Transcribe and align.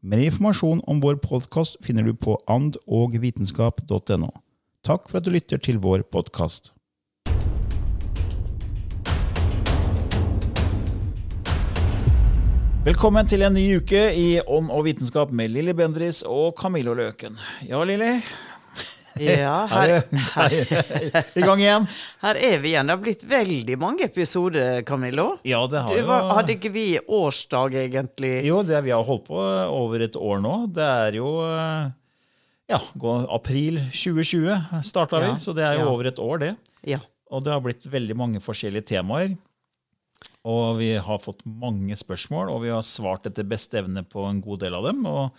Mer 0.00 0.20
informasjon 0.22 0.78
om 0.86 1.00
vår 1.02 1.16
podkast 1.18 1.76
finner 1.82 2.04
du 2.06 2.12
på 2.14 2.36
andogvitenskap.no. 2.46 4.28
Takk 4.86 5.08
for 5.10 5.18
at 5.18 5.26
du 5.26 5.32
lytter 5.34 5.58
til 5.58 5.80
vår 5.82 6.04
podkast. 6.06 6.70
Velkommen 12.86 13.26
til 13.26 13.42
en 13.42 13.58
ny 13.58 13.64
uke 13.82 14.04
i 14.14 14.38
Ånd 14.38 14.70
og 14.70 14.86
vitenskap 14.86 15.34
med 15.34 15.50
Lilly 15.50 15.74
Bendris 15.74 16.22
og 16.22 16.54
Camillo 16.62 16.94
Løken. 16.94 17.34
Ja, 17.66 17.82
Lilly? 17.82 18.20
Ja, 19.22 19.56
her, 19.72 19.92
her, 20.34 20.54
I 21.34 21.44
gang 21.44 21.62
igjen. 21.62 21.88
her 22.24 22.40
er 22.48 22.62
vi 22.62 22.72
igjen. 22.72 22.88
Det 22.88 22.96
har 22.96 23.02
blitt 23.02 23.24
veldig 23.28 23.78
mange 23.80 24.06
episoder, 24.06 24.82
Camillo. 24.88 25.30
Ja, 25.48 25.64
det 25.70 25.84
har 25.84 25.94
Det 25.94 26.02
jo 26.04 26.18
hadde 26.38 26.56
ikke 26.56 26.72
vi 26.74 26.86
årsdag, 27.02 27.78
egentlig? 27.84 28.34
Jo, 28.46 28.62
det 28.66 28.82
vi 28.86 28.94
har 28.94 29.04
holdt 29.06 29.26
på 29.28 29.42
over 29.74 30.06
et 30.06 30.18
år 30.18 30.42
nå. 30.44 30.54
Det 30.76 30.88
er 31.08 31.18
jo 31.20 31.34
eh, 31.46 31.90
ja, 32.68 32.80
april 33.32 33.80
2020 33.90 34.82
starta 34.84 35.22
vi, 35.24 35.34
så 35.40 35.54
det 35.56 35.64
er 35.66 35.78
jo 35.80 35.86
ja. 35.86 35.92
over 35.92 36.10
et 36.10 36.22
år, 36.22 36.42
det. 36.44 36.54
Ja. 36.94 37.02
Og 37.32 37.44
det 37.44 37.52
har 37.52 37.62
blitt 37.64 37.86
veldig 37.88 38.16
mange 38.16 38.42
forskjellige 38.44 38.90
temaer. 38.94 39.36
Og 40.48 40.78
vi 40.80 40.94
har 40.96 41.20
fått 41.22 41.44
mange 41.44 41.96
spørsmål, 41.98 42.50
og 42.52 42.62
vi 42.64 42.72
har 42.72 42.84
svart 42.86 43.26
etter 43.28 43.46
beste 43.48 43.80
evne 43.82 44.04
på 44.06 44.24
en 44.28 44.40
god 44.44 44.64
del 44.64 44.76
av 44.78 44.86
dem. 44.88 45.04
Og 45.08 45.36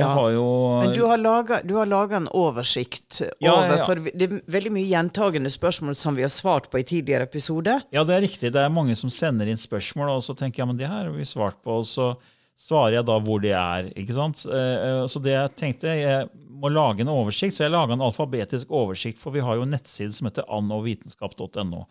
Ja. 0.00 0.06
har 0.16 0.30
jo 0.32 0.44
Men 0.86 0.94
du 0.96 1.02
har 1.06 1.18
laga- 1.18 1.60
du 1.66 1.74
har 1.76 1.86
laga 1.86 2.16
en 2.16 2.28
oversikt 2.28 3.20
Ja, 3.40 3.52
over 3.52 3.76
ja. 3.76 3.84
For 3.84 3.94
det 3.96 4.22
er 4.22 4.40
veldig 4.48 4.72
mye 4.72 4.88
gjentagende 4.88 5.50
spørsmål 5.52 5.94
som 5.94 6.14
vi 6.16 6.22
har 6.22 6.30
svart 6.32 6.70
på 6.70 6.78
i 6.80 6.82
tidligere 6.82 7.22
episoder. 7.28 7.82
Ja, 7.92 8.02
det 8.04 8.14
er 8.16 8.22
riktig. 8.24 8.52
Det 8.52 8.56
er 8.62 8.70
mange 8.72 8.96
som 8.96 9.10
sender 9.10 9.46
inn 9.52 9.56
spørsmål, 9.60 10.08
og 10.16 10.22
så 10.22 10.34
tenker 10.34 10.62
jeg 10.62 10.66
men 10.68 10.78
det 10.78 10.88
her 10.88 11.04
har 11.04 11.12
vi 11.12 11.24
svart 11.28 11.60
på, 11.62 11.80
og 11.80 11.84
så 11.84 12.16
svarer 12.58 12.92
jeg 12.94 13.04
da 13.06 13.18
hvor 13.20 13.40
det 13.42 13.52
er. 13.52 13.90
ikke 13.94 14.14
sant? 14.14 14.46
Eh, 14.46 15.06
Så 15.08 15.20
det 15.20 15.32
jeg 15.32 15.56
tenkte, 15.56 15.92
jeg 16.00 16.28
må 16.48 16.70
lage 16.72 17.00
en 17.00 17.08
oversikt, 17.08 17.52
så 17.52 17.64
jeg 17.64 17.72
laga 17.72 17.92
en 17.92 18.00
alfabetisk 18.00 18.70
oversikt, 18.70 19.18
for 19.18 19.30
vi 19.32 19.40
har 19.40 19.56
jo 19.56 19.62
en 19.62 19.70
nettside 19.76 20.12
som 20.14 20.28
heter 20.28 20.44
annovitenskap.no. 20.48 21.84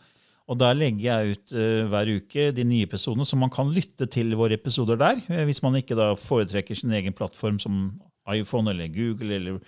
Og 0.51 0.59
Der 0.59 0.75
legger 0.75 1.05
jeg 1.05 1.35
ut 1.37 1.53
uh, 1.55 1.87
hver 1.87 2.09
uke 2.17 2.49
de 2.51 2.65
nye 2.67 2.83
episodene, 2.83 3.23
så 3.25 3.39
man 3.39 3.51
kan 3.53 3.71
lytte 3.71 4.07
til 4.11 4.33
våre 4.35 4.57
episoder 4.59 4.99
der. 4.99 5.21
eh, 5.31 5.45
Hvis 5.47 5.63
man 5.63 5.77
ikke 5.79 5.95
da 5.95 6.11
foretrekker 6.19 6.75
sin 6.75 6.91
egen 6.91 7.15
plattform 7.15 7.59
som 7.63 8.01
iPhone 8.27 8.73
eller 8.73 8.91
Google 8.91 9.37
eller 9.37 9.61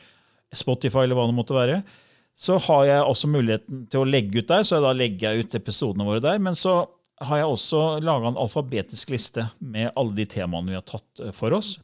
Spotify 0.54 1.06
eller 1.06 1.16
hva 1.18 1.30
det 1.30 1.38
måtte 1.38 1.56
være 1.56 1.84
så 2.34 2.58
har 2.66 2.86
jeg 2.88 3.06
også 3.06 3.30
muligheten 3.30 3.86
til 3.92 4.02
å 4.02 4.10
legge 4.10 4.42
ut 4.42 4.50
der, 4.50 4.66
så 4.66 4.82
da 4.82 4.94
legger 4.98 5.34
jeg 5.34 5.46
ut 5.46 5.58
episodene 5.60 6.08
våre 6.08 6.24
der. 6.24 6.40
Men 6.42 6.58
så 6.58 6.80
har 7.24 7.40
jeg 7.40 7.50
også 7.50 7.82
laga 8.04 8.32
en 8.32 8.40
alfabetisk 8.42 9.14
liste 9.14 9.46
med 9.62 9.92
alle 9.96 10.16
de 10.18 10.26
temaene 10.30 10.74
vi 10.74 10.80
har 10.80 10.86
tatt 10.88 11.22
eh, 11.22 11.34
for 11.36 11.54
oss, 11.60 11.76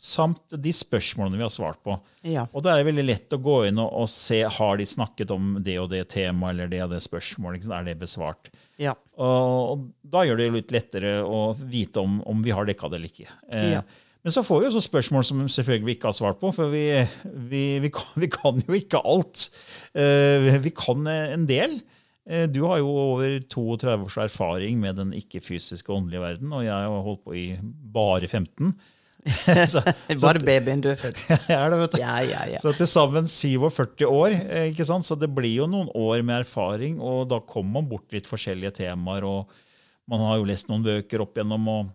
samt 0.00 0.54
de 0.64 0.72
spørsmålene 0.72 1.36
vi 1.36 1.44
har 1.44 1.52
svart 1.52 1.80
på. 1.84 1.98
Ja. 2.24 2.46
Og 2.56 2.62
da 2.64 2.72
er 2.72 2.80
det 2.80 2.88
veldig 2.88 3.04
lett 3.04 3.34
å 3.36 3.40
gå 3.44 3.56
inn 3.68 3.78
og, 3.82 3.90
og 4.00 4.08
se 4.08 4.38
har 4.56 4.78
de 4.80 4.86
snakket 4.88 5.32
om 5.34 5.58
det 5.60 5.74
og 5.82 5.90
det 5.92 6.06
temaet 6.14 6.54
eller 6.54 6.70
det 6.72 6.80
og 6.86 6.94
det 6.94 7.02
spørsmålet. 7.04 7.66
Er 7.68 7.84
det 7.90 7.98
besvart? 8.00 8.48
Ja. 8.80 8.94
Og, 9.20 9.74
og 9.74 9.82
da 10.08 10.22
gjør 10.24 10.40
det 10.40 10.46
jo 10.48 10.56
litt 10.56 10.72
lettere 10.72 11.18
å 11.26 11.42
vite 11.60 12.00
om, 12.00 12.22
om 12.24 12.40
vi 12.44 12.54
har 12.56 12.64
dekka 12.68 12.88
det 12.88 13.00
eller 13.02 13.12
ikke. 13.12 13.28
Eh, 13.54 13.72
Ja. 13.76 13.82
Men 14.20 14.34
så 14.34 14.42
får 14.44 14.58
vi 14.60 14.66
også 14.68 14.80
spørsmål 14.84 15.22
som 15.24 15.38
selvfølgelig 15.48 15.86
vi 15.86 15.92
ikke 15.96 16.10
har 16.10 16.16
svart 16.18 16.40
på, 16.42 16.50
for 16.52 16.68
vi, 16.68 16.82
vi, 17.48 17.62
vi, 17.80 17.88
kan, 17.88 18.10
vi 18.20 18.28
kan 18.28 18.58
jo 18.66 18.74
ikke 18.76 19.00
alt. 19.08 19.46
Eh, 19.96 20.58
vi 20.60 20.72
kan 20.76 21.06
en 21.08 21.46
del. 21.48 21.78
Eh, 22.28 22.44
Du 22.52 22.58
har 22.68 22.82
jo 22.82 22.90
over 22.92 23.38
32 23.48 23.94
års 24.04 24.18
erfaring 24.20 24.76
med 24.82 24.96
den 25.00 25.14
ikke-fysiske 25.16 25.88
åndelige 25.92 26.20
verden, 26.20 26.52
og 26.52 26.66
jeg 26.66 26.72
har 26.76 27.04
holdt 27.06 27.24
på 27.24 27.32
i 27.36 27.46
bare 27.96 28.28
15. 28.28 28.74
så, 29.72 29.82
Bare 30.22 30.40
babyen 30.40 30.80
du 30.80 30.88
er 30.90 30.96
det, 31.02 31.78
vet 31.82 31.92
du. 31.92 31.98
Ja, 32.00 32.14
ja, 32.24 32.44
ja. 32.54 32.60
Så 32.62 32.72
til 32.78 32.88
sammen 32.88 33.26
47 33.28 34.06
år. 34.08 34.32
eh, 34.48 34.68
ikke 34.72 34.86
sant? 34.88 35.04
Så 35.04 35.16
det 35.20 35.28
blir 35.36 35.52
jo 35.58 35.66
noen 35.68 35.90
år 35.92 36.22
med 36.24 36.40
erfaring, 36.46 36.98
og 37.04 37.26
da 37.28 37.40
kommer 37.44 37.80
man 37.80 37.88
bort 37.90 38.08
litt 38.16 38.28
forskjellige 38.30 38.78
temaer. 38.80 39.26
og 39.28 39.50
Man 40.08 40.24
har 40.24 40.38
jo 40.40 40.46
lest 40.48 40.70
noen 40.72 40.86
bøker 40.86 41.20
opp 41.26 41.36
igjennom. 41.36 41.68
Og, 41.68 41.90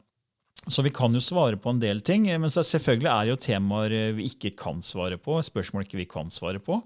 så 0.70 0.82
vi 0.86 0.94
kan 0.94 1.14
jo 1.14 1.22
svare 1.22 1.58
på 1.62 1.74
en 1.74 1.82
del 1.82 2.00
ting. 2.06 2.28
eh, 2.30 2.38
Men 2.42 2.54
så 2.54 2.62
selvfølgelig 2.66 3.10
er 3.12 3.24
det 3.26 3.34
jo 3.34 3.42
temaer 3.48 3.98
eh, 4.04 4.12
vi 4.20 4.30
ikke 4.30 4.54
kan 4.62 4.84
svare 4.86 5.18
på, 5.18 5.40
spørsmål 5.50 5.88
ikke 5.88 6.02
vi 6.04 6.06
kan 6.10 6.30
svare 6.34 6.62
på. 6.62 6.82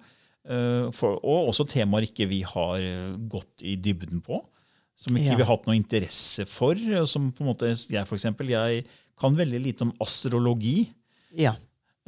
For, 0.96 1.20
og 1.20 1.50
også 1.52 1.66
temaer 1.70 2.08
ikke 2.08 2.26
vi 2.32 2.40
har 2.48 2.80
gått 3.30 3.62
i 3.62 3.76
dybden 3.78 4.22
på. 4.26 4.40
Som 4.98 5.18
ikke 5.20 5.34
Ja. 5.34 5.36
vi 5.38 5.44
har 5.44 5.52
hatt 5.52 5.68
noe 5.68 5.76
interesse 5.78 6.46
for. 6.50 6.80
Som 7.06 7.28
på 7.36 7.44
en 7.44 7.50
måte, 7.52 7.70
Jeg 7.92 8.08
for 8.08 8.16
eksempel, 8.18 8.50
jeg 8.50 8.86
kan 9.20 9.38
veldig 9.38 9.64
lite 9.64 9.88
om 9.88 9.96
astrologi. 10.04 10.90
ja. 11.36 11.56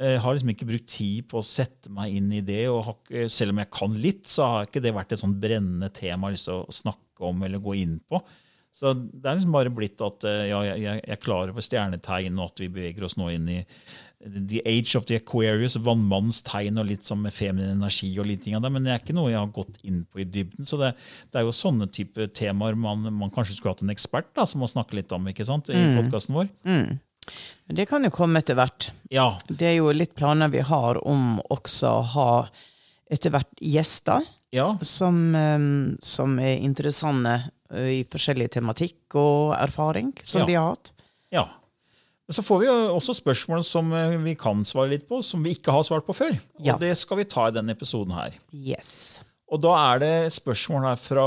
Jeg 0.02 0.18
har 0.18 0.34
liksom 0.34 0.50
ikke 0.50 0.66
brukt 0.66 0.88
tid 0.90 1.26
på 1.30 1.38
å 1.38 1.46
sette 1.46 1.90
meg 1.94 2.14
inn 2.16 2.30
i 2.34 2.40
det. 2.42 2.64
og 2.72 2.80
har 2.88 3.28
Selv 3.30 3.52
om 3.52 3.60
jeg 3.60 3.70
kan 3.70 3.92
litt, 4.02 4.24
så 4.26 4.48
har 4.48 4.66
ikke 4.66 4.82
det 4.82 4.94
vært 4.96 5.12
et 5.14 5.20
sånn 5.20 5.36
brennende 5.38 5.92
tema 5.94 6.26
jeg 6.26 6.32
har 6.32 6.34
lyst 6.34 6.48
til 6.48 6.56
å 6.56 6.74
snakke 6.74 7.28
om 7.28 7.44
eller 7.46 7.62
gå 7.62 7.76
inn 7.78 8.00
på. 8.10 8.18
Så 8.72 8.94
det 8.96 9.28
er 9.28 9.36
liksom 9.36 9.52
bare 9.52 9.70
blitt 9.70 10.00
at 10.00 10.24
eh, 10.24 10.46
ja, 10.48 10.62
jeg, 10.64 10.80
jeg 10.86 11.02
er 11.12 11.20
klar 11.20 11.50
over 11.52 11.64
stjernetegn, 11.64 12.40
og 12.40 12.54
at 12.54 12.62
vi 12.64 12.70
beveger 12.72 13.04
oss 13.04 13.18
nå 13.20 13.28
inn 13.34 13.50
i 13.52 13.58
the 14.22 14.62
age 14.64 14.96
of 14.96 15.04
the 15.10 15.18
Aquarius, 15.18 15.76
vannmannens 15.82 16.40
tegn 16.46 16.80
og 16.80 16.88
litt 16.88 17.04
sånn 17.04 17.20
med 17.24 17.34
feminin 17.34 17.74
energi 17.76 18.08
og 18.22 18.28
litt 18.30 18.44
ting 18.46 18.56
av 18.56 18.64
det, 18.64 18.70
men 18.72 18.86
det 18.86 18.94
er 18.94 19.02
ikke 19.02 19.16
noe 19.18 19.32
jeg 19.32 19.40
har 19.40 19.54
gått 19.54 19.80
inn 19.84 20.04
på 20.08 20.22
i 20.22 20.26
dybden. 20.26 20.68
Så 20.68 20.78
det, 20.80 20.92
det 21.28 21.40
er 21.40 21.46
jo 21.46 21.54
sånne 21.56 21.90
type 21.92 22.28
temaer 22.38 22.78
man, 22.78 23.04
man 23.18 23.34
kanskje 23.34 23.58
skulle 23.58 23.74
hatt 23.74 23.84
en 23.84 23.92
ekspert 23.92 24.30
da, 24.38 24.46
som 24.48 24.62
må 24.62 24.70
snakke 24.70 24.96
litt 24.96 25.12
om 25.12 25.26
ikke 25.28 25.46
sant, 25.48 25.68
i 25.74 25.82
podkasten 25.98 26.38
vår. 26.38 26.52
Men 26.64 27.02
det 27.72 27.86
kan 27.88 28.04
jo 28.04 28.10
komme 28.12 28.40
etter 28.42 28.54
hvert. 28.58 28.90
Ja, 29.10 29.38
Det 29.48 29.62
er 29.62 29.76
jo 29.78 29.92
litt 29.92 30.14
planer 30.14 30.48
vi 30.52 30.60
har 30.60 30.98
om 31.08 31.40
også 31.50 31.88
å 32.00 32.04
ha 32.14 32.48
etter 33.10 33.30
hvert 33.30 33.52
gjester. 33.60 34.20
ja, 34.52 34.76
som, 34.82 35.34
eh, 35.34 35.96
som 36.02 36.38
er 36.38 36.58
interessante 36.60 37.50
i 37.72 38.02
forskjellig 38.04 38.50
tematikk 38.52 39.14
og 39.16 39.54
erfaring 39.56 40.12
som 40.24 40.42
Ja. 40.42 40.46
de 40.46 40.54
har 40.54 40.68
hatt. 40.74 40.92
Ja. 41.32 41.48
Så 42.30 42.42
får 42.42 42.60
vi 42.60 42.66
jo 42.66 42.96
også 42.98 43.14
spørsmål 43.16 43.64
som 43.64 43.90
vi 44.24 44.34
kan 44.34 44.62
svare 44.64 44.90
litt 44.90 45.08
på, 45.08 45.22
som 45.24 45.42
vi 45.42 45.54
ikke 45.54 45.72
har 45.72 45.82
svart 45.82 46.06
på 46.06 46.14
før. 46.14 46.38
Ja. 46.60 46.74
Og 46.74 46.80
det 46.80 46.96
skal 46.98 47.16
vi 47.18 47.24
ta 47.24 47.46
i 47.48 47.50
denne 47.50 47.70
episoden 47.74 48.12
her. 48.14 48.30
Yes. 48.52 49.20
Og 49.50 49.60
da 49.60 49.94
er 49.94 49.98
det 49.98 50.32
spørsmål 50.32 50.82
her 50.82 50.96
fra, 50.96 51.26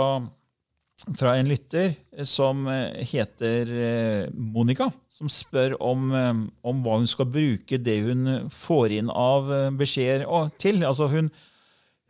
fra 1.17 1.35
en 1.37 1.49
lytter 1.49 1.93
som 2.25 2.67
eh, 2.67 3.03
heter 3.05 3.71
eh, 3.71 4.29
Monica, 4.33 4.91
som 5.13 5.29
spør 5.31 5.77
om, 5.83 6.07
eh, 6.15 6.37
om 6.65 6.83
hva 6.83 6.99
hun 6.99 7.09
skal 7.09 7.29
bruke 7.31 7.79
det 7.81 7.99
hun 8.07 8.49
får 8.53 8.97
inn 8.99 9.11
av 9.11 9.51
beskjeder 9.79 10.25
til. 10.61 10.83
Altså 10.87 11.09
hun, 11.11 11.29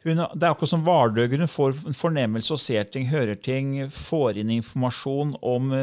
hun, 0.06 0.22
det 0.22 0.44
er 0.46 0.52
akkurat 0.54 0.74
som 0.74 0.86
vardøger. 0.88 1.44
Hun 1.44 1.52
får 1.52 1.76
en 1.86 1.98
fornemmelse 1.98 2.56
og 2.56 2.64
ser 2.64 2.88
ting, 2.90 3.10
hører 3.12 3.36
ting, 3.36 3.78
får 3.92 4.42
inn 4.42 4.54
informasjon 4.60 5.36
om 5.44 5.76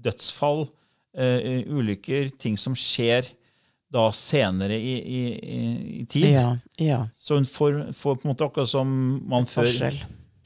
dødsfall, 0.00 0.68
ulykker, 1.10 2.30
ting 2.38 2.54
som 2.60 2.76
skjer 2.78 3.26
da 3.90 4.04
senere 4.14 4.76
i, 4.78 4.92
i, 5.02 5.22
i 5.98 6.04
tid. 6.06 6.28
Ja, 6.36 6.50
ja. 6.78 7.00
Så 7.18 7.40
hun 7.40 7.48
får, 7.48 7.80
får 7.98 8.20
på 8.20 8.28
en 8.28 8.30
måte 8.30 8.46
akkurat 8.46 8.70
som 8.70 8.92
man 9.26 9.48
før 9.50 9.66
Forskjell. 9.66 9.98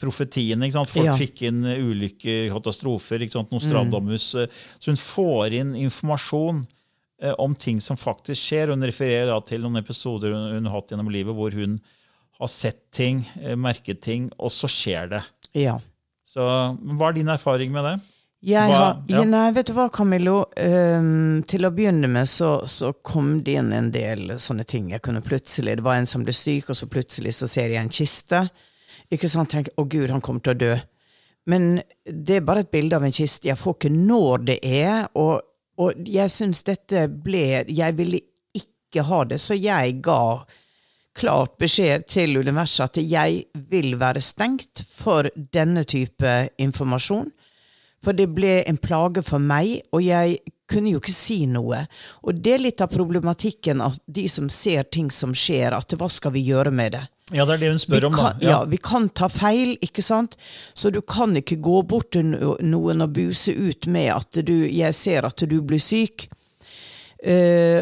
Profetiene. 0.05 0.69
ikke 0.69 0.77
sant? 0.79 0.93
Folk 0.93 1.09
Ja. 1.11 1.17
fikk 1.19 1.43
inn 1.49 1.65
eh, 1.67 1.81
ulykker, 1.83 2.53
katastrofer, 2.55 3.25
ikke 3.25 3.37
sant? 3.41 3.51
Nostradamus. 3.57 4.29
Mm. 4.37 4.49
Så 4.79 4.93
hun 4.93 5.01
får 5.01 5.59
inn 5.61 5.75
informasjon 5.87 6.63
eh, 7.23 7.35
om 7.39 7.55
ting 7.57 7.81
som 7.81 7.97
faktisk 7.97 8.39
skjer. 8.43 8.69
Hun 8.75 8.85
refererer 8.85 9.33
da 9.33 9.41
til 9.41 9.61
noen 9.65 9.81
episoder 9.83 10.33
hun, 10.37 10.49
hun 10.59 10.67
har 10.71 10.79
hatt 10.81 10.93
gjennom 10.95 11.11
livet 11.13 11.35
hvor 11.35 11.53
hun 11.57 11.81
har 12.41 12.49
sett 12.51 12.91
ting, 12.93 13.25
eh, 13.41 13.55
merket 13.57 14.01
ting, 14.03 14.31
og 14.39 14.51
så 14.51 14.67
skjer 14.71 15.09
det. 15.17 15.23
ja. 15.55 15.79
Så 16.35 16.43
Hva 16.43 17.09
er 17.13 17.13
din 17.15 17.29
erfaring 17.31 17.71
med 17.71 17.85
det? 17.87 17.93
Jeg 18.43 18.69
Hva- 18.69 18.77
har, 18.77 18.97
ja. 19.09 19.21
Nei, 19.25 19.53
vet 19.55 19.67
du 19.69 19.73
hva, 19.73 19.85
Camillo? 19.89 20.41
Um, 20.59 21.45
til 21.47 21.63
å 21.65 21.71
begynne 21.71 22.09
med 22.11 22.27
så, 22.27 22.59
så 22.67 22.91
kom 23.07 23.39
det 23.47 23.55
inn 23.61 23.71
en 23.73 23.93
del 23.95 24.35
sånne 24.43 24.67
ting. 24.67 24.91
Jeg 24.91 25.01
kunne 25.07 25.23
plutselig, 25.23 25.77
Det 25.79 25.85
var 25.87 25.95
en 26.01 26.07
som 26.11 26.25
ble 26.27 26.35
syk, 26.35 26.69
og 26.71 26.77
så 26.77 26.89
plutselig 26.91 27.37
så 27.39 27.47
ser 27.49 27.71
jeg 27.71 27.79
en 27.85 27.89
kiste. 27.89 28.43
Ikke 29.13 29.31
sant? 29.31 29.53
Tenk, 29.53 29.71
Å 29.77 29.87
gud, 29.87 30.11
han 30.11 30.23
kommer 30.25 30.45
til 30.45 30.55
å 30.55 30.61
dø. 30.61 30.75
Men 31.51 31.81
det 32.05 32.39
er 32.39 32.47
bare 32.47 32.65
et 32.65 32.73
bilde 32.73 32.97
av 32.97 33.05
en 33.05 33.15
kiste. 33.15 33.49
Jeg 33.51 33.61
får 33.61 33.77
ikke 33.77 33.93
når 33.95 34.47
det 34.51 34.59
er. 34.65 35.09
Og, 35.21 35.41
og 35.81 36.07
jeg 36.09 36.33
syns 36.33 36.65
dette 36.65 37.07
ble 37.09 37.65
Jeg 37.69 37.99
ville 37.99 38.23
ikke 38.57 39.05
ha 39.09 39.25
det, 39.29 39.41
så 39.43 39.57
jeg 39.59 39.99
ga 40.07 40.45
klart 41.15 41.57
beskjed 41.63 42.09
til 42.11 42.39
universet 42.43 42.89
at 42.89 42.99
jeg 43.03 43.45
vil 43.71 43.95
være 44.01 44.23
stengt 44.23 44.83
for 44.91 45.29
denne 45.55 45.85
type 45.87 46.33
informasjon. 46.59 47.29
For 48.05 48.17
det 48.17 48.29
ble 48.37 48.59
en 48.69 48.79
plage 48.79 49.23
for 49.25 49.41
meg, 49.41 49.81
og 49.95 50.03
jeg 50.05 50.41
kunne 50.71 50.93
jo 50.93 51.01
ikke 51.01 51.15
si 51.15 51.45
noe. 51.49 51.85
Og 52.25 52.41
det 52.45 52.57
er 52.57 52.65
litt 52.67 52.83
av 52.85 52.93
problematikken 52.93 53.83
at 53.85 54.01
de 54.07 54.27
som 54.29 54.51
ser 54.53 54.89
ting 54.93 55.11
som 55.15 55.35
skjer, 55.37 55.77
at 55.77 55.97
hva 55.99 56.11
skal 56.13 56.35
vi 56.35 56.45
gjøre 56.45 56.73
med 56.75 56.97
det? 56.97 57.05
Ja, 57.33 57.47
det 57.49 57.55
er 57.55 57.63
det 57.63 57.69
hun 57.73 57.79
Vi 57.79 57.87
spør 57.87 58.07
om. 58.11 58.17
da. 58.19 58.35
Ja. 58.41 58.51
ja, 58.51 58.59
vi 58.69 58.77
kan 58.77 59.09
ta 59.09 59.31
feil, 59.33 59.79
ikke 59.85 60.03
sant? 60.05 60.37
Så 60.77 60.91
du 60.93 61.01
kan 61.01 61.33
ikke 61.41 61.57
gå 61.57 61.81
bort 61.89 62.11
til 62.13 62.35
noen 62.35 63.05
og 63.05 63.15
buse 63.17 63.55
ut 63.57 63.89
med 63.89 64.11
at 64.13 64.45
du, 64.45 64.55
jeg 64.69 64.95
ser 64.95 65.25
at 65.25 65.47
du 65.49 65.57
blir 65.65 65.81
syk. 65.81 66.29
Uh, 67.25 67.81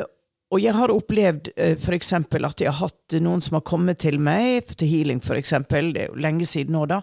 og 0.53 0.61
jeg 0.63 0.77
har 0.77 0.93
opplevd 0.95 1.51
uh, 1.57 1.75
f.eks. 1.75 2.13
at 2.15 2.63
jeg 2.63 2.71
har 2.71 2.79
hatt 2.79 3.19
noen 3.25 3.43
som 3.43 3.59
har 3.59 3.67
kommet 3.67 3.99
til 4.05 4.21
meg, 4.23 4.71
til 4.77 4.93
healing 4.93 5.19
f.eks., 5.19 5.57
det 5.67 6.05
er 6.05 6.13
jo 6.13 6.23
lenge 6.23 6.47
siden 6.47 6.77
nå, 6.77 6.87
da, 6.87 7.01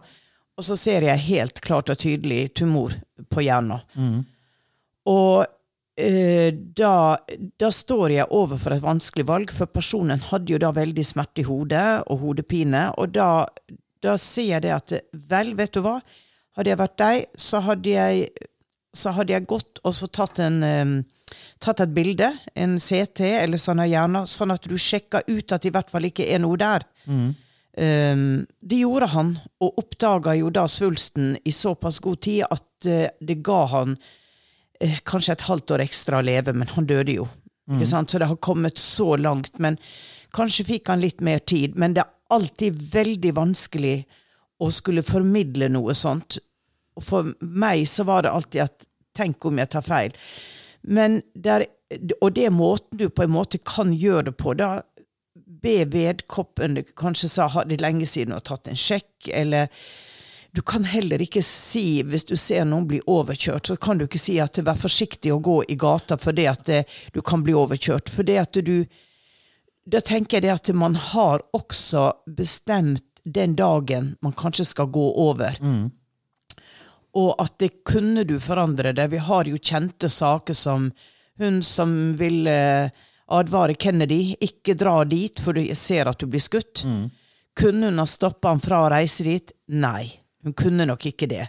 og 0.60 0.64
så 0.64 0.76
ser 0.80 1.08
jeg 1.08 1.26
helt 1.28 1.60
klart 1.64 1.92
og 1.92 2.00
tydelig 2.00 2.54
tumor 2.60 2.96
på 3.32 3.44
hjernen. 3.44 4.24
Og 5.08 5.44
eh, 5.44 5.52
da, 6.00 6.94
da 7.60 7.70
står 7.74 8.14
jeg 8.14 8.32
overfor 8.36 8.76
et 8.76 8.84
vanskelig 8.84 9.26
valg, 9.28 9.52
for 9.52 9.72
personen 9.72 10.22
hadde 10.30 10.54
jo 10.54 10.60
da 10.62 10.72
veldig 10.76 11.06
smerte 11.06 11.44
i 11.44 11.48
hodet 11.48 12.04
og 12.08 12.22
hodepine. 12.24 12.88
Og 13.02 13.12
da, 13.16 13.46
da 14.04 14.16
sier 14.22 14.58
jeg 14.58 14.66
det 14.68 14.76
at 14.76 14.94
vel, 15.30 15.56
vet 15.60 15.74
du 15.76 15.82
hva, 15.84 15.98
hadde 16.58 16.72
jeg 16.72 16.80
vært 16.80 17.00
deg, 17.00 17.26
så 17.40 17.62
hadde 17.66 17.92
jeg, 17.94 18.48
så 18.96 19.14
hadde 19.16 19.36
jeg 19.36 19.48
gått 19.50 19.82
og 19.84 19.96
så 19.96 20.10
tatt, 20.12 20.42
en, 20.44 20.64
um, 20.64 20.96
tatt 21.64 21.84
et 21.84 21.94
bilde, 21.96 22.32
en 22.56 22.78
CT 22.80 23.24
eller 23.44 23.62
sånn 23.62 23.84
av 23.84 23.92
hjernen, 23.92 24.28
sånn 24.28 24.56
at 24.56 24.68
du 24.68 24.76
sjekka 24.80 25.24
ut 25.28 25.52
at 25.52 25.64
det 25.64 25.72
i 25.72 25.76
hvert 25.78 25.92
fall 25.92 26.10
ikke 26.10 26.28
er 26.28 26.44
noe 26.44 26.60
der. 26.60 26.88
Um, 27.80 28.48
det 28.60 28.82
gjorde 28.82 29.12
han, 29.14 29.36
og 29.64 29.78
oppdaga 29.80 30.34
jo 30.36 30.50
da 30.52 30.66
svulsten 30.68 31.38
i 31.48 31.54
såpass 31.56 32.02
god 32.04 32.24
tid 32.26 32.48
at 32.50 32.90
uh, 32.90 33.06
det 33.24 33.40
ga 33.46 33.62
han 33.72 34.00
eh, 34.84 35.00
kanskje 35.08 35.36
et 35.36 35.48
halvt 35.48 35.76
år 35.76 35.86
ekstra 35.86 36.20
å 36.20 36.26
leve, 36.26 36.54
men 36.54 36.72
han 36.76 36.90
døde 36.90 37.20
jo. 37.20 37.28
Sant? 37.86 38.10
Så 38.10 38.18
det 38.18 38.26
har 38.26 38.40
kommet 38.42 38.78
så 38.82 39.16
langt. 39.18 39.60
Men 39.60 39.78
kanskje 40.34 40.66
fikk 40.66 40.90
han 40.90 41.04
litt 41.04 41.22
mer 41.22 41.40
tid. 41.40 41.78
Men 41.78 41.94
det 41.94 42.02
er 42.02 42.34
alltid 42.34 42.80
veldig 42.94 43.34
vanskelig 43.38 43.98
å 44.60 44.70
skulle 44.74 45.06
formidle 45.06 45.70
noe 45.72 45.94
sånt. 45.94 46.40
Og 46.98 47.06
for 47.06 47.34
meg 47.40 47.86
så 47.88 48.06
var 48.10 48.26
det 48.26 48.36
alltid 48.36 48.66
at 48.68 48.86
Tenk 49.20 49.44
om 49.50 49.58
jeg 49.60 49.68
tar 49.74 49.84
feil. 49.84 50.14
Men 50.88 51.18
der, 51.34 51.66
og 52.22 52.36
det 52.38 52.46
er 52.48 52.54
måten 52.56 53.02
du 53.02 53.10
på 53.12 53.26
en 53.26 53.34
måte 53.34 53.60
kan 53.60 53.90
gjøre 53.92 54.30
det 54.30 54.34
på. 54.40 54.54
Da 54.56 54.84
be 55.60 55.82
vedkommende 55.92 56.86
kanskje 56.96 57.28
sa 57.34 57.48
har 57.52 57.68
de 57.68 57.76
lenge 57.82 58.08
siden 58.08 58.38
og 58.38 58.46
tatt 58.48 58.70
en 58.70 58.80
sjekk, 58.80 59.28
eller 59.34 59.68
du 60.52 60.62
kan 60.62 60.84
heller 60.84 61.22
ikke 61.22 61.44
si, 61.46 62.02
hvis 62.04 62.26
du 62.26 62.36
ser 62.38 62.66
noen 62.66 62.88
bli 62.90 63.00
overkjørt, 63.06 63.70
så 63.70 63.76
kan 63.78 64.00
du 64.00 64.08
ikke 64.08 64.22
si 64.22 64.40
at 64.42 64.58
vær 64.66 64.80
forsiktig 64.80 65.32
å 65.34 65.42
gå 65.44 65.60
i 65.70 65.78
gata 65.80 66.18
fordi 66.18 66.48
at 66.50 66.70
eh, 66.74 66.98
du 67.14 67.22
kan 67.22 67.44
bli 67.46 67.54
overkjørt. 67.54 68.10
For 68.10 68.26
det 68.26 68.40
at 68.42 68.54
du 68.66 68.86
Da 69.90 70.02
tenker 70.06 70.38
jeg 70.38 70.44
det 70.44 70.52
at 70.54 70.70
man 70.76 70.94
har 70.96 71.42
også 71.54 72.12
bestemt 72.38 73.06
den 73.24 73.56
dagen 73.56 74.18
man 74.22 74.34
kanskje 74.34 74.66
skal 74.66 74.86
gå 74.94 75.06
over. 75.18 75.58
Og 77.18 77.42
at 77.42 77.56
det 77.60 77.84
kunne 77.84 78.24
du 78.24 78.40
forandre 78.40 78.94
det. 78.94 79.08
Vi 79.10 79.18
har 79.18 79.46
jo 79.50 79.58
kjente 79.58 80.10
saker 80.10 80.54
som 80.54 80.92
hun 81.40 81.64
som 81.64 82.16
vil 82.20 82.46
eh, 82.48 82.92
advare 83.30 83.74
Kennedy, 83.74 84.36
ikke 84.40 84.76
dra 84.78 85.04
dit 85.06 85.40
for 85.40 85.54
du 85.54 85.64
ser 85.76 86.06
at 86.06 86.20
du 86.20 86.28
blir 86.28 86.42
skutt. 86.44 86.84
Kunne 87.58 87.90
hun 87.90 88.00
ha 88.00 88.06
stoppa 88.06 88.50
han 88.54 88.60
fra 88.62 88.84
å 88.86 88.90
reise 88.94 89.24
dit? 89.26 89.52
Nei, 89.74 90.19
hun 90.44 90.56
kunne 90.58 90.88
nok 90.90 91.06
ikke 91.12 91.30
det. 91.30 91.48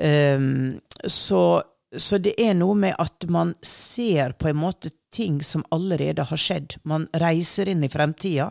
Um, 0.00 0.80
så, 1.04 1.62
så 1.96 2.18
det 2.22 2.36
er 2.40 2.54
noe 2.56 2.76
med 2.78 2.96
at 3.00 3.26
man 3.28 3.54
ser 3.64 4.36
på 4.38 4.50
en 4.50 4.60
måte 4.60 4.92
ting 5.12 5.40
som 5.44 5.64
allerede 5.74 6.24
har 6.28 6.40
skjedd. 6.40 6.78
Man 6.82 7.08
reiser 7.18 7.68
inn 7.68 7.84
i 7.84 7.90
fremtida, 7.92 8.50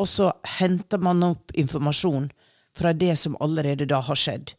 og 0.00 0.08
så 0.08 0.32
henter 0.58 1.02
man 1.02 1.22
opp 1.26 1.52
informasjon 1.58 2.30
fra 2.76 2.94
det 2.96 3.14
som 3.20 3.36
allerede 3.44 3.86
da 3.90 4.00
har 4.00 4.18
skjedd, 4.18 4.54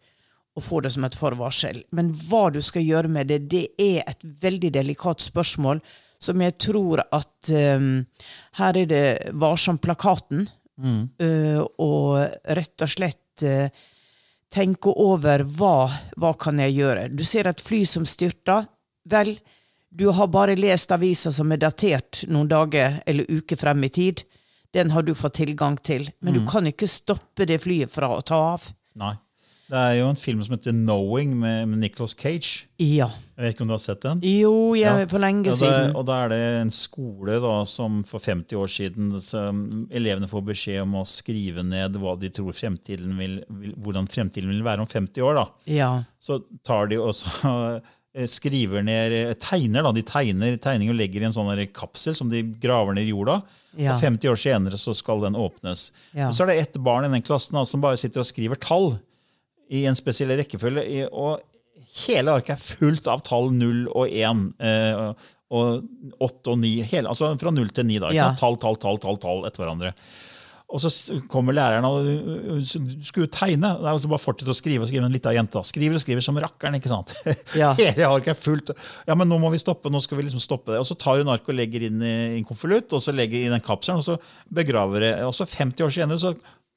og 0.54 0.64
får 0.64 0.86
det 0.86 0.92
som 0.94 1.06
et 1.08 1.18
forvarsel. 1.18 1.82
Men 1.90 2.12
hva 2.28 2.46
du 2.54 2.62
skal 2.62 2.86
gjøre 2.86 3.10
med 3.10 3.32
det, 3.32 3.40
det 3.50 3.66
er 3.82 4.04
et 4.06 4.22
veldig 4.22 4.70
delikat 4.76 5.24
spørsmål 5.26 5.82
som 6.24 6.40
jeg 6.40 6.56
tror 6.62 7.02
at 7.12 7.50
um, 7.52 8.06
Her 8.60 8.78
er 8.80 8.86
det 8.88 9.08
Varsom-plakaten, 9.36 10.46
eh, 11.20 11.60
og 11.60 12.22
rett 12.58 12.86
og 12.86 12.90
slett 12.90 13.44
eh, 13.44 13.68
tenke 14.54 14.94
over 15.02 15.44
hva, 15.58 15.90
hva 16.20 16.34
kan 16.40 16.62
jeg 16.62 16.78
gjøre. 16.78 17.08
Du 17.10 17.26
ser 17.26 17.50
et 17.50 17.64
fly 17.64 17.84
som 17.90 18.06
styrter. 18.08 18.68
Vel, 19.10 19.36
du 19.90 20.08
har 20.14 20.30
bare 20.34 20.56
lest 20.58 20.94
avisa 20.94 21.32
som 21.34 21.52
er 21.54 21.62
datert 21.62 22.24
noen 22.30 22.50
dager 22.52 23.02
eller 23.10 23.30
uker 23.30 23.60
frem 23.60 23.84
i 23.86 23.92
tid. 23.94 24.24
Den 24.74 24.94
har 24.94 25.06
du 25.06 25.14
fått 25.18 25.38
tilgang 25.42 25.78
til. 25.78 26.08
Men 26.20 26.38
du 26.38 26.46
kan 26.50 26.66
ikke 26.70 26.90
stoppe 26.90 27.46
det 27.50 27.60
flyet 27.62 27.92
fra 27.94 28.10
å 28.16 28.22
ta 28.26 28.40
av. 28.56 28.72
Nei. 28.98 29.14
Det 29.74 29.80
er 29.82 29.96
jo 29.98 30.10
en 30.12 30.20
film 30.22 30.42
som 30.46 30.54
heter 30.54 30.72
'Knowing' 30.76 31.32
med, 31.34 31.68
med 31.68 31.80
Nicholas 31.82 32.14
Cage. 32.14 32.68
Ja. 32.78 33.08
Jeg 33.34 33.42
vet 33.42 33.54
ikke 33.56 33.62
om 33.66 33.72
du 33.72 33.74
har 33.74 33.82
sett 33.82 34.02
den? 34.06 34.20
Jo, 34.22 34.76
jeg, 34.78 34.86
Ja. 34.86 35.06
for 35.10 35.18
lenge 35.24 35.46
Ja, 35.48 35.52
det, 35.52 35.58
siden. 35.58 35.96
og 35.98 36.06
da 36.06 36.18
er 36.26 36.30
det 36.30 36.62
en 36.62 36.70
skole 36.72 37.40
da, 37.42 37.66
som 37.66 38.04
for 38.04 38.20
50 38.20 38.54
år 38.54 38.70
siden 38.70 39.10
elevene 39.90 40.28
får 40.30 40.44
beskjed 40.46 40.82
om 40.84 40.94
å 41.02 41.04
skrive 41.08 41.64
ned 41.66 41.98
hva 41.98 42.14
de 42.20 42.30
tror 42.30 42.54
fremtiden 42.54 43.18
vil, 43.18 43.40
vil, 43.50 43.74
hvordan 43.82 44.08
fremtiden 44.08 44.50
vil 44.54 44.62
være 44.64 44.82
om 44.86 44.88
50 44.88 45.22
år. 45.26 45.34
da. 45.42 45.46
Ja. 45.66 46.04
Så 46.22 46.44
tar 46.64 46.86
de 46.88 46.98
også 47.02 47.82
eh, 48.16 48.28
skriver 48.30 48.84
ned 48.86 49.12
eh, 49.12 49.34
tegner 49.34 49.82
da, 49.82 49.92
De 49.92 50.04
tegner 50.04 50.58
tegninger 50.62 50.94
og 50.94 51.00
legger 51.00 51.22
i 51.24 51.26
en 51.26 51.34
sånn 51.34 51.68
kapsel 51.74 52.14
som 52.14 52.30
de 52.30 52.44
graver 52.62 52.94
ned 52.94 53.08
i 53.08 53.10
jorda. 53.10 53.42
Ja. 53.76 53.96
Og 53.96 54.02
50 54.02 54.30
år 54.30 54.38
senere 54.38 54.78
så 54.78 54.94
skal 54.94 55.22
den 55.26 55.34
åpnes. 55.34 55.88
Ja. 56.14 56.28
Og 56.28 56.36
så 56.38 56.44
er 56.46 56.54
det 56.54 56.60
ett 56.62 56.78
barn 56.78 57.06
i 57.06 57.10
den 57.10 57.24
klassen 57.26 57.58
da, 57.58 57.66
som 57.66 57.82
bare 57.82 57.98
sitter 57.98 58.22
og 58.22 58.30
skriver 58.30 58.60
tall 58.62 59.00
i 59.72 59.86
en 59.90 59.96
spesiell 59.96 60.34
rekkefølge. 60.38 60.84
i- 60.90 61.08
Og 61.12 61.40
hele 62.08 62.32
arket 62.32 62.56
er 62.58 62.62
fullt 62.64 63.08
av 63.08 63.24
tall 63.24 63.52
0 63.52 63.88
og 63.94 64.08
1. 64.10 64.54
Eh, 64.60 65.14
og 65.54 65.84
8 66.20 66.52
og 66.52 66.58
9. 66.60 66.82
Hele, 66.90 67.08
altså 67.10 67.38
fra 67.40 67.52
0 67.52 67.70
til 67.70 67.86
9. 67.86 68.00
Da, 68.00 68.08
ikke 68.10 68.16
Ja. 68.16 68.34
Tall, 68.40 68.58
tall, 68.58 68.76
tall, 68.78 68.98
tall, 68.98 69.18
tall 69.18 69.46
etter 69.46 69.64
hverandre. 69.64 69.94
Og 70.74 70.80
så 70.82 70.90
kommer 71.30 71.54
læreren 71.54 71.86
og 71.86 72.00
uh, 72.02 72.56
du 72.58 73.04
skulle 73.06 73.28
tegne. 73.30 73.70
Det 73.78 73.86
er 73.86 73.94
jo 73.94 74.00
så 74.02 74.10
bare 74.10 74.24
fortsette 74.24 74.50
å 74.50 74.58
skrive 74.58 74.82
og 74.82 74.90
skrive. 74.90 75.06
En 75.06 75.12
lita 75.14 75.30
jente 75.36 75.54
da. 75.54 75.62
skriver 75.62 76.00
og 76.00 76.02
skriver 76.02 76.24
som 76.26 76.40
rakkeren. 76.42 76.74
ikke 76.80 76.90
sant? 76.90 77.14
Ja. 77.62 77.76
Hele 77.78 78.08
arket 78.10 78.34
er 78.34 78.40
fullt. 78.42 78.72
Ja, 79.06 79.14
men 79.14 79.30
nå 79.30 79.38
må 79.38 79.52
vi 79.54 79.60
stoppe. 79.62 79.92
nå 79.94 80.02
skal 80.02 80.18
vi 80.18 80.24
liksom 80.26 80.42
stoppe 80.42 80.74
det. 80.74 80.80
Og 80.82 80.88
så 80.90 80.98
tar 80.98 81.20
hun 81.22 81.30
arket 81.30 81.54
og 81.54 81.60
legger 81.60 81.86
inn 81.86 82.02
i 82.02 82.40
en 82.40 82.48
konvolutt, 82.48 82.90
og 82.98 83.04
så 83.06 83.14
legger 83.14 83.38
i 83.44 83.52
den 83.54 83.62
kapselen, 83.62 84.02
og 84.02 84.08
så 84.08 84.18
begraver 84.50 85.00
det. 85.06 85.14
Og 85.28 85.36
så 85.38 85.46
50 85.46 85.86
år 85.86 85.94
senere 85.94 86.18
så 86.18 86.34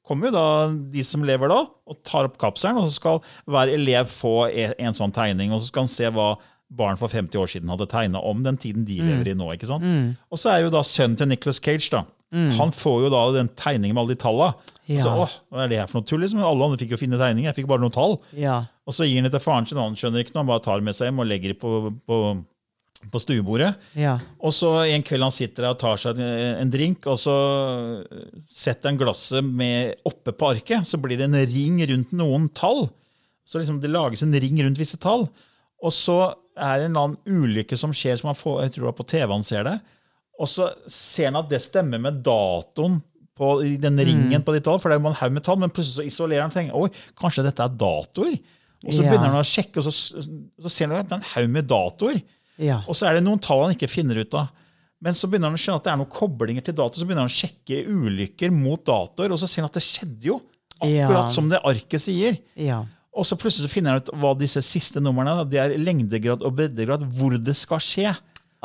kommer 0.07 0.29
jo 0.29 0.35
da 0.35 0.45
de 0.93 1.03
som 1.05 1.23
lever 1.27 1.51
da, 1.51 1.61
og 1.67 1.97
tar 2.07 2.27
opp 2.29 2.37
kapselen, 2.41 2.79
og 2.81 2.87
så 2.89 2.97
skal 2.97 3.21
hver 3.45 3.71
elev 3.73 4.07
få 4.11 4.35
e- 4.49 4.73
en 4.79 4.95
sånn 4.97 5.13
tegning, 5.15 5.51
og 5.53 5.61
så 5.61 5.69
skal 5.71 5.85
han 5.85 5.91
se 5.93 6.09
hva 6.15 6.31
barn 6.67 6.97
for 6.99 7.07
50 7.07 7.39
år 7.39 7.47
siden 7.47 7.69
hadde 7.71 7.85
tegna 7.87 8.19
om 8.27 8.41
den 8.43 8.57
tiden 8.59 8.83
de 8.87 8.97
lever 8.99 9.29
i 9.31 9.35
nå. 9.39 9.45
ikke 9.55 9.69
sant? 9.69 9.85
Og 10.31 10.39
så 10.41 10.49
er 10.51 10.65
jo 10.65 10.71
da 10.73 10.81
sønnen 10.83 11.15
til 11.19 11.29
Nicholas 11.31 11.61
Cage, 11.63 11.87
da, 11.93 12.01
Han 12.57 12.73
får 12.75 13.05
jo 13.05 13.09
da 13.13 13.21
den 13.37 13.47
tegningen 13.55 13.95
med 13.95 14.01
alle 14.01 14.15
de 14.17 14.19
talla. 14.19 14.49
Ja. 14.87 14.99
Så, 15.05 15.13
åh, 15.23 15.35
hva 15.47 15.61
er 15.63 15.69
det 15.71 15.77
her 15.79 15.87
for 15.87 16.01
noe 16.01 16.07
tull? 16.09 16.19
Liksom? 16.25 16.41
Alle 16.43 16.65
andre 16.65 16.79
fikk 16.81 16.91
jo 16.91 16.99
finne 16.99 17.15
tegninger, 17.21 17.47
jeg 17.47 17.55
fikk 17.61 17.69
bare 17.71 17.79
noen 17.85 17.95
tall. 17.95 18.17
Ja. 18.35 18.65
Og 18.83 18.95
så 18.95 19.07
gir 19.07 19.21
han 19.21 19.29
det 19.29 19.31
til 19.37 19.43
faren 19.45 19.67
sin, 19.69 19.79
han 19.79 19.95
skjønner 19.95 20.25
ikke 20.25 20.35
noe, 20.35 20.43
han 20.43 20.51
bare 20.51 20.63
tar 20.67 20.81
det 20.81 20.87
med 20.89 20.97
seg 20.99 21.07
hjem 21.07 21.23
og 21.23 21.29
legger 21.31 21.53
det 21.53 21.59
på, 21.61 21.71
på, 22.03 22.19
på 23.13 23.19
stuebordet. 23.21 23.73
Ja. 23.97 24.17
Og 24.41 24.53
så 24.55 24.71
en 24.89 25.03
kveld 25.05 25.23
han 25.27 25.33
sitter 25.35 25.63
der 25.67 25.75
og 25.75 25.79
tar 25.81 25.99
seg 26.01 26.17
en, 26.19 26.71
drink, 26.73 27.05
og 27.07 27.19
så 27.21 27.35
setter 28.51 28.89
han 28.91 28.99
glasset 28.99 29.45
med 29.45 29.99
oppe 30.07 30.33
på 30.35 30.49
arket, 30.55 30.87
så 30.87 30.99
blir 31.01 31.19
det 31.19 31.27
en 31.29 31.37
ring 31.47 31.79
rundt 31.91 32.15
noen 32.17 32.47
tall. 32.57 32.87
Så 33.47 33.61
liksom 33.61 33.79
det 33.83 33.91
lages 33.93 34.23
en 34.25 34.33
ring 34.35 34.59
rundt 34.63 34.79
visse 34.81 34.99
tall. 34.99 35.27
Og 35.83 35.93
så 35.93 36.17
er 36.57 36.81
det 36.81 36.89
en 36.89 36.97
annen 36.99 37.43
ulykke 37.45 37.77
som 37.79 37.93
skjer, 37.95 38.17
som 38.19 38.31
han 38.31 38.39
får, 38.39 38.63
jeg 38.65 38.73
tror 38.75 38.87
det 38.87 38.89
var 38.91 38.97
på 38.97 39.07
TV 39.13 39.31
han 39.35 39.45
ser 39.45 39.67
det. 39.67 39.77
Og 40.37 40.49
så 40.49 40.71
ser 40.91 41.29
han 41.31 41.39
at 41.39 41.49
det 41.49 41.61
stemmer 41.63 42.01
med 42.01 42.19
datoen 42.25 42.99
på 43.37 43.51
den 43.77 43.99
ringen 44.01 44.41
på 44.41 44.53
de 44.55 44.61
tall, 44.65 44.79
for 44.81 44.89
det 44.89 44.97
er 44.97 45.03
jo 45.03 45.11
en 45.11 45.19
haug 45.19 45.33
med 45.35 45.45
tall, 45.45 45.59
men 45.61 45.69
plutselig 45.73 45.99
så 45.99 46.05
isolerer 46.09 46.41
han 46.41 46.49
og 46.49 46.57
tenker 46.57 46.77
oi, 46.77 46.89
kanskje 47.21 47.45
dette 47.45 47.65
er 47.65 47.75
datoer. 47.77 48.39
Og 48.85 48.93
så 48.93 49.03
Ja. 49.03 49.09
begynner 49.11 49.31
han 49.33 49.41
å 49.41 49.45
sjekke, 49.45 49.77
og 49.81 49.85
så, 49.85 49.93
så 50.65 50.69
ser 50.73 50.89
han 50.89 50.97
at 50.97 51.09
det 51.09 51.15
er 51.17 51.21
en 51.21 51.31
haug 51.35 51.49
med 51.53 51.67
datoer. 51.69 52.19
Ja. 52.57 52.81
Og 52.87 52.95
så 52.97 53.07
er 53.09 53.17
det 53.19 53.23
noen 53.25 53.39
tall 53.43 53.63
han 53.67 53.75
ikke 53.75 53.89
finner 53.91 54.19
ut 54.23 54.33
av. 54.37 54.49
Men 55.01 55.13
så 55.13 55.27
begynner 55.29 55.51
han 55.51 55.57
å 55.57 55.61
skjønne 55.61 55.77
at 55.77 55.85
det 55.85 55.91
er 55.93 55.97
noen 56.01 56.09
koblinger 56.09 56.63
til 56.65 56.73
dator 56.73 56.97
så 56.97 57.05
begynner 57.05 57.27
han 57.27 57.29
å 57.29 57.35
sjekke 57.37 57.83
ulykker 57.85 58.49
mot 58.55 58.81
datoer, 58.87 59.29
og 59.35 59.37
så 59.37 59.45
ser 59.49 59.61
han 59.61 59.69
at 59.69 59.77
det 59.77 59.83
skjedde 59.85 60.25
jo. 60.31 60.39
Akkurat 60.77 61.27
Ja. 61.27 61.33
som 61.33 61.49
det 61.49 61.59
arket 61.65 62.01
sier. 62.01 62.37
Ja. 62.57 62.83
Og 63.17 63.25
så 63.25 63.37
plutselig 63.37 63.65
så 63.69 63.73
finner 63.73 63.93
han 63.93 64.01
ut 64.01 64.09
hva 64.13 64.31
disse 64.37 64.61
siste 64.65 65.01
numrene 65.01 65.39
er. 65.41 65.45
Det 65.49 65.59
er 65.61 65.77
lengdegrad 65.81 66.41
og 66.45 66.53
breddegrad, 66.57 67.05
hvor 67.17 67.33
det 67.37 67.55
skal 67.57 67.81
skje. 67.81 68.11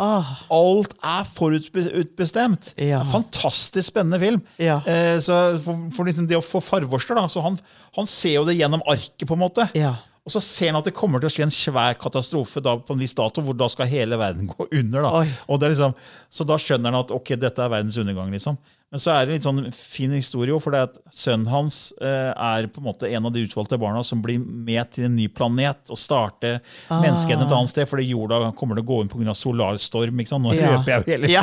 Oh. 0.01 0.25
Alt 0.53 0.93
er 1.05 1.25
forutbestemt. 1.37 2.73
Ja. 2.81 3.01
En 3.03 3.11
fantastisk 3.13 3.91
spennende 3.93 4.19
film. 4.21 4.41
Ja. 4.61 4.81
Eh, 4.89 5.19
så 5.21 5.59
for, 5.63 5.79
for 5.97 6.09
liksom 6.09 6.29
det 6.31 6.39
å 6.39 6.45
få 6.45 6.61
farvorster, 6.65 7.17
da, 7.19 7.27
så 7.33 7.43
han, 7.45 7.59
han 7.97 8.09
ser 8.09 8.39
jo 8.41 8.45
det 8.49 8.57
gjennom 8.59 8.83
arket, 8.89 9.27
på 9.29 9.37
en 9.37 9.45
måte. 9.45 9.69
ja. 9.79 9.95
Og 10.23 10.31
så 10.31 10.39
ser 10.39 10.69
han 10.71 10.77
at 10.79 10.87
det 10.87 10.93
kommer 10.95 11.19
til 11.19 11.27
å 11.27 11.33
skje 11.35 11.43
en 11.49 11.51
svær 11.51 11.97
katastrofe 11.99 12.61
da, 12.63 12.77
på 12.79 12.95
en 12.95 13.01
viss 13.03 13.15
dato, 13.19 13.43
hvor 13.43 13.57
da 13.59 13.67
skal 13.73 13.89
hele 13.91 14.15
verden 14.21 14.47
gå 14.53 14.69
under. 14.71 15.03
da. 15.03 15.23
Er 15.27 15.73
liksom, 15.73 15.97
så 16.31 16.47
da 16.47 16.55
skjønner 16.63 16.93
han 16.95 17.01
at 17.03 17.11
ok, 17.11 17.33
dette 17.43 17.59
er 17.65 17.73
verdens 17.73 17.99
undergang. 17.99 18.31
liksom. 18.31 18.55
Men 18.93 19.01
så 19.01 19.11
er 19.17 19.25
det 19.25 19.33
en 19.33 19.39
litt 19.39 19.47
sånn 19.49 19.73
fin 19.75 20.13
historie, 20.15 20.55
for 20.61 20.71
det 20.77 20.83
at 20.85 20.99
sønnen 21.17 21.49
hans 21.51 21.79
eh, 21.99 22.29
er 22.37 22.69
på 22.71 22.79
en 22.79 22.87
måte 22.91 23.09
en 23.09 23.27
av 23.27 23.33
de 23.35 23.43
utvalgte 23.49 23.79
barna 23.81 24.03
som 24.05 24.21
blir 24.23 24.39
med 24.39 24.91
til 24.93 25.09
en 25.09 25.17
ny 25.17 25.27
planet 25.33 25.91
og 25.91 25.99
starter 25.99 26.61
Ah. 26.93 27.01
menneskeheten 27.01 27.47
et 27.49 27.57
annet 27.57 27.73
sted, 27.73 27.89
fordi 27.91 28.05
jorda 28.13 28.53
kommer 28.55 28.77
til 28.79 28.85
å 28.85 28.91
gå 28.93 29.01
inn 29.03 29.09
pga. 29.11 29.35
solarstorm. 29.35 30.21
ikke 30.23 30.29
sant? 30.37 30.45
Nå 30.45 30.53
Ja. 30.55 30.77
røper 30.77 30.93
jeg 30.93 31.03
jo 31.03 31.13
hele 31.17 31.33
Ja. 31.33 31.43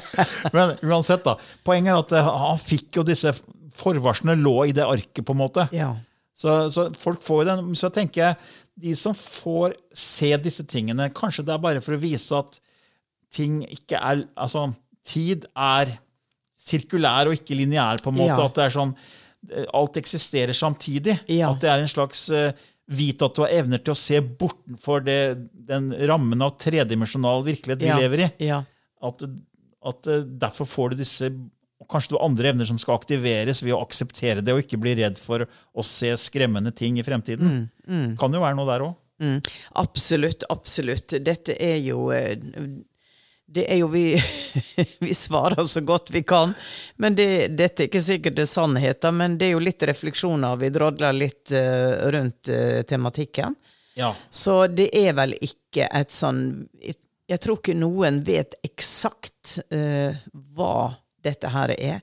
Men 0.52 0.76
uansett, 0.82 1.24
da. 1.24 1.36
Poenget 1.64 1.94
er 1.94 1.98
at 2.04 2.12
eh, 2.12 2.30
han 2.44 2.58
fikk 2.58 3.00
jo 3.00 3.06
disse 3.06 3.32
forvarslene 3.80 4.36
lå 4.42 4.66
i 4.68 4.72
det 4.76 4.84
arket, 4.84 5.24
på 5.24 5.32
en 5.32 5.40
måte. 5.46 5.68
Ja. 5.72 5.94
Så, 6.40 6.56
så 6.72 6.86
folk 6.96 7.20
får 7.24 7.42
jo 7.42 7.48
den, 7.50 7.74
så 7.76 7.90
tenker 7.92 8.22
jeg, 8.24 8.36
de 8.80 8.94
som 8.96 9.12
får 9.16 9.74
se 9.92 10.30
disse 10.40 10.64
tingene, 10.64 11.10
kanskje 11.12 11.44
det 11.44 11.52
er 11.52 11.60
bare 11.66 11.82
for 11.84 11.96
å 11.98 12.00
vise 12.00 12.32
at 12.38 12.56
ting 13.34 13.58
ikke 13.68 13.98
er 14.00 14.22
Altså, 14.40 14.70
tid 15.06 15.44
er 15.52 15.92
sirkulær 16.60 17.28
og 17.30 17.36
ikke 17.36 17.56
lineær, 17.58 18.00
på 18.02 18.12
en 18.12 18.18
måte. 18.22 18.36
Ja. 18.38 18.46
At 18.48 18.56
det 18.58 18.66
er 18.68 18.74
sånn 18.78 18.94
Alt 19.72 19.96
eksisterer 19.96 20.52
samtidig. 20.52 21.14
Ja. 21.32 21.48
At 21.54 21.62
det 21.62 21.70
er 21.72 21.80
en 21.80 21.88
slags 21.88 22.26
eh, 22.34 22.50
Vite 22.90 23.24
at 23.28 23.36
du 23.38 23.44
har 23.44 23.52
evner 23.60 23.80
til 23.80 23.94
å 23.94 23.96
se 24.00 24.18
bortenfor 24.20 25.04
det, 25.06 25.14
den 25.68 25.92
rammen 26.10 26.42
av 26.42 26.56
tredimensjonal 26.60 27.44
virkelighet 27.46 27.84
vi 27.84 27.88
Ja. 27.88 27.96
lever 28.02 28.24
i. 28.26 28.28
At, 29.06 29.22
at 29.92 30.08
eh, 30.10 30.24
derfor 30.42 30.68
får 30.68 30.90
du 30.92 30.96
disse 31.04 31.30
og 31.80 31.88
Kanskje 31.88 32.12
du 32.12 32.18
har 32.18 32.26
andre 32.28 32.50
evner 32.52 32.68
som 32.68 32.78
skal 32.78 32.98
aktiveres 33.00 33.62
ved 33.64 33.72
å 33.72 33.80
akseptere 33.80 34.44
det 34.44 34.52
og 34.52 34.60
ikke 34.62 34.78
bli 34.80 34.98
redd 34.98 35.16
for 35.18 35.46
å 35.48 35.84
se 35.86 36.12
skremmende 36.20 36.74
ting 36.76 36.98
i 37.00 37.04
fremtiden. 37.06 37.64
Kan 38.20 38.36
jo 38.36 38.42
være 38.42 38.58
noe 38.58 38.68
der 38.68 38.84
òg. 38.84 38.98
Mm, 39.20 39.40
absolutt, 39.72 40.44
absolutt. 40.48 41.14
Dette 41.24 41.56
er 41.62 41.76
jo 41.84 42.08
eh, 42.12 42.38
Det 43.44 43.66
er 43.68 43.80
jo 43.82 43.88
vi 43.92 44.14
Vi 45.04 45.14
svarer 45.14 45.64
så 45.64 45.80
godt 45.80 46.10
vi 46.10 46.22
kan. 46.22 46.54
Men 46.96 47.16
det, 47.16 47.48
dette 47.58 47.84
er 47.84 47.90
ikke 47.90 48.04
sikkert 48.04 48.38
det 48.38 48.46
er 48.46 48.52
sannheten, 48.52 49.16
men 49.16 49.36
det 49.36 49.50
er 49.50 49.56
jo 49.56 49.64
litt 49.64 49.82
refleksjoner. 49.82 50.56
Vi 50.60 50.72
drodler 50.72 51.16
litt 51.16 51.52
uh, 51.52 52.08
rundt 52.14 52.48
uh, 52.48 52.80
tematikken. 52.88 53.56
Ja. 53.98 54.14
Så 54.30 54.66
det 54.72 54.88
er 54.96 55.12
vel 55.18 55.34
ikke 55.42 55.88
et 55.90 56.12
sånn 56.14 56.68
Jeg, 56.80 56.94
jeg 57.28 57.42
tror 57.42 57.58
ikke 57.58 57.74
noen 57.76 58.22
vet 58.24 58.54
eksakt 58.64 59.58
uh, 59.74 60.16
hva 60.56 60.74
dette 61.26 61.50
her 61.52 61.72
er. 61.78 62.00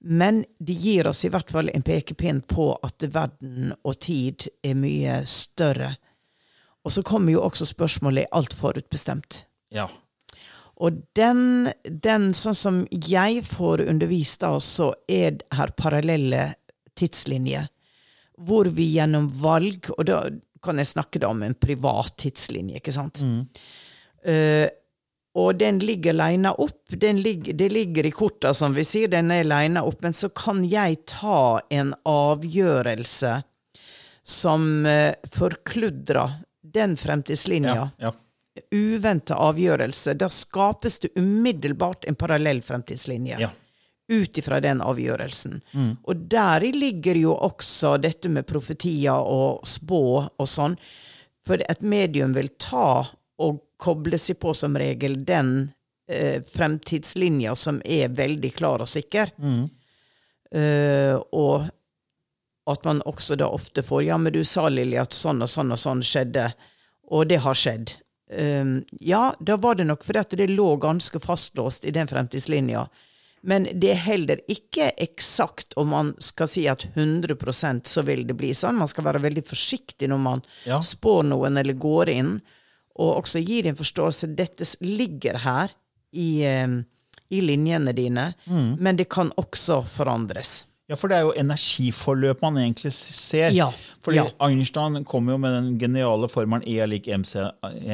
Men 0.00 0.44
det 0.58 0.76
gir 0.78 1.08
oss 1.08 1.24
i 1.24 1.30
hvert 1.32 1.50
fall 1.50 1.70
en 1.72 1.84
pekepinn 1.84 2.42
på 2.46 2.70
at 2.86 3.06
verden 3.12 3.72
og 3.82 3.98
tid 4.04 4.48
er 4.62 4.76
mye 4.78 5.22
større. 5.26 5.94
Og 6.86 6.94
så 6.94 7.02
kommer 7.02 7.34
jo 7.34 7.42
også 7.42 7.66
spørsmålet 7.66 8.26
er 8.26 8.36
alt 8.36 8.54
forutbestemt. 8.54 9.46
ja. 9.70 9.88
Og 10.76 10.98
den, 11.16 11.70
den, 12.04 12.32
sånn 12.36 12.56
som 12.56 12.80
jeg 12.92 13.40
får 13.48 13.80
undervist 13.88 14.42
da, 14.42 14.52
så 14.60 14.90
er 15.08 15.38
det 15.38 15.46
her 15.56 15.72
parallelle 15.72 16.42
tidslinjer. 17.00 17.70
Hvor 18.36 18.68
vi 18.76 18.90
gjennom 18.98 19.30
valg, 19.40 19.88
og 19.96 20.04
da 20.10 20.18
kan 20.64 20.76
jeg 20.76 20.90
snakke 20.90 21.22
da 21.22 21.30
om 21.32 21.40
en 21.46 21.56
privat 21.56 22.12
tidslinje, 22.20 22.82
ikke 22.82 22.92
sant? 22.92 23.22
Eh, 24.26 24.66
og 25.36 25.58
den 25.60 25.78
ligger 25.84 26.16
lina 26.16 26.52
opp. 26.52 26.86
Den 26.88 27.20
ligger, 27.20 27.52
det 27.52 27.68
ligger 27.68 28.06
i 28.08 28.10
korta, 28.10 28.54
som 28.54 28.72
vi 28.74 28.84
sier. 28.88 29.10
Den 29.12 29.30
er 29.34 29.44
lina 29.44 29.82
opp. 29.84 30.00
Men 30.04 30.16
så 30.16 30.30
kan 30.32 30.62
jeg 30.64 31.02
ta 31.10 31.60
en 31.68 31.92
avgjørelse 32.08 33.34
som 34.26 34.86
uh, 34.88 35.12
forkludrer 35.32 36.38
den 36.76 36.96
fremtidslinja 36.96 37.74
ja, 37.74 37.90
ja. 37.98 38.12
uventa 38.74 39.36
avgjørelse, 39.38 40.16
da 40.18 40.28
skapes 40.32 40.98
det 41.04 41.12
umiddelbart 41.14 42.08
en 42.08 42.18
parallell 42.18 42.62
fremtidslinje. 42.62 43.38
Ja. 43.40 43.52
Ut 44.12 44.38
ifra 44.38 44.60
den 44.62 44.80
avgjørelsen. 44.82 45.60
Og 46.06 46.26
deri 46.30 46.72
ligger 46.72 47.18
jo 47.18 47.32
også 47.34 47.96
dette 47.98 48.30
med 48.30 48.46
profetier 48.46 49.18
og 49.18 49.66
spå 49.66 50.02
og 50.24 50.48
sånn. 50.48 50.76
For 51.46 51.58
et 51.58 51.82
medium 51.82 52.34
vil 52.36 52.52
ta 52.62 53.02
og 53.42 53.65
koble 53.82 54.18
seg 54.18 54.38
på 54.40 54.54
som 54.56 54.76
regel 54.78 55.18
den 55.24 55.72
eh, 56.08 56.42
fremtidslinja 56.42 57.54
som 57.56 57.80
er 57.84 58.08
veldig 58.16 58.52
klar 58.56 58.80
og 58.84 58.88
sikker. 58.88 59.32
Eh, 60.52 61.16
og 61.32 61.66
at 62.70 62.84
man 62.86 63.02
også 63.06 63.36
da 63.38 63.46
ofte 63.54 63.82
får 63.86 64.04
Ja, 64.08 64.16
men 64.18 64.32
du 64.34 64.42
sa, 64.44 64.68
Lilly, 64.68 64.96
at 64.98 65.14
sånn 65.14 65.42
og 65.44 65.50
sånn 65.50 65.72
og 65.74 65.78
sånn 65.78 66.02
skjedde. 66.02 66.48
Og 67.14 67.28
det 67.30 67.38
har 67.44 67.54
skjedd. 67.54 67.92
Um, 68.26 68.80
ja, 68.98 69.28
da 69.38 69.54
var 69.62 69.76
det 69.78 69.84
nok 69.86 70.02
fordi 70.02 70.18
at 70.18 70.32
det 70.34 70.48
lå 70.50 70.72
ganske 70.82 71.20
fastlåst 71.22 71.84
i 71.86 71.92
den 71.94 72.08
fremtidslinja. 72.10 72.88
Men 73.46 73.68
det 73.70 73.92
er 73.92 74.00
heller 74.02 74.40
ikke 74.50 74.88
eksakt 74.98 75.76
om 75.78 75.92
man 75.94 76.08
skal 76.18 76.48
si 76.50 76.64
at 76.66 76.82
100% 76.96 77.86
så 77.86 78.02
vil 78.02 78.24
det 78.26 78.34
bli 78.34 78.50
sånn. 78.58 78.80
Man 78.80 78.90
skal 78.90 79.06
være 79.06 79.22
veldig 79.22 79.44
forsiktig 79.46 80.08
når 80.10 80.18
man 80.18 80.42
Ja. 80.66 80.80
spår 80.82 81.22
noen 81.30 81.56
eller 81.56 81.74
går 81.78 82.10
inn, 82.10 82.40
og 82.98 83.22
også 83.22 83.42
gir 83.46 83.66
en 83.70 83.76
forståelse. 83.76 84.34
Dette 84.36 84.64
ligger 84.80 85.38
her 85.44 85.68
i, 86.12 86.44
um, 86.64 86.84
i 87.30 87.40
linjene 87.40 87.92
dine, 87.96 88.34
Mm. 88.46 88.76
men 88.80 88.96
det 88.96 89.08
kan 89.10 89.30
også 89.36 89.82
forandres. 89.86 90.64
Ja, 90.88 90.94
for 90.94 91.08
det 91.10 91.16
er 91.16 91.22
jo 91.26 91.32
energiforløp 91.34 92.42
man 92.44 92.54
egentlig 92.60 92.92
ser. 92.94 93.50
Ja, 93.50 93.72
Fordi 94.06 94.20
ja. 94.20 94.28
Einstein 94.46 95.00
kom 95.04 95.26
jo 95.28 95.34
med 95.36 95.50
den 95.50 95.78
geniale 95.80 96.28
formelen 96.30 96.62
E 96.62 96.76
er 96.78 96.86
lik 96.86 97.08
MC, 97.10 97.34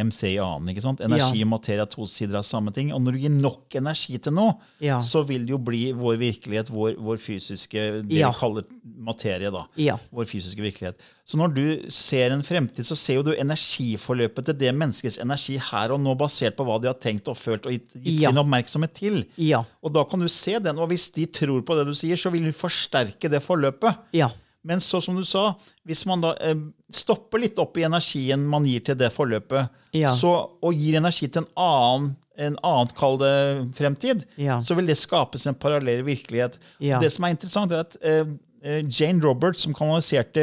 MC 0.04 0.34
i 0.34 0.36
annen. 0.36 0.68
ikke 0.68 0.82
sant? 0.84 1.00
Energi 1.00 1.38
Ja. 1.40 1.44
og 1.46 1.48
materie 1.54 1.80
er 1.80 1.86
to 1.88 2.04
sider 2.06 2.36
av 2.36 2.42
samme 2.44 2.70
ting. 2.70 2.92
Og 2.92 3.00
når 3.00 3.12
du 3.12 3.18
gir 3.18 3.30
nok 3.30 3.74
energi 3.80 4.18
til 4.20 4.32
noe, 4.36 4.58
Ja. 4.78 5.00
så 5.00 5.24
vil 5.26 5.46
det 5.46 5.54
jo 5.54 5.58
bli 5.58 5.92
vår 5.92 6.18
virkelighet, 6.18 6.68
vår, 6.68 6.96
vår 7.00 7.16
fysiske 7.16 8.02
Det 8.02 8.08
vi 8.10 8.20
kaller 8.38 8.64
materie, 8.98 9.50
da. 9.50 9.64
Vår 10.12 10.24
fysiske 10.26 10.60
virkelighet. 10.60 10.96
Så 11.24 11.38
når 11.38 11.52
du 11.54 11.90
ser 11.94 12.32
en 12.34 12.42
fremtid, 12.42 12.84
så 12.84 12.96
ser 12.98 13.20
jo 13.20 13.22
du 13.28 13.32
energiforløpet 13.38 14.48
til 14.48 14.56
det 14.58 14.72
menneskets 14.74 15.20
energi 15.22 15.54
her 15.70 15.92
og 15.94 16.00
nå, 16.02 16.16
basert 16.18 16.56
på 16.58 16.64
hva 16.66 16.80
de 16.82 16.90
har 16.90 16.98
tenkt 17.00 17.28
og 17.30 17.36
følt 17.38 17.66
og 17.68 17.76
gitt, 17.76 17.92
gitt 17.94 18.20
Ja. 18.24 18.30
sin 18.32 18.40
oppmerksomhet 18.42 18.94
til. 18.98 19.20
Ja. 19.38 19.62
Og 19.82 19.92
da 19.94 20.02
kan 20.04 20.20
du 20.20 20.28
se 20.28 20.58
den, 20.58 20.78
og 20.82 20.88
hvis 20.90 21.10
de 21.14 21.26
tror 21.26 21.62
på 21.62 21.76
det 21.78 21.86
du 21.86 21.94
sier, 21.94 22.16
så 22.18 22.30
vil 22.34 22.48
du 22.50 22.52
forsterke 22.52 23.30
det 23.30 23.42
forløpet. 23.44 23.96
Ja. 24.18 24.30
Men 24.64 24.78
så 24.82 25.00
som 25.02 25.16
du 25.18 25.24
sa, 25.26 25.54
hvis 25.86 26.04
man 26.06 26.20
da 26.22 26.34
eh, 26.40 26.54
stopper 26.94 27.38
litt 27.42 27.58
opp 27.58 27.76
i 27.78 27.82
energien 27.86 28.44
man 28.46 28.64
gir 28.66 28.80
til 28.86 28.94
det 28.98 29.12
forløpet, 29.14 29.70
så, 30.18 30.34
og 30.62 30.74
gir 30.74 30.98
energi 31.00 31.26
til 31.28 31.42
en 31.42 31.48
annen, 31.58 32.12
en 32.38 32.56
annet 32.64 32.94
kall 32.96 33.18
det 33.18 33.32
fremtid, 33.76 34.22
så 34.64 34.74
vil 34.78 34.86
det 34.86 34.96
skapes 34.98 35.46
en 35.46 35.54
parallell 35.54 36.02
virkelighet. 36.06 36.58
Det 36.78 37.10
som 37.12 37.24
er 37.26 37.34
interessant, 37.34 37.72
er 37.72 37.82
at 37.86 37.96
eh, 38.02 38.24
Jane 38.62 39.18
Roberts, 39.24 39.64
som 39.64 39.74
kanaliserte 39.74 40.42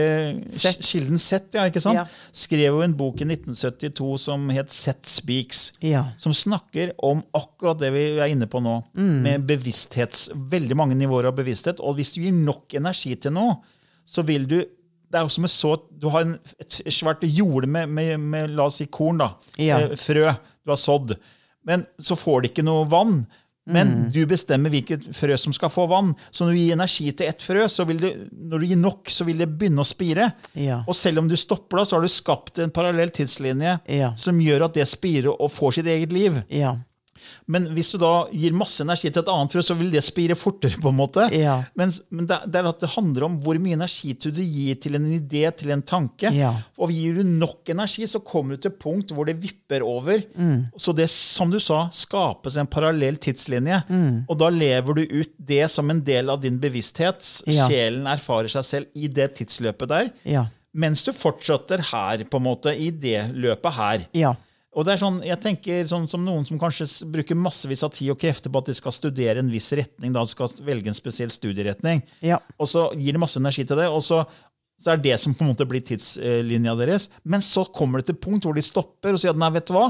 kilden 0.83 1.17
Sett, 1.21 1.53
ja, 1.55 1.63
ikke 1.69 1.79
sant? 1.83 1.95
Ja. 2.01 2.05
skrev 2.35 2.73
jo 2.75 2.81
en 2.83 2.95
bok 2.99 3.21
i 3.23 3.27
1972 3.29 4.17
som 4.25 4.49
het 4.51 4.71
Sett 4.75 5.07
Speaks. 5.07 5.69
Ja. 5.81 6.05
Som 6.19 6.33
snakker 6.35 6.91
om 7.05 7.21
akkurat 7.37 7.79
det 7.79 7.93
vi 7.95 8.03
er 8.19 8.27
inne 8.33 8.47
på 8.51 8.59
nå, 8.61 8.83
Mm. 8.97 9.21
med 9.23 9.47
bevissthets, 9.47 10.29
veldig 10.35 10.75
mange 10.75 10.95
nivåer 10.99 11.27
av 11.31 11.35
bevissthet. 11.37 11.79
Og 11.79 11.95
hvis 11.95 12.13
du 12.13 12.21
gir 12.21 12.31
nok 12.35 12.73
energi 12.75 13.15
til 13.15 13.31
noe, 13.31 13.57
så 14.05 14.25
vil 14.25 14.45
du 14.47 14.57
det 15.09 15.17
er 15.17 15.23
jo 15.25 15.29
som 15.33 15.45
et 15.45 15.49
så, 15.49 15.71
Du 15.99 16.07
har 16.09 16.21
en, 16.21 16.35
et 16.59 16.81
svært 16.93 17.23
jorde 17.25 17.65
med, 17.67 17.89
med, 17.89 18.19
med 18.19 18.49
la 18.53 18.67
oss 18.69 18.75
si 18.77 18.85
korn, 18.85 19.17
da. 19.17 19.31
Eh, 19.57 19.95
frø 19.97 20.35
du 20.65 20.69
har 20.69 20.77
sådd. 20.77 21.15
Men 21.65 21.85
så 21.99 22.15
får 22.15 22.41
det 22.43 22.51
ikke 22.51 22.63
noe 22.67 22.85
vann. 22.89 23.25
Men 23.69 23.87
Mm. 23.89 24.11
du 24.11 24.25
bestemmer 24.25 24.69
hvilket 24.73 25.03
frø 25.15 25.37
som 25.37 25.53
skal 25.53 25.69
få 25.69 25.87
vann. 25.87 26.15
Så 26.31 26.43
når 26.45 26.51
du 26.51 26.57
gir 26.59 26.73
energi 26.73 27.11
til 27.15 27.27
ett 27.29 27.41
frø, 27.45 27.67
så 27.69 27.85
vil 27.85 27.97
det, 28.01 28.11
når 28.33 28.59
du 28.59 28.65
gir 28.65 28.75
nok, 28.81 29.05
så 29.13 29.25
vil 29.25 29.37
det 29.37 29.47
begynne 29.59 29.83
å 29.83 29.85
spire. 29.85 30.31
Ja. 30.55 30.81
Og 30.87 30.95
selv 30.95 31.19
om 31.19 31.27
du 31.29 31.35
stopper 31.35 31.77
da, 31.77 31.83
så 31.85 31.97
har 31.97 32.01
du 32.01 32.07
skapt 32.11 32.59
en 32.59 32.71
parallell 32.71 33.09
tidslinje 33.09 33.79
Ja. 33.87 34.13
som 34.17 34.39
gjør 34.39 34.65
at 34.65 34.73
det 34.73 34.87
spirer 34.87 35.29
og 35.39 35.51
får 35.51 35.73
sitt 35.79 35.85
eget 35.85 36.11
liv. 36.11 36.43
Ja. 36.49 36.75
Men 37.49 37.67
hvis 37.75 37.91
du 37.93 37.99
da 38.01 38.27
gir 38.31 38.55
masse 38.57 38.83
energi 38.85 39.09
til 39.09 39.23
et 39.23 39.31
annet 39.33 39.55
frø, 39.55 39.63
så 39.65 39.77
vil 39.79 39.91
det 39.93 40.03
spire 40.05 40.37
fortere. 40.37 40.79
på 40.81 40.91
en 40.91 40.97
måte. 40.99 41.25
Ja. 41.35 41.57
Men, 41.79 41.91
men 42.09 42.27
det, 42.29 42.39
det 42.47 42.61
er 42.61 42.69
at 42.69 42.83
det 42.83 42.91
handler 42.93 43.27
om 43.27 43.37
hvor 43.43 43.59
mye 43.61 43.77
energi 43.77 44.13
du 44.19 44.41
gir 44.41 44.77
til 44.81 44.97
en 44.99 45.07
idé, 45.11 45.43
til 45.57 45.73
en 45.73 45.83
tanke. 45.85 46.31
Ja. 46.35 46.53
Og 46.79 46.93
gir 46.93 47.19
du 47.19 47.23
nok 47.27 47.69
energi, 47.73 48.07
så 48.07 48.21
kommer 48.25 48.55
du 48.55 48.63
til 48.63 48.73
et 48.73 48.79
punkt 48.81 49.13
hvor 49.15 49.27
det 49.29 49.37
vipper 49.41 49.85
over. 49.85 50.21
Mm. 50.35 50.69
Så 50.77 50.93
det, 50.95 51.09
som 51.13 51.51
du 51.51 51.59
sa, 51.63 51.87
skapes 51.93 52.59
en 52.59 52.69
parallell 52.69 53.19
tidslinje. 53.21 53.81
Mm. 53.89 54.25
Og 54.29 54.39
da 54.39 54.51
lever 54.53 54.99
du 54.99 55.03
ut 55.21 55.33
det 55.37 55.65
som 55.71 55.89
en 55.91 56.03
del 56.05 56.29
av 56.29 56.41
din 56.43 56.59
bevissthet. 56.61 57.23
Ja. 57.49 57.67
Sjelen 57.69 58.07
erfarer 58.09 58.51
seg 58.51 58.67
selv 58.67 58.99
i 58.99 59.09
det 59.11 59.33
tidsløpet 59.39 59.91
der. 59.91 60.13
Ja. 60.27 60.45
Mens 60.79 61.01
du 61.01 61.09
fortsetter 61.17 61.81
her, 61.91 62.23
på 62.29 62.37
en 62.37 62.45
måte, 62.45 62.75
i 62.77 62.91
det 62.93 63.31
løpet 63.33 63.73
her. 63.73 64.05
Ja. 64.13 64.35
Og 64.77 64.85
det 64.85 64.93
er 64.93 64.99
sånn, 65.01 65.15
jeg 65.25 65.39
tenker 65.41 65.87
sånn 65.89 66.05
som 66.07 66.21
Noen 66.23 66.45
som 66.45 66.59
kanskje 66.61 66.85
bruker 67.09 67.35
massevis 67.35 67.81
av 67.83 67.89
tid 67.95 68.11
og 68.13 68.19
krefter 68.21 68.51
på 68.53 68.59
at 68.61 68.67
de 68.69 68.75
skal 68.77 68.93
studere 68.93 69.39
en 69.41 69.49
viss 69.49 69.71
retning, 69.73 70.13
da 70.13 70.21
de 70.21 70.29
skal 70.29 70.51
velge 70.61 70.91
en 70.91 70.93
spesiell 70.97 71.31
studieretning, 71.33 72.03
Ja. 72.21 72.37
og 72.59 72.67
så 72.69 72.83
gir 72.95 73.13
de 73.13 73.17
masse 73.23 73.39
energi 73.41 73.65
til 73.65 73.77
det, 73.81 73.87
og 73.89 74.03
så, 74.05 74.19
så 74.79 74.91
er 74.93 74.97
det 75.01 75.19
som 75.19 75.33
på 75.33 75.41
en 75.43 75.49
måte 75.55 75.65
blir 75.67 75.81
tidslinja 75.81 76.75
deres. 76.77 77.09
Men 77.25 77.41
så 77.41 77.65
kommer 77.65 77.99
det 77.99 78.11
til 78.11 78.19
punkt 78.21 78.45
hvor 78.45 78.53
de 78.53 78.61
stopper 78.61 79.13
og 79.17 79.19
sier 79.19 79.31
at 79.33 79.41
nei, 79.41 79.49
vet 79.57 79.65
du 79.65 79.73
hva, 79.73 79.89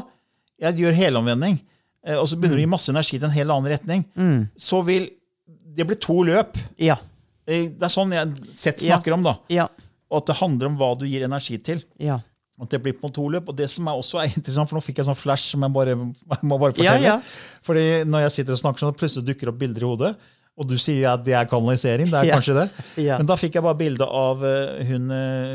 jeg 0.64 0.80
gjør 0.80 0.96
helomvending. 0.96 1.60
Eh, 2.08 2.16
Og 2.16 2.26
så 2.32 2.40
begynner 2.40 2.56
de 2.56 2.64
å 2.64 2.68
gi 2.68 2.72
masse 2.72 2.90
energi 2.90 3.20
til 3.20 3.28
en 3.28 3.36
helt 3.36 3.52
annen 3.52 3.70
retning. 3.76 4.06
Så 4.58 4.80
vil 4.88 5.10
det 5.76 5.86
bli 5.88 5.96
to 6.00 6.24
løp. 6.24 6.56
Ja. 6.80 6.96
Eh, 7.46 7.68
Det 7.68 7.84
er 7.84 7.92
sånn 7.92 8.12
jeg 8.16 8.56
sett 8.56 8.82
Ja. 8.82 8.96
snakker 8.98 9.14
om, 9.14 9.24
da. 9.24 9.36
Ja. 9.50 9.68
Og 10.10 10.22
at 10.24 10.26
det 10.28 10.38
handler 10.38 10.68
om 10.68 10.78
hva 10.78 10.98
du 10.98 11.06
gir 11.06 11.22
energi 11.28 11.58
til. 11.62 11.84
Ja. 12.00 12.22
At 12.60 12.70
det 12.74 12.82
blir 12.84 12.94
på 13.00 13.08
en 13.08 13.14
to 13.16 13.24
løp. 13.32 13.48
Og 13.48 13.56
det 13.56 13.70
som 13.72 13.88
er 13.88 13.96
også 14.02 14.20
er 14.20 14.34
interessant, 14.36 14.68
for 14.70 14.76
nå 14.76 14.84
fikk 14.84 14.98
jeg 15.00 15.08
sånn 15.08 15.16
flash 15.16 15.54
som 15.54 15.64
jeg 15.64 15.72
bare 15.76 15.94
jeg 16.34 16.44
må 16.44 16.58
bare 16.60 16.74
fortelle. 16.76 17.06
ja. 17.06 17.20
Fordi 17.64 17.86
når 18.10 18.26
jeg 18.28 18.32
sitter 18.40 18.58
og 18.58 18.60
snakker 18.64 18.84
sånn, 18.86 18.98
plutselig 19.00 19.26
dukker 19.30 19.54
opp 19.54 19.60
bilder 19.62 19.86
i 19.86 19.90
hodet. 19.94 20.12
Og 20.60 20.68
du 20.68 20.74
sier 20.82 21.06
at 21.14 21.22
det 21.24 21.38
er 21.40 21.46
kanalisering. 21.48 22.10
Det 22.12 22.18
er 22.20 22.26
Ja. 22.28 22.36
kanskje 22.36 22.56
det. 22.58 22.66
Ja. 23.06 23.18
Men 23.22 23.30
da 23.30 23.38
fikk 23.40 23.54
jeg 23.56 23.64
bare 23.64 23.80
bilde 23.80 24.04
av 24.04 24.44
eh, 24.44 24.84
hun, 24.90 25.06
eh, 25.16 25.54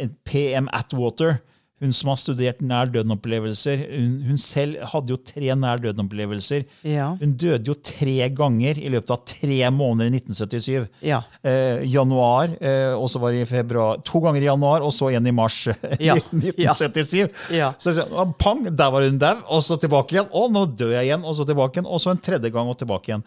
hun 0.00 0.14
PM 0.24 0.70
Atwater. 0.72 1.42
Hun 1.82 1.92
som 1.92 2.08
har 2.08 2.16
studert 2.16 2.62
nær 2.64 2.88
døden-opplevelser. 2.88 3.82
Hun, 3.90 4.12
hun 4.30 4.38
selv 4.40 4.78
hadde 4.94 5.12
jo 5.12 5.18
tre 5.20 5.50
nær 5.60 5.80
døden-opplevelser. 5.82 6.62
Ja. 6.88 7.10
Hun 7.20 7.34
døde 7.36 7.68
jo 7.68 7.74
tre 7.84 8.14
ganger 8.32 8.78
i 8.80 8.88
løpet 8.94 9.12
av 9.12 9.20
tre 9.28 9.58
måneder 9.76 10.08
i 10.08 10.14
1977 10.22 10.86
Ja. 11.04 11.18
eh, 11.44 11.82
januar, 11.84 12.54
eh, 12.60 12.94
og 12.96 13.10
så 13.12 13.20
var 13.20 13.32
det 13.36 13.42
i 13.44 13.50
februar. 13.50 14.00
To 14.08 14.22
ganger 14.24 14.40
i 14.40 14.48
januar, 14.48 14.80
og 14.86 14.94
så 14.96 15.10
igjen 15.12 15.28
i 15.28 15.34
mars 15.36 15.58
eh, 15.68 15.96
Ja, 16.00 16.16
i 16.32 16.54
1977. 16.54 17.28
Ja. 17.58 17.72
Så 17.78 17.92
«Å, 18.06 18.24
pang, 18.40 18.64
der 18.72 18.90
var 18.96 19.04
hun 19.04 19.18
dau, 19.20 19.36
og 19.52 19.60
så 19.66 19.76
tilbake 19.80 20.16
igjen. 20.16 20.30
Og 20.32 20.48
nå 20.56 20.64
dør 20.80 20.94
jeg 20.96 21.10
igjen, 21.10 21.24
og 21.28 21.36
så 21.36 21.44
tilbake 21.48 21.76
igjen. 21.80 21.90
Og 21.92 22.00
så 22.00 22.14
en 22.14 22.22
tredje 22.24 22.52
gang 22.56 22.72
og 22.72 22.78
tilbake 22.80 23.12
igjen. 23.12 23.26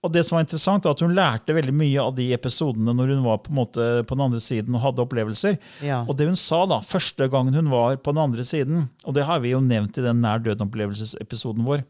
Og 0.00 0.12
det 0.14 0.24
som 0.24 0.38
var 0.38 0.46
interessant, 0.48 0.86
er 0.88 0.96
at 0.96 1.04
hun 1.04 1.12
lærte 1.16 1.52
veldig 1.56 1.76
mye 1.76 2.00
av 2.00 2.16
de 2.16 2.30
episodene 2.32 2.96
når 2.96 3.12
hun 3.16 3.24
var 3.28 3.42
på, 3.44 3.52
en 3.52 3.60
måte 3.60 3.90
på 4.08 4.16
den 4.16 4.24
andre 4.30 4.40
siden 4.40 4.74
og 4.78 4.86
hadde 4.88 5.04
opplevelser. 5.04 5.58
Ja. 5.84 6.00
Og 6.08 6.16
det 6.16 6.30
hun 6.30 6.38
sa 6.40 6.64
da, 6.70 6.80
første 6.80 7.28
gangen 7.28 7.52
hun 7.60 7.68
var 7.68 7.89
på 7.98 8.14
den 8.14 8.22
andre 8.22 8.44
siden, 8.46 8.84
og 9.04 9.16
det 9.16 9.26
har 9.26 9.40
vi 9.42 9.54
jo 9.54 9.60
nevnt 9.64 9.98
i 9.98 10.04
den 10.04 10.20
nær 10.22 10.42
døden-opplevelsesepisoden 10.44 11.66
vår, 11.66 11.82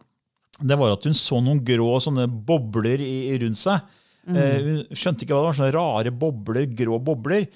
det 0.61 0.77
var 0.77 0.93
at 0.93 1.07
hun 1.09 1.17
så 1.17 1.41
noen 1.41 1.63
grå 1.65 1.95
sånne 2.05 2.27
bobler 2.29 3.01
i, 3.01 3.33
i 3.33 3.39
rundt 3.41 3.61
seg. 3.61 3.85
Mm. 4.29 4.37
hun 4.37 4.81
skjønte 4.93 5.25
ikke 5.25 5.33
hva 5.33 5.41
det 5.41 5.49
var, 5.49 5.59
sånne 5.59 5.75
rare 5.77 6.13
bobler, 6.13 6.67
grå 6.77 6.99
bobler. 7.03 7.47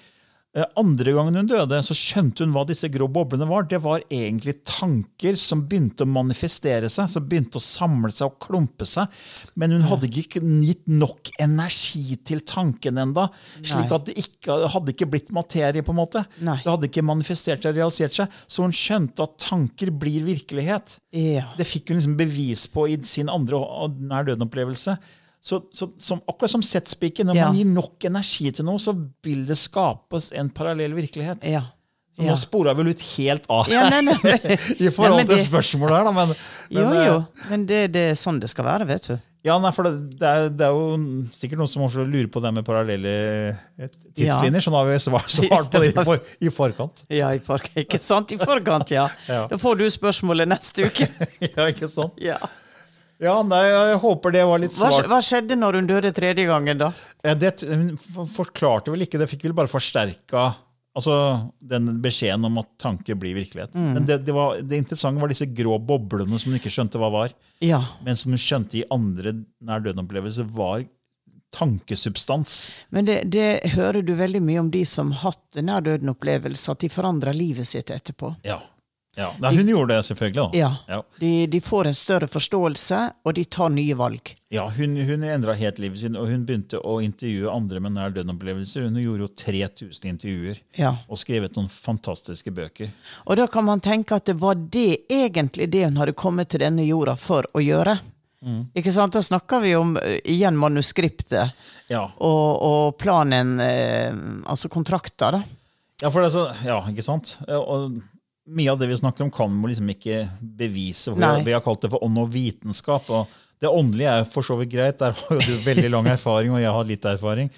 Eh, 0.55 0.65
Andre 0.79 1.13
gangen 1.17 1.35
hun 1.35 1.49
døde, 1.51 1.81
så 1.83 1.95
skjønte 1.99 2.45
hun 2.45 2.53
hva 2.55 2.63
disse 2.69 2.87
grå 2.93 3.09
boblene 3.11 3.47
var. 3.51 3.65
Det 3.67 3.81
var 3.83 4.05
egentlig 4.07 4.61
tanker 4.69 5.35
som 5.41 5.65
begynte 5.67 6.07
å 6.07 6.11
manifestere 6.11 6.87
seg, 6.93 7.09
som 7.11 7.25
begynte 7.27 7.59
å 7.59 7.65
samle 7.65 8.13
seg 8.15 8.29
og 8.29 8.37
klumpe 8.45 8.87
seg. 8.87 9.11
Men 9.59 9.75
hun 9.75 9.87
hadde 9.91 10.07
ikke 10.13 10.43
gitt 10.63 10.87
nok 10.91 11.33
energi 11.43 12.15
til 12.27 12.45
tanken 12.47 13.01
enda, 13.03 13.27
slik 13.67 13.91
at 13.97 14.07
det 14.07 14.15
ikke, 14.23 14.61
hadde 14.77 14.95
ikke 14.95 15.11
blitt 15.11 15.33
materie. 15.35 15.83
på 15.85 15.91
en 15.91 15.99
måte. 15.99 16.23
Nei. 16.39 16.61
Det 16.63 16.71
hadde 16.71 16.87
ikke 16.89 17.03
manifestert 17.07 17.67
seg, 17.67 17.75
realisert 17.77 18.15
seg. 18.15 18.39
Så 18.47 18.63
hun 18.63 18.73
skjønte 18.75 19.27
at 19.27 19.37
tanker 19.43 19.91
blir 19.91 20.23
virkelighet. 20.25 20.99
Ja. 21.15 21.49
Det 21.59 21.67
fikk 21.67 21.91
hun 21.91 21.99
liksom 21.99 22.17
bevis 22.19 22.67
på 22.71 22.87
i 22.93 22.97
sin 23.03 23.29
andre 23.33 23.59
og 23.59 23.99
nær 24.01 24.25
døden-opplevelse. 24.31 24.97
Så, 25.45 25.59
så, 25.77 25.91
som, 26.01 26.23
akkurat 26.31 26.55
som 26.55 26.63
settspiken, 26.65 27.29
når 27.29 27.37
Ja. 27.37 27.49
man 27.51 27.59
gir 27.59 27.67
nok 27.69 28.05
energi 28.09 28.47
til 28.57 28.65
noe, 28.65 28.81
så 28.81 28.95
vil 29.27 29.43
det 29.45 29.59
skapes 29.61 30.31
en 30.41 30.49
parallell 30.57 30.95
virkelighet. 30.97 31.45
Ja. 31.45 31.67
Så 32.15 32.23
Ja. 32.25 32.31
nå 32.31 32.37
spora 32.39 32.73
vi 32.73 32.81
vel 32.85 32.93
ut 32.95 33.01
helt 33.17 33.45
av 33.51 33.69
Ja, 33.75 33.83
nei, 33.91 34.01
nei, 34.07 34.15
nei. 34.23 34.57
i 34.87 34.89
forhold 34.95 35.19
Nei, 35.19 35.27
det... 35.29 35.37
til 35.37 35.45
spørsmålet 35.51 35.99
her, 35.99 36.05
da. 36.09 36.13
Men, 36.17 36.29
men, 36.71 36.79
Jo, 36.79 36.85
eh, 36.95 37.07
jo. 37.11 37.17
Men 37.51 37.67
det, 37.69 37.81
det 37.93 38.05
er 38.13 38.19
sånn 38.19 38.39
det 38.41 38.49
skal 38.55 38.65
være, 38.71 38.87
vet 38.89 39.11
du. 39.11 39.17
Ja, 39.45 39.59
nei, 39.61 39.75
for 39.77 39.85
det, 39.85 40.17
det, 40.17 40.25
er, 40.31 40.47
det 40.49 40.65
er 40.65 40.73
jo 40.73 41.29
sikkert 41.37 41.61
noen 41.61 41.69
som 41.69 41.83
også 41.85 42.07
lurer 42.09 42.31
på 42.33 42.41
det 42.41 42.55
med 42.57 42.65
parallelle 42.65 43.13
tidslinjer, 43.77 43.91
tidslinjer, 44.17 44.65
så 44.65 44.73
nå 44.73 44.79
har 44.81 44.89
vi 44.89 44.97
svart, 45.05 45.29
svart 45.37 45.69
på 45.75 45.83
det 45.83 45.91
i, 45.91 46.05
for, 46.07 46.23
i 46.41 46.49
forkant. 46.55 47.05
Ja, 47.13 47.29
i 47.37 47.43
forkant. 47.45 47.77
Ikke 47.85 48.01
sant? 48.01 48.33
I 48.33 48.39
forkant, 48.41 48.95
ja. 48.97 49.05
Ja. 49.29 49.43
Da 49.51 49.59
får 49.61 49.83
du 49.83 49.85
spørsmålet 49.93 50.49
neste 50.49 50.89
uke. 50.89 51.11
ja, 51.51 51.67
ikke 51.69 51.91
sant? 51.93 52.17
Ja. 52.25 52.39
Ja, 53.23 53.37
nei, 53.47 53.63
jeg 53.69 53.99
håper 54.03 54.35
det 54.35 54.43
var 54.49 54.59
litt 54.63 54.75
svart. 54.75 55.07
hva 55.11 55.21
skjedde 55.23 55.57
når 55.59 55.79
hun 55.81 55.87
døde 55.91 56.11
tredje 56.17 56.47
gangen, 56.49 56.81
da? 56.81 56.93
Det 57.39 57.57
hun 57.69 57.93
forklarte 58.35 58.91
vel 58.95 59.07
ikke, 59.07 59.21
det 59.23 59.29
fikk 59.31 59.47
vel 59.47 59.55
bare 59.57 59.71
forsterka 59.71 60.49
altså, 60.95 61.15
den 61.59 62.01
beskjeden 62.03 62.47
om 62.49 62.59
at 62.63 62.69
tanker 62.83 63.19
blir 63.19 63.37
virkelighet. 63.39 63.75
Mm. 63.75 63.93
Men 63.97 64.09
det, 64.09 64.19
det, 64.27 64.35
var, 64.35 64.59
det 64.63 64.81
interessante 64.83 65.23
var 65.23 65.33
disse 65.33 65.47
grå 65.51 65.79
boblene 65.79 66.39
som 66.41 66.53
hun 66.53 66.61
ikke 66.61 66.73
skjønte 66.75 67.01
hva 67.03 67.11
var, 67.15 67.35
Ja. 67.65 67.83
men 68.05 68.19
som 68.19 68.35
hun 68.35 68.41
skjønte 68.41 68.81
i 68.81 68.85
andre 68.95 69.37
nær 69.65 69.83
døden-opplevelser 69.85 70.47
var 70.55 70.85
tankesubstans. 71.55 72.75
Men 72.91 73.07
det, 73.07 73.21
det 73.31 73.75
hører 73.77 74.03
du 74.03 74.15
veldig 74.19 74.43
mye 74.43 74.63
om 74.65 74.71
de 74.75 74.83
som 74.89 75.13
hatt 75.23 75.61
nær 75.63 75.85
døden-opplevelse, 75.87 76.73
at 76.75 76.83
de 76.83 76.91
forandrer 76.91 77.37
livet 77.37 77.69
sitt 77.71 77.93
etterpå. 77.95 78.35
Ja. 78.47 78.59
Ja. 79.17 79.29
Nei, 79.41 79.51
hun 79.57 79.69
gjorde 79.71 79.95
det 79.95 80.05
selvfølgelig. 80.09 80.35
da. 80.53 80.59
Ja. 80.59 80.71
Ja. 80.89 81.03
De, 81.21 81.47
de 81.47 81.61
får 81.63 81.87
en 81.91 81.95
større 81.95 82.27
forståelse, 82.31 83.01
og 83.25 83.35
de 83.35 83.45
tar 83.45 83.69
nye 83.71 83.95
valg. 83.99 84.33
Ja, 84.55 84.69
Hun, 84.71 84.97
hun 85.07 85.23
endra 85.27 85.55
helt 85.59 85.79
livet 85.83 85.99
sitt, 85.99 86.15
og 86.17 86.29
hun 86.31 86.45
begynte 86.47 86.79
å 86.79 86.97
intervjue 87.03 87.51
andre 87.51 87.81
med 87.83 87.95
nær 87.97 88.13
døden-opplevelser. 88.15 88.85
Hun 88.87 88.99
gjorde 89.03 89.27
jo 89.27 89.31
3000 89.45 90.09
intervjuer 90.13 90.61
Ja. 90.79 90.97
og 91.09 91.19
skrevet 91.19 91.57
noen 91.59 91.69
fantastiske 91.71 92.51
bøker. 92.55 92.91
Og 93.27 93.37
da 93.41 93.47
kan 93.51 93.65
man 93.67 93.81
tenke 93.83 94.15
at 94.19 94.27
det 94.31 94.37
var 94.43 94.55
det 94.55 95.05
egentlig 95.11 95.71
det 95.75 95.85
hun 95.89 95.97
hadde 96.03 96.13
kommet 96.19 96.49
til 96.55 96.63
denne 96.63 96.87
jorda 96.87 97.17
for 97.19 97.47
å 97.55 97.63
gjøre. 97.63 97.99
Ikke 98.77 98.93
sant? 98.93 99.15
Da 99.17 99.23
snakker 99.25 99.63
vi 99.65 99.71
om 99.75 99.95
eh, 99.97 100.19
igjen 100.29 100.59
manuskriptet 100.61 101.55
Ja, 101.89 102.03
og, 102.21 102.49
og 102.61 102.99
planen, 103.01 103.55
eh, 103.65 104.13
altså 104.45 104.69
kontrakter, 104.69 105.39
da. 105.39 105.43
Ja, 106.03 106.11
for 106.13 106.21
det 106.21 106.29
så, 106.35 106.43
ja, 106.67 106.77
ikke 106.91 107.03
sant? 107.07 107.39
Eh, 107.49 107.57
Og 107.57 107.95
mye 108.47 108.73
av 108.73 108.81
det 108.81 108.91
vi 108.91 108.99
snakker 108.99 109.25
om, 109.25 109.33
kan 109.33 109.53
man 109.53 109.71
liksom 109.71 109.89
ikke 109.93 110.25
bevise. 110.41 111.15
Vi 111.17 111.55
har 111.55 111.63
kalt 111.65 111.85
det 111.85 111.93
for 111.95 112.05
ånd 112.05 112.19
og 112.21 112.33
vitenskap. 112.35 113.09
og 113.09 113.31
Det 113.61 113.71
åndelige 113.71 114.19
er 114.21 114.27
for 114.29 114.47
så 114.47 114.57
vidt 114.61 114.75
greit. 114.75 114.99
Der 115.01 115.17
har 115.17 115.39
jo 115.39 115.41
du 115.41 115.65
veldig 115.65 115.91
lang 115.93 116.11
erfaring, 116.13 116.53
og 116.53 116.61
jeg 116.63 116.75
har 116.77 116.91
litt 116.91 117.09
erfaring. 117.09 117.53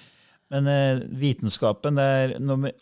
Men 0.55 0.69
eh, 0.71 1.03
vitenskapen 1.19 1.99
er, 1.99 2.37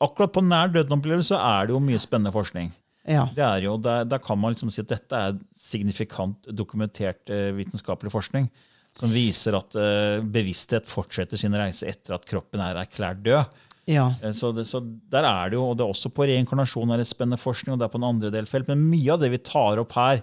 Akkurat 0.04 0.34
på 0.34 0.44
nær 0.44 0.72
døden-opplevelse 0.74 1.38
er 1.38 1.68
det 1.68 1.76
jo 1.76 1.80
mye 1.80 2.00
spennende 2.02 2.34
forskning. 2.34 2.68
Ja. 3.08 3.26
Det 3.36 3.44
er 3.44 3.64
jo, 3.66 3.76
der, 3.80 4.06
der 4.08 4.20
kan 4.24 4.38
man 4.40 4.54
liksom 4.54 4.70
si 4.72 4.80
at 4.80 4.92
dette 4.92 5.16
er 5.16 5.40
signifikant 5.56 6.48
dokumentert 6.56 7.32
eh, 7.32 7.50
vitenskapelig 7.56 8.12
forskning. 8.12 8.48
Som 8.94 9.10
viser 9.10 9.56
at 9.58 9.74
eh, 9.80 10.20
bevissthet 10.22 10.86
fortsetter 10.88 11.40
sin 11.40 11.56
reise 11.58 11.88
etter 11.90 12.14
at 12.16 12.28
kroppen 12.28 12.62
er 12.62 12.78
erklært 12.84 13.24
død. 13.24 13.56
Ja. 13.86 14.06
Eh, 14.22 14.32
Så, 14.32 14.52
det, 14.56 14.66
så 14.66 14.80
der 14.82 15.24
er 15.28 15.50
det 15.50 15.58
jo, 15.58 15.66
og 15.70 15.76
det 15.76 15.84
er 15.84 15.92
også 15.92 16.10
på 16.14 16.26
reinkarnasjon 16.30 16.90
er 16.94 17.02
det 17.02 17.06
spennende 17.10 17.40
forskning, 17.40 17.74
og 17.74 17.78
det 17.82 17.88
er 17.88 17.92
på 17.94 18.00
en 18.00 18.08
andre 18.10 18.30
delfelt. 18.34 18.68
Men 18.68 18.86
mye 18.90 19.12
av 19.12 19.20
det 19.20 19.30
vi 19.34 19.38
tar 19.44 19.78
opp 19.82 19.92
her, 19.98 20.22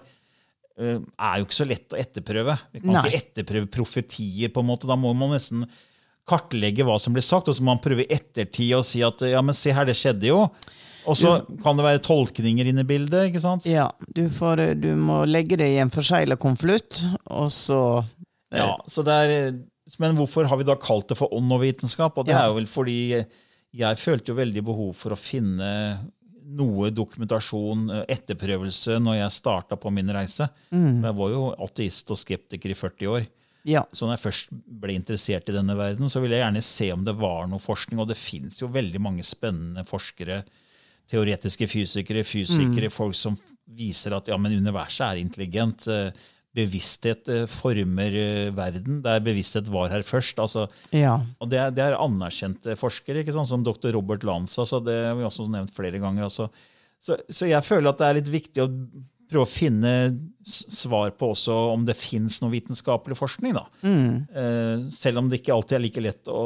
eh, 0.78 0.98
er 0.98 1.38
jo 1.38 1.46
ikke 1.46 1.60
så 1.60 1.68
lett 1.68 1.94
å 1.94 2.00
etterprøve. 2.00 2.58
Vi 2.72 2.80
kan 2.84 2.92
Nei. 2.98 3.06
ikke 3.10 3.22
etterprøve 3.22 3.70
profetier, 3.70 4.48
på 4.52 4.60
en 4.64 4.70
måte. 4.72 4.86
Da 4.90 4.96
må 4.96 5.14
man 5.14 5.30
nesten 5.36 5.66
kartlegge 6.28 6.84
hva 6.86 7.00
som 7.02 7.12
blir 7.16 7.24
sagt, 7.26 7.48
og 7.50 7.56
så 7.58 7.62
må 7.64 7.72
man 7.74 7.82
prøve 7.82 8.04
i 8.04 8.12
ettertid 8.14 8.76
å 8.78 8.84
si 8.86 9.02
at 9.02 9.20
ja, 9.26 9.40
men 9.42 9.54
se 9.58 9.72
her, 9.74 9.84
det 9.88 9.96
skjedde 9.98 10.28
jo. 10.30 10.44
Og 11.02 11.16
så 11.18 11.32
kan 11.64 11.74
det 11.74 11.82
være 11.82 11.98
tolkninger 12.06 12.68
inne 12.70 12.84
i 12.84 12.86
bildet. 12.86 13.32
ikke 13.32 13.40
sant? 13.42 13.64
Ja, 13.66 13.88
du, 14.14 14.28
får, 14.30 14.62
du 14.78 14.92
må 14.94 15.24
legge 15.26 15.56
det 15.58 15.66
i 15.74 15.80
en 15.82 15.90
forsegla 15.90 16.36
konvolutt, 16.38 17.02
og 17.26 17.50
så 17.50 18.04
Ja, 18.54 18.76
så 18.86 19.02
det 19.02 19.14
er, 19.16 19.58
Men 19.98 20.14
hvorfor 20.16 20.46
har 20.48 20.56
vi 20.60 20.64
da 20.68 20.76
kalt 20.78 21.08
det 21.10 21.16
for 21.18 21.32
ånd 21.34 21.50
og 21.52 21.60
vitenskap? 21.64 22.16
Og 22.16 22.24
det 22.28 22.32
Ja. 22.36 22.44
er 22.44 22.52
jo 22.52 22.54
vel 22.60 22.66
fordi 22.70 23.26
jeg 23.72 24.00
følte 24.00 24.32
jo 24.32 24.38
veldig 24.38 24.64
behov 24.66 24.90
for 24.98 25.14
å 25.14 25.18
finne 25.20 25.68
noe 26.52 26.90
dokumentasjon, 26.92 27.86
eh, 27.90 28.02
etterprøvelse, 28.16 28.98
når 29.00 29.20
jeg 29.22 29.36
starta 29.38 29.78
på 29.80 29.92
min 29.94 30.10
reise. 30.12 30.48
Jeg 31.02 31.16
var 31.16 31.30
jo 31.32 31.46
ateist 31.64 32.10
og 32.12 32.20
skeptiker 32.20 32.70
i 32.70 32.76
40 32.76 33.08
år. 33.08 33.28
Ja. 33.64 33.84
Så 33.94 34.06
når 34.06 34.16
jeg 34.16 34.24
først 34.24 34.50
ble 34.50 34.96
interessert 34.98 35.48
i 35.48 35.54
denne 35.54 35.76
verden, 35.78 36.10
så 36.10 36.20
ville 36.20 36.34
jeg 36.34 36.44
gjerne 36.44 36.62
se 36.66 36.90
om 36.92 37.04
det 37.06 37.14
var 37.14 37.46
noe 37.48 37.62
forskning. 37.62 38.00
Og 38.02 38.08
det 38.10 38.18
fins 38.18 38.58
jo 38.60 38.68
veldig 38.68 39.00
mange 39.00 39.22
spennende 39.22 39.86
forskere, 39.86 40.42
teoretiske 41.08 41.68
fysikere, 41.70 42.24
fysikere, 42.26 42.90
folk 42.90 43.14
som 43.14 43.38
viser 43.72 44.16
at 44.16 44.28
ja, 44.28 44.36
men 44.36 44.58
universet 44.58 45.06
er 45.06 45.22
intelligent. 45.22 45.86
Bevissthet 46.52 47.30
eh, 47.32 47.46
former 47.48 48.16
eh, 48.18 48.50
verden, 48.56 49.00
der 49.04 49.22
bevissthet 49.24 49.70
var 49.72 49.92
her 49.92 50.04
først. 50.04 50.38
altså 50.42 50.66
ja. 50.92 51.14
og 51.40 51.48
det 51.48 51.58
er, 51.58 51.70
det 51.72 51.84
er 51.86 51.96
anerkjente 51.96 52.76
forskere, 52.76 53.22
ikke 53.22 53.32
sant? 53.32 53.48
som 53.48 53.64
dr. 53.64 53.88
Robert 53.96 54.26
Lanza. 54.28 54.66
Så 54.68 54.82
det 54.84 54.98
har 55.06 55.16
vi 55.16 55.24
også 55.28 55.48
nevnt 55.48 55.72
flere 55.76 56.02
ganger. 56.02 56.28
Altså. 56.28 56.50
Så, 57.02 57.16
så 57.32 57.48
jeg 57.48 57.64
føler 57.66 57.90
at 57.90 57.98
det 58.02 58.08
er 58.08 58.18
litt 58.20 58.30
viktig 58.30 58.62
å 58.62 58.68
prøve 59.32 59.46
å 59.46 59.50
finne 59.50 59.94
svar 60.44 61.12
på 61.14 61.28
også 61.32 61.54
om 61.72 61.84
det 61.86 61.94
fins 61.94 62.40
noe 62.42 62.50
vitenskapelig 62.52 63.16
forskning. 63.18 63.54
da. 63.54 63.64
Eh, 63.82 64.84
selv 64.92 65.22
om 65.22 65.28
det 65.30 65.40
ikke 65.40 65.54
alltid 65.54 65.76
er 65.78 65.82
like 65.84 66.02
lett 66.02 66.30
å 66.30 66.42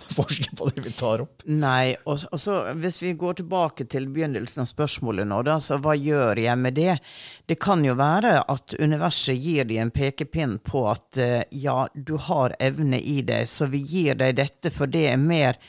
forske 0.16 0.54
på 0.56 0.70
det 0.70 0.84
vi 0.86 0.92
tar 0.96 1.24
opp. 1.24 1.44
Nei, 1.46 1.94
og, 2.04 2.24
og 2.30 2.40
så 2.40 2.60
hvis 2.80 3.02
vi 3.04 3.14
går 3.20 3.40
tilbake 3.42 3.86
til 3.92 4.08
begynnelsen 4.12 4.64
av 4.64 4.70
spørsmålet 4.70 5.28
nå, 5.28 5.42
da, 5.48 5.58
så 5.62 5.80
hva 5.82 5.96
gjør 5.98 6.40
jeg 6.40 6.60
med 6.60 6.78
det? 6.80 6.96
Det 7.50 7.58
kan 7.60 7.84
jo 7.84 7.96
være 7.98 8.38
at 8.48 8.76
universet 8.80 9.36
gir 9.36 9.68
deg 9.68 9.82
en 9.84 9.92
pekepinn 9.94 10.58
på 10.64 10.86
at 10.92 11.20
eh, 11.20 11.42
ja, 11.50 11.84
du 11.94 12.16
har 12.30 12.56
evne 12.60 13.00
i 13.00 13.20
deg, 13.26 13.48
så 13.48 13.68
vi 13.70 13.84
gir 13.84 14.16
deg 14.20 14.40
dette, 14.40 14.72
for 14.74 14.90
det 14.90 15.10
er 15.12 15.20
mer 15.20 15.60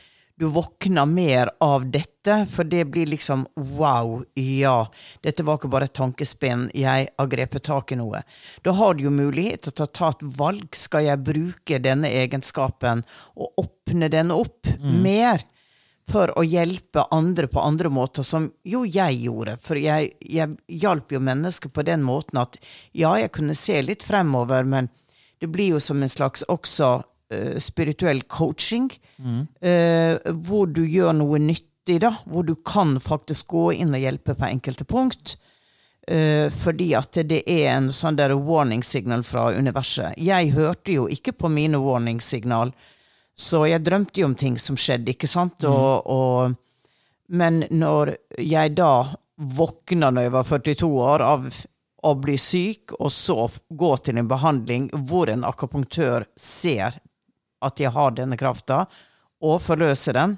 du 0.41 0.47
våkner 0.47 1.05
mer 1.05 1.49
av 1.59 1.91
dette, 1.91 2.47
for 2.51 2.63
det 2.63 2.85
blir 2.85 3.05
liksom 3.05 3.43
wow, 3.55 4.23
ja, 4.33 4.87
dette 5.21 5.43
var 5.45 5.59
ikke 5.59 5.69
bare 5.69 5.85
et 5.85 5.93
tankespinn, 5.93 6.63
jeg 6.73 7.11
har 7.13 7.27
grepet 7.29 7.67
tak 7.67 7.91
i 7.93 7.97
noe. 7.99 8.23
Da 8.65 8.73
har 8.73 8.97
du 8.97 9.03
jo 9.05 9.11
mulighet 9.13 9.69
til 9.69 9.85
å 9.85 9.85
ta 9.85 10.09
et 10.09 10.23
valg. 10.39 10.73
Skal 10.73 11.05
jeg 11.05 11.21
bruke 11.27 11.77
denne 11.85 12.09
egenskapen 12.09 13.03
og 13.37 13.61
åpne 13.61 14.09
den 14.09 14.33
opp 14.33 14.65
mer? 14.81 15.45
For 16.09 16.33
å 16.33 16.41
hjelpe 16.41 17.05
andre 17.13 17.45
på 17.47 17.61
andre 17.61 17.93
måter, 17.93 18.25
som 18.25 18.49
jo 18.65 18.81
jeg 18.89 19.21
gjorde. 19.21 19.59
For 19.61 19.77
jeg, 19.77 20.09
jeg 20.25 20.57
hjalp 20.81 21.13
jo 21.13 21.21
mennesker 21.21 21.69
på 21.69 21.85
den 21.85 22.01
måten 22.01 22.41
at 22.41 22.57
ja, 22.97 23.13
jeg 23.21 23.29
kunne 23.37 23.53
se 23.55 23.77
litt 23.85 24.01
fremover, 24.03 24.65
men 24.65 24.89
det 25.37 25.53
blir 25.53 25.75
jo 25.75 25.79
som 25.79 26.01
en 26.01 26.09
slags 26.09 26.41
også 26.49 26.95
spirituell 27.59 28.21
coaching, 28.27 28.89
eh, 29.61 30.17
hvor 30.45 30.67
du 30.67 30.83
gjør 30.85 31.13
noe 31.19 31.39
nyttig, 31.39 31.99
da. 32.03 32.11
Hvor 32.25 32.43
du 32.45 32.55
kan 32.55 32.95
faktisk 33.01 33.47
gå 33.55 33.71
inn 33.73 33.93
og 33.93 34.01
hjelpe 34.03 34.35
på 34.37 34.45
enkelte 34.49 34.85
punkt. 34.85 35.37
eh, 36.07 36.49
fordi 36.49 36.93
at 36.97 37.13
det 37.29 37.43
er 37.45 37.75
en 37.75 37.91
sånn 37.93 38.15
der 38.17 38.33
warning 38.35 38.81
signal 38.83 39.21
fra 39.23 39.51
universet. 39.53 40.13
Jeg 40.17 40.51
hørte 40.55 40.91
jo 40.95 41.07
ikke 41.07 41.31
på 41.31 41.49
mine 41.49 41.77
warning 41.79 42.21
signal, 42.21 42.71
så 43.37 43.65
jeg 43.69 43.83
drømte 43.85 44.19
jo 44.21 44.25
om 44.31 44.35
ting 44.35 44.57
som 44.59 44.75
skjedde, 44.75 45.13
ikke 45.13 45.27
sant? 45.29 45.63
Og, 45.63 46.07
og, 46.09 46.55
men 47.29 47.63
når 47.69 48.15
jeg 48.41 48.75
da 48.75 49.13
våkna 49.37 50.09
når 50.11 50.21
jeg 50.27 50.31
var 50.33 50.43
42 50.49 50.89
år 51.01 51.21
av 51.25 51.45
å 52.03 52.15
bli 52.17 52.35
syk, 52.37 52.95
og 52.99 53.11
så 53.13 53.47
gå 53.69 53.91
til 53.97 54.17
en 54.17 54.27
behandling 54.29 54.89
hvor 55.07 55.29
en 55.29 55.45
akupunktør 55.45 56.25
ser 56.37 56.97
at 57.61 57.81
jeg 57.81 57.93
har 57.93 58.15
denne 58.17 58.37
krafta, 58.39 58.85
og 59.41 59.61
forløser 59.63 60.17
den, 60.17 60.37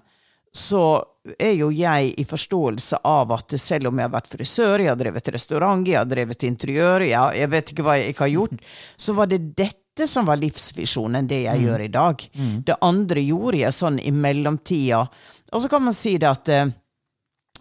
så 0.53 1.01
er 1.39 1.55
jo 1.55 1.69
jeg 1.73 2.11
i 2.19 2.25
forståelse 2.27 2.99
av 3.07 3.31
at 3.33 3.55
selv 3.59 3.89
om 3.89 3.99
jeg 3.99 4.09
har 4.09 4.13
vært 4.13 4.33
frisør, 4.33 4.83
jeg 4.83 4.91
har 4.91 4.99
drevet 4.99 5.31
restaurant, 5.33 5.87
jeg 5.87 5.97
har 5.97 6.09
drevet 6.09 6.45
interiør, 6.45 7.05
jeg, 7.07 7.39
jeg 7.39 7.51
vet 7.53 7.71
ikke 7.71 7.85
hva 7.87 7.95
jeg 7.99 8.13
ikke 8.13 8.25
har 8.27 8.33
gjort, 8.35 8.67
så 8.99 9.15
var 9.17 9.31
det 9.31 9.39
dette 9.57 10.07
som 10.09 10.27
var 10.27 10.41
livsvisjonen, 10.41 11.27
det 11.29 11.43
jeg 11.45 11.63
gjør 11.63 11.85
i 11.85 11.91
dag. 11.93 12.23
Det 12.67 12.77
andre 12.81 13.23
gjorde 13.23 13.59
jeg 13.61 13.77
sånn 13.77 13.99
i 14.01 14.11
mellomtida. 14.11 15.03
Og 15.53 15.63
så 15.63 15.69
kan 15.71 15.83
man 15.85 15.93
si 15.95 16.15
det 16.21 16.29
at 16.29 16.49
eh, 16.49 16.71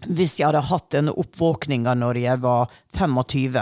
hvis 0.09 0.39
jeg 0.41 0.49
hadde 0.49 0.65
hatt 0.67 0.89
denne 0.95 1.13
oppvåkninga 1.23 1.95
når 2.01 2.19
jeg 2.25 2.43
var 2.43 2.73
25, 2.97 3.59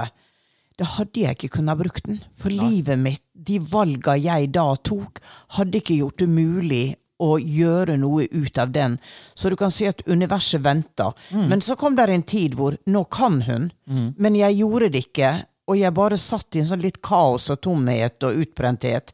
da 0.80 0.86
hadde 0.96 1.20
jeg 1.20 1.36
ikke 1.36 1.58
kunnet 1.58 1.76
brukt 1.82 2.06
den. 2.06 2.22
For 2.40 2.48
livet 2.54 2.98
mitt, 3.02 3.26
de 3.46 3.58
valga 3.72 4.16
jeg 4.20 4.50
da 4.54 4.66
tok, 4.76 5.20
hadde 5.56 5.80
ikke 5.80 6.00
gjort 6.00 6.20
det 6.20 6.28
mulig 6.30 6.84
å 7.20 7.36
gjøre 7.38 7.98
noe 8.00 8.24
ut 8.32 8.58
av 8.58 8.72
den. 8.72 8.96
Så 9.34 9.50
du 9.52 9.56
kan 9.60 9.72
si 9.72 9.86
at 9.88 10.02
universet 10.08 10.62
venta. 10.64 11.10
Men 11.50 11.60
så 11.60 11.76
kom 11.76 11.96
det 11.96 12.08
en 12.08 12.24
tid 12.24 12.56
hvor 12.56 12.76
nå 12.88 13.04
kan 13.12 13.42
hun, 13.44 13.70
men 14.16 14.38
jeg 14.38 14.60
gjorde 14.62 14.92
det 14.94 15.04
ikke. 15.08 15.32
Og 15.70 15.78
jeg 15.78 15.94
bare 15.94 16.16
satt 16.18 16.56
i 16.56 16.62
en 16.62 16.66
sånn 16.66 16.82
litt 16.82 17.00
kaos 17.04 17.50
og 17.52 17.60
tomhet 17.62 18.24
og 18.26 18.40
utbrenthet. 18.42 19.12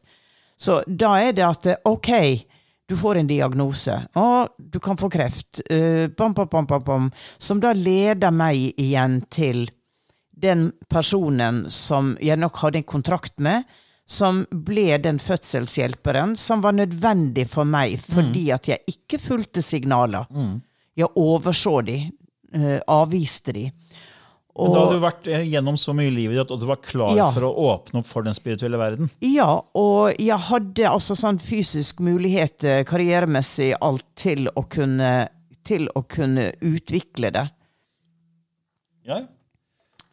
Så 0.57 0.79
da 0.87 1.11
er 1.21 1.35
det 1.37 1.45
at 1.45 1.67
ok, 1.85 2.09
du 2.87 2.95
får 2.97 3.19
en 3.19 3.27
diagnose. 3.27 3.93
Å, 4.15 4.47
du 4.57 4.79
kan 4.79 4.97
få 4.97 5.09
kreft. 5.11 5.61
Uh, 5.69 6.07
bam, 6.17 6.33
bam, 6.33 6.65
bam. 6.65 7.11
Som 7.37 7.59
da 7.61 7.73
leder 7.75 8.31
meg 8.33 8.71
igjen 8.79 9.19
til 9.29 9.67
den 10.37 10.71
personen 10.89 11.65
som 11.73 12.15
jeg 12.23 12.39
nok 12.39 12.57
hadde 12.63 12.81
en 12.81 12.87
kontrakt 12.87 13.37
med, 13.43 13.67
som 14.07 14.45
ble 14.51 14.97
den 15.03 15.17
fødselshjelperen 15.19 16.37
som 16.39 16.61
var 16.63 16.75
nødvendig 16.77 17.43
for 17.51 17.67
meg 17.67 17.97
fordi 17.99 18.45
at 18.55 18.69
jeg 18.71 18.79
ikke 18.95 19.19
fulgte 19.19 19.61
signaler. 19.65 20.29
Jeg 20.97 21.11
overså 21.19 21.81
de, 21.85 21.97
uh, 22.55 22.77
avviste 22.87 23.53
de. 23.53 23.65
Men 24.57 24.71
da 24.73 24.79
hadde 24.81 24.95
du 24.97 25.03
vært 25.03 25.27
eh, 25.29 25.43
gjennom 25.51 25.75
så 25.77 25.93
mye 25.93 26.09
i 26.09 26.13
livet 26.15 26.39
ditt, 26.39 26.51
og 26.55 26.63
du 26.63 26.65
var 26.65 26.79
klar 26.81 27.11
Ja. 27.13 27.27
for 27.35 27.45
å 27.45 27.51
åpne 27.75 27.99
opp 28.01 28.07
for 28.09 28.25
den 28.25 28.33
spirituelle 28.33 28.79
verden. 28.81 29.11
Ja, 29.21 29.51
og 29.77 30.15
jeg 30.17 30.39
hadde 30.47 30.87
altså 30.89 31.13
sånn 31.19 31.37
fysisk 31.37 31.99
mulighet, 32.01 32.63
eh, 32.65 32.81
karrieremessig, 32.89 33.75
alt 33.85 34.05
til 34.17 34.49
å 34.57 34.63
kunne, 34.65 35.27
til 35.67 35.85
å 35.93 36.01
kunne 36.09 36.47
utvikle 36.65 37.29
det. 37.35 37.45
Ja. 39.05 39.19
ja, 39.21 39.25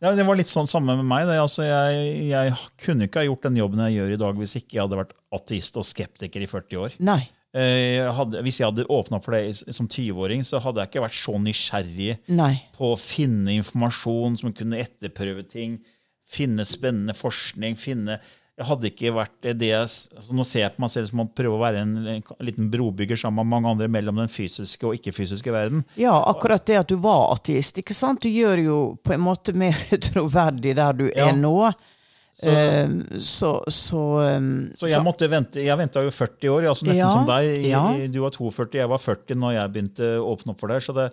Det 0.00 0.26
var 0.26 0.36
litt 0.36 0.50
sånn 0.50 0.68
samme 0.68 0.96
med 0.98 1.06
meg. 1.08 1.26
Det. 1.28 1.38
Altså, 1.40 1.62
jeg, 1.64 2.26
jeg 2.28 2.56
kunne 2.84 3.06
ikke 3.06 3.22
ha 3.22 3.28
gjort 3.28 3.46
den 3.46 3.56
jobben 3.60 3.84
jeg 3.86 3.96
gjør 4.00 4.12
i 4.16 4.20
dag 4.20 4.40
hvis 4.42 4.56
ikke 4.60 4.76
jeg 4.76 4.82
hadde 4.84 4.98
vært 5.00 5.14
ateist 5.38 5.78
og 5.80 5.86
skeptiker 5.88 6.44
i 6.44 6.50
40 6.50 6.82
år. 6.82 6.96
Nei. 7.04 7.20
Eh, 7.54 8.00
Jeg 8.02 8.12
hadde, 8.18 8.42
hvis 8.42 8.58
jeg 8.60 8.66
hadde 8.66 8.84
åpna 8.90 9.20
for 9.22 9.36
det 9.36 9.74
som 9.76 9.86
20-åring, 9.86 10.42
så 10.44 10.58
hadde 10.60 10.82
jeg 10.82 10.90
ikke 10.90 11.04
vært 11.06 11.20
så 11.22 11.36
nysgjerrig 11.38 12.16
Nei. 12.34 12.52
på 12.74 12.90
å 12.92 12.98
finne 12.98 13.54
informasjon 13.60 14.40
som 14.40 14.52
kunne 14.56 14.80
etterprøve 14.82 15.46
ting, 15.48 15.78
finne 16.26 16.66
spennende 16.66 17.14
forskning, 17.14 17.76
finne 17.78 18.18
jeg 18.56 18.66
hadde 18.68 18.86
ikke 18.90 19.10
vært 19.16 19.48
det 19.58 19.66
jeg, 19.66 19.86
altså 20.14 20.34
Nå 20.38 20.44
ser 20.46 20.60
jeg 20.60 20.74
på 20.76 20.82
meg 20.84 20.90
selv 20.92 21.08
som 21.10 21.22
å 21.24 21.28
prøve 21.34 21.56
å 21.56 21.62
være 21.62 21.80
en, 21.82 21.94
en 22.06 22.22
liten 22.46 22.68
brobygger 22.70 23.18
sammen 23.18 23.42
med 23.42 23.50
mange 23.56 23.72
andre 23.72 23.88
mellom 23.90 24.20
den 24.22 24.30
fysiske 24.30 24.86
og 24.86 24.94
ikke-fysiske 25.00 25.50
verden. 25.54 25.82
Ja, 25.98 26.14
akkurat 26.30 26.64
det 26.70 26.76
at 26.78 26.92
du 26.92 26.94
var 27.02 27.32
ateist, 27.34 27.80
ikke 27.82 27.96
sant? 27.98 28.22
Du 28.22 28.28
gjør 28.30 28.62
jo 28.62 28.76
på 29.02 29.14
en 29.16 29.24
måte 29.26 29.54
mer 29.58 29.74
troverdig 30.10 30.76
der 30.78 30.92
du 31.00 31.08
Ja. 31.10 31.28
er 31.32 31.36
nå. 31.40 31.56
Så- 32.34 32.50
Eh, 32.50 32.88
Så, 33.22 33.50
så, 33.70 33.98
um, 34.36 34.70
Så 34.74 34.88
jeg 34.90 35.02
måtte 35.06 35.28
vente, 35.30 35.62
jeg 35.62 35.78
venta 35.78 36.02
jo 36.02 36.10
40 36.10 36.48
år, 36.50 36.64
altså 36.66 36.86
nesten 36.88 36.98
Ja, 36.98 37.10
som 37.12 37.26
deg. 37.26 37.66
ja. 37.66 37.82
Du 38.10 38.20
var 38.24 38.30
42, 38.34 38.74
jeg 38.80 38.88
var 38.90 38.98
40 38.98 39.34
når 39.38 39.52
jeg 39.54 39.72
begynte 39.72 40.08
å 40.18 40.32
åpne 40.34 40.50
opp 40.50 40.58
for 40.60 40.68
deg. 40.68 40.82
Så 40.82 40.94
det, 40.94 41.12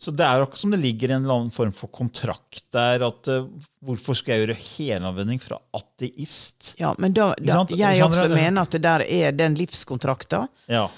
så 0.00 0.10
det 0.10 0.24
er 0.26 0.38
jo 0.40 0.46
akkurat 0.46 0.58
som 0.64 0.72
det 0.74 0.80
ligger 0.82 1.12
en 1.14 1.22
eller 1.24 1.34
annen 1.40 1.52
form 1.54 1.72
for 1.76 1.86
kontrakt 1.94 2.64
der. 2.74 3.04
at 3.06 3.28
uh, 3.30 3.44
Hvorfor 3.84 4.16
skal 4.18 4.34
jeg 4.34 4.46
gjøre 4.46 4.56
helanvending 4.58 5.38
fra 5.42 5.58
ateist? 5.78 6.72
ja, 6.80 6.94
men 6.98 7.12
da, 7.14 7.32
da 7.38 7.60
jeg 7.70 8.02
også 8.02 8.28
mener 8.32 8.62
at 8.64 8.72
det 8.74 8.82
der 8.82 9.04
er 9.06 9.32
den 9.36 9.54
livskontrakta, 9.58 10.46
Ja. 10.70 10.88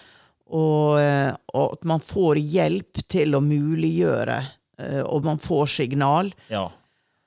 og, 0.47 0.99
eh, 1.01 1.33
og 1.55 1.73
at 1.79 1.85
man 1.89 2.01
får 2.05 2.39
hjelp 2.41 3.03
til 3.09 3.35
å 3.35 3.41
muliggjøre, 3.45 4.39
eh, 4.79 5.03
og 5.03 5.25
man 5.25 5.39
får 5.39 5.67
signal. 5.81 6.33
ja. 6.49 6.71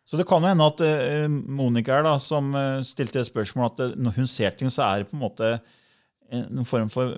Så 0.08 0.16
det 0.16 0.24
kan 0.30 0.40
hende 0.48 0.64
at 0.64 0.80
eh, 0.80 1.28
Monica 1.28 1.98
her, 1.98 2.04
da, 2.08 2.14
som 2.18 2.54
stilte 2.88 3.20
et 3.20 3.28
spørsmål, 3.28 3.66
at 3.74 3.98
når 4.00 4.14
hun 4.16 4.28
ser 4.32 4.52
ting, 4.56 4.70
så 4.72 4.86
er 4.86 5.02
det 5.04 5.10
på 5.12 5.18
en 5.18 5.24
måte 5.26 5.50
en 6.32 6.64
form 6.64 6.88
for 6.90 7.18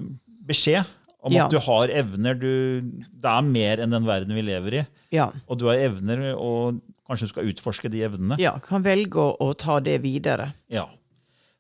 beskjed 0.50 0.84
om 1.22 1.34
Ja. 1.34 1.46
at 1.46 1.52
du 1.52 1.60
har 1.60 1.90
evner. 1.92 2.34
Du, 2.40 2.82
det 2.82 3.26
er 3.32 3.42
mer 3.44 3.82
enn 3.84 3.92
den 3.92 4.06
verden 4.08 4.34
vi 4.36 4.42
lever 4.48 4.80
i. 4.82 4.86
Ja, 5.12 5.32
Og 5.50 5.58
du 5.60 5.66
har 5.68 5.76
evner, 5.76 6.34
og 6.38 6.80
kanskje 7.10 7.26
du 7.28 7.32
skal 7.34 7.50
utforske 7.50 7.90
de 7.92 8.04
evnene. 8.06 8.38
ja 8.40 8.54
kan 8.64 8.84
velge 8.86 9.18
å, 9.20 9.36
å 9.42 9.54
ta 9.58 9.80
det 9.80 9.98
videre. 10.04 10.52
Ja. 10.70 10.86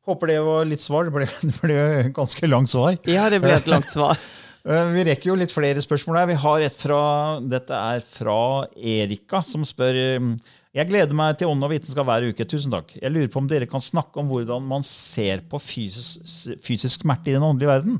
Håper 0.07 0.27
det 0.31 0.37
var 0.45 0.65
litt 0.65 0.81
svar. 0.81 1.05
Det 1.09 1.13
ble, 1.13 1.25
det 1.49 1.57
ble 1.61 2.13
ganske 2.15 2.47
langt 2.49 2.69
svar. 2.71 2.95
Ja, 3.09 3.27
det 3.29 3.41
ble 3.43 3.55
et 3.57 3.67
langt 3.73 3.89
svar. 3.91 4.17
Eh, 4.65 4.93
Vi 4.95 5.03
rekker 5.09 5.31
jo 5.33 5.35
litt 5.39 5.51
flere 5.53 5.81
spørsmål 5.83 6.21
her. 6.21 6.29
Vi 6.31 6.37
har 6.45 6.61
et 6.69 6.77
fra, 6.77 7.01
Dette 7.41 7.73
er 7.75 8.01
fra 8.05 8.37
Erika, 8.77 9.41
som 9.45 9.65
spør 9.67 9.97
eh, 9.97 10.29
Jeg 10.77 10.89
gleder 10.91 11.15
meg 11.17 11.37
til 11.39 11.49
Ånd 11.49 11.63
og 11.65 11.71
vitenskap 11.73 12.05
hver 12.05 12.29
uke. 12.29 12.45
Tusen 12.47 12.71
takk. 12.73 12.93
Jeg 13.01 13.11
lurer 13.11 13.29
på 13.33 13.41
om 13.41 13.47
dere 13.49 13.65
kan 13.69 13.81
snakke 13.81 14.21
om 14.21 14.29
hvordan 14.29 14.65
man 14.69 14.85
ser 14.87 15.41
på 15.49 15.57
fysisk, 15.61 16.53
fysisk 16.65 17.01
smerte 17.03 17.31
i 17.33 17.37
den 17.37 17.45
åndelige 17.45 17.73
verden? 17.73 17.99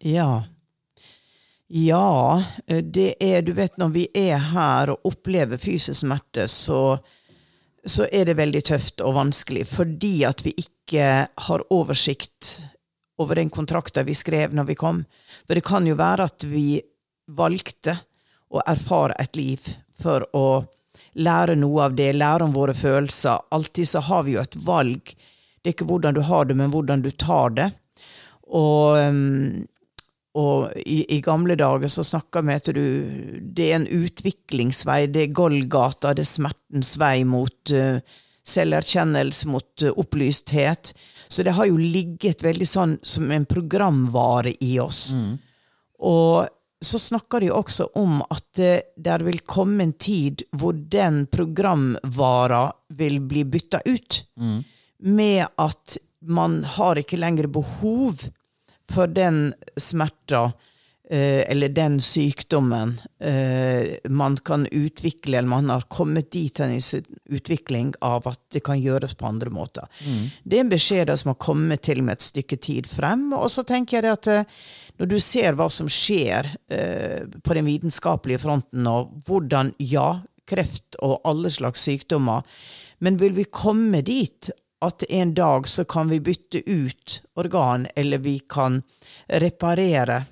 Ja. 0.00 0.44
Ja, 1.68 2.44
eh, 2.66 2.84
det 2.84 3.14
er 3.20 3.42
Du 3.42 3.52
vet, 3.52 3.76
når 3.76 3.88
vi 3.88 4.06
er 4.14 4.38
her 4.52 4.92
og 4.94 5.06
opplever 5.06 5.58
fysisk 5.58 6.00
smerte, 6.00 6.46
så, 6.48 6.98
så 7.84 8.06
er 8.12 8.26
det 8.28 8.38
veldig 8.38 8.62
tøft 8.70 9.02
og 9.02 9.16
vanskelig 9.18 9.66
fordi 9.66 10.24
at 10.28 10.44
vi 10.46 10.54
ikke 10.62 11.26
har 11.48 11.66
oversikt 11.74 12.68
over 13.18 13.34
den 13.34 13.50
kontrakten 13.50 14.06
vi 14.06 14.14
skrev 14.14 14.54
når 14.54 14.70
vi 14.70 14.78
kom. 14.78 15.04
For 15.46 15.58
det 15.58 15.66
kan 15.66 15.86
jo 15.88 15.98
være 15.98 16.28
at 16.30 16.46
vi 16.46 16.80
valgte 17.26 17.96
å 18.54 18.62
erfare 18.62 19.16
et 19.18 19.34
liv 19.36 19.62
for 19.98 20.22
å 20.36 20.64
lære 21.16 21.56
noe 21.58 21.88
av 21.88 21.96
det, 21.96 22.12
lære 22.14 22.46
om 22.46 22.54
våre 22.54 22.74
følelser. 22.76 23.48
Alltid 23.50 23.88
så 23.88 24.04
har 24.06 24.26
vi 24.26 24.36
jo 24.36 24.42
et 24.44 24.58
valg. 24.68 25.16
Det 25.62 25.72
er 25.72 25.74
ikke 25.74 25.88
hvordan 25.88 26.14
du 26.14 26.22
har 26.28 26.44
det, 26.46 26.54
men 26.54 26.70
hvordan 26.70 27.02
du 27.02 27.10
tar 27.10 27.56
det. 27.56 27.70
Og, 28.46 29.00
um, 29.00 29.64
og 30.36 30.72
i, 30.84 31.00
i 31.16 31.20
gamle 31.24 31.56
dager 31.56 31.90
så 31.90 32.04
snakka 32.04 32.42
vi 32.44 32.56
at 32.58 32.70
du 32.76 32.84
Det 33.56 33.70
er 33.70 33.78
en 33.78 33.88
utviklingsvei. 33.88 35.06
Det 35.12 35.22
er 35.24 35.36
Golgata, 35.36 36.12
det 36.14 36.26
er 36.26 36.32
smertens 36.34 36.96
vei 37.00 37.24
mot 37.28 37.72
uh, 37.72 38.02
selverkjennelse, 38.46 39.48
mot 39.48 39.86
uh, 39.86 39.94
opplysthet. 39.96 40.92
Så 41.28 41.46
det 41.46 41.56
har 41.56 41.70
jo 41.70 41.80
ligget 41.80 42.44
veldig 42.44 42.68
sånn 42.68 42.98
som 43.02 43.32
en 43.32 43.48
programvare 43.48 44.52
i 44.60 44.76
oss. 44.82 45.08
Og 46.04 46.46
så 46.84 47.00
snakker 47.00 47.40
de 47.40 47.50
også 47.56 47.88
om 47.96 48.20
at 48.28 48.60
uh, 48.60 48.84
der 49.08 49.24
vil 49.24 49.40
komme 49.48 49.88
en 49.88 49.96
tid 49.96 50.44
hvor 50.52 50.76
den 50.76 51.24
programvara 51.32 52.68
vil 52.98 53.22
bli 53.24 53.46
bytta 53.56 53.80
ut. 53.88 54.24
Med 55.00 55.46
at 55.60 55.96
man 56.26 56.64
har 56.76 56.98
ikke 57.00 57.18
lenger 57.20 57.48
behov 57.52 58.26
for 58.92 59.10
den 59.10 59.54
smerta 59.80 60.52
eh, 61.10 61.50
eller 61.50 61.68
den 61.68 62.00
sykdommen 62.00 63.00
eh, 63.20 63.96
man 64.08 64.36
kan 64.36 64.66
utvikle, 64.66 65.38
eller 65.38 65.48
man 65.48 65.70
har 65.70 65.80
kommet 65.80 66.30
dit 66.30 66.60
i 66.60 66.80
sin 66.80 67.04
utvikling 67.30 67.94
av 68.00 68.28
at 68.28 68.40
det 68.52 68.64
kan 68.66 68.80
gjøres 68.80 69.14
på 69.14 69.26
andre 69.26 69.50
måter. 69.50 69.86
Det 70.44 70.58
er 70.58 70.64
en 70.66 70.72
beskjed 70.72 71.12
som 71.18 71.32
har 71.32 71.40
kommet 71.42 71.82
til 71.86 72.02
med 72.02 72.18
et 72.18 72.28
stykke 72.28 72.56
tid 72.56 72.86
frem. 72.90 73.32
Og 73.32 73.50
så 73.50 73.64
tenker 73.66 73.98
jeg 73.98 74.06
det 74.06 74.14
at 74.16 74.32
eh, 74.32 74.56
når 74.98 75.12
du 75.12 75.18
ser 75.20 75.58
hva 75.58 75.68
som 75.72 75.90
skjer 75.92 76.48
eh, 76.72 77.26
på 77.42 77.58
den 77.58 77.68
vitenskapelige 77.68 78.42
fronten, 78.42 78.86
og 78.86 79.12
hvordan, 79.26 79.74
ja, 79.78 80.20
kreft 80.46 80.98
og 81.02 81.20
alle 81.26 81.50
slags 81.50 81.82
sykdommer, 81.88 82.46
men 83.02 83.18
vil 83.20 83.34
vi 83.36 83.44
komme 83.50 84.00
dit 84.06 84.50
at 84.84 85.04
en 85.08 85.34
dag 85.34 85.68
så 85.68 85.84
kan 85.84 86.08
vi 86.08 86.20
bytte 86.20 86.62
ut 86.70 87.22
organ, 87.34 87.86
eller 87.96 88.18
vi 88.18 88.38
kan 88.38 88.82
reparere 89.26 90.24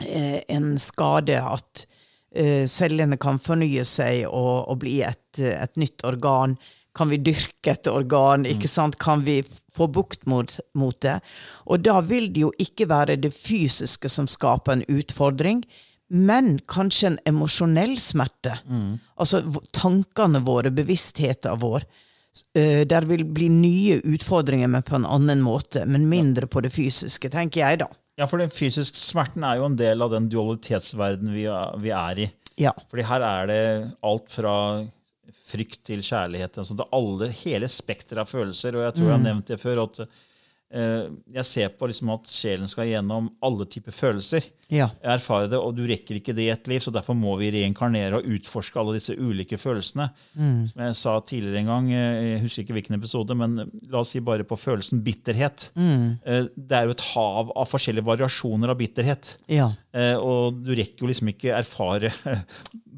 eh, 0.00 0.40
en 0.48 0.78
skade, 0.78 1.40
at 1.42 1.86
eh, 2.34 2.66
cellene 2.70 3.18
kan 3.20 3.40
fornye 3.42 3.84
seg 3.84 4.26
og, 4.28 4.68
og 4.70 4.78
bli 4.84 5.00
et, 5.06 5.40
et 5.40 5.80
nytt 5.80 6.04
organ. 6.06 6.56
Kan 6.94 7.10
vi 7.10 7.20
dyrke 7.22 7.74
et 7.74 7.90
organ? 7.90 8.46
ikke 8.46 8.70
sant? 8.70 8.98
Kan 8.98 9.24
vi 9.26 9.40
få 9.74 9.86
bukt 9.86 10.26
mot, 10.26 10.56
mot 10.74 10.96
det? 11.02 11.20
Og 11.66 11.82
da 11.86 12.00
vil 12.02 12.30
det 12.34 12.44
jo 12.46 12.52
ikke 12.58 12.88
være 12.90 13.18
det 13.22 13.32
fysiske 13.34 14.10
som 14.10 14.26
skaper 14.30 14.78
en 14.78 14.86
utfordring, 14.90 15.62
men 16.10 16.58
kanskje 16.66 17.12
en 17.12 17.18
emosjonell 17.30 17.94
smerte. 18.02 18.56
Altså 19.14 19.44
tankene 19.70 20.42
våre, 20.42 20.72
bevisstheten 20.74 21.60
vår. 21.62 21.86
Eh, 22.54 22.84
Der 22.86 23.06
vil 23.08 23.24
bli 23.24 23.48
nye 23.52 24.00
utfordringer, 24.06 24.68
men 24.70 24.82
på 24.86 24.96
en 24.98 25.06
annen 25.06 25.42
måte. 25.42 25.84
Men 25.86 26.08
mindre 26.08 26.46
på 26.46 26.62
det 26.62 26.72
fysiske, 26.74 27.30
tenker 27.32 27.64
jeg, 27.64 27.80
da. 27.82 27.88
Ja, 28.20 28.26
for 28.28 28.42
den 28.42 28.52
fysiske 28.52 29.00
smerten 29.00 29.44
er 29.46 29.56
jo 29.60 29.66
en 29.70 29.78
del 29.80 30.02
av 30.04 30.12
den 30.12 30.28
dualitetsverdenen 30.30 31.32
vi 31.34 31.46
vi 31.80 31.92
er 31.96 32.18
i. 32.26 32.30
Ja. 32.60 32.74
Fordi 32.90 33.06
her 33.08 33.24
er 33.24 33.46
det 33.48 33.62
alt 34.04 34.28
fra 34.30 34.54
frykt 35.50 35.80
til 35.88 36.02
kjærlighet. 36.04 36.58
Altså 36.60 36.76
det 36.78 36.86
alle, 36.94 37.30
hele 37.42 37.68
spekteret 37.70 38.22
av 38.22 38.28
følelser. 38.30 38.76
Og 38.76 38.84
jeg 38.84 38.96
tror 38.98 39.08
jeg 39.08 39.16
har 39.16 39.24
nevnt 39.24 39.50
det 39.50 39.58
før, 39.62 39.82
at 39.86 40.02
jeg 40.70 41.44
ser 41.48 41.68
på 41.74 41.88
liksom 41.90 42.12
at 42.14 42.28
sjelen 42.30 42.68
skal 42.70 42.86
gjennom 42.86 43.26
alle 43.42 43.64
typer 43.66 43.90
følelser. 43.90 44.44
Ja. 44.70 44.86
Jeg 45.02 45.16
erfarer 45.16 45.48
det, 45.50 45.58
og 45.58 45.72
du 45.74 45.80
rekker 45.88 46.20
ikke 46.20 46.30
det 46.36 46.44
i 46.44 46.50
ett 46.52 46.68
liv, 46.70 46.78
så 46.84 46.92
derfor 46.94 47.16
må 47.18 47.32
vi 47.40 47.48
reinkarnere 47.50 48.20
og 48.20 48.28
utforske 48.36 48.78
alle 48.78 48.94
disse 49.00 49.16
ulike 49.18 49.58
følelsene. 49.58 50.06
Som 50.70 50.84
jeg 50.84 50.94
sa 51.00 51.16
tidligere 51.26 51.64
en 51.64 51.72
gang, 51.72 51.88
eh, 51.90 52.20
jeg 52.36 52.42
husker 52.44 52.62
ikke 52.62 52.76
hvilken 52.78 52.98
episode, 53.00 53.34
men 53.34 53.56
la 53.90 54.04
oss 54.04 54.14
si 54.14 54.22
bare 54.22 54.46
på 54.46 54.54
følelsen 54.62 55.02
bitterhet. 55.02 55.72
Eh, 55.74 56.46
Det 56.54 56.78
er 56.78 56.86
jo 56.86 56.94
et 56.94 57.06
hav 57.16 57.50
av 57.56 57.66
forskjellige 57.66 58.06
variasjoner 58.06 58.70
av 58.70 58.78
bitterhet. 58.78 59.34
Ja. 59.50 59.72
Eh, 59.92 60.14
og 60.14 60.62
du 60.62 60.70
rekker 60.78 61.02
jo 61.02 61.10
liksom 61.10 61.32
ikke 61.34 61.50
erfare 61.58 62.12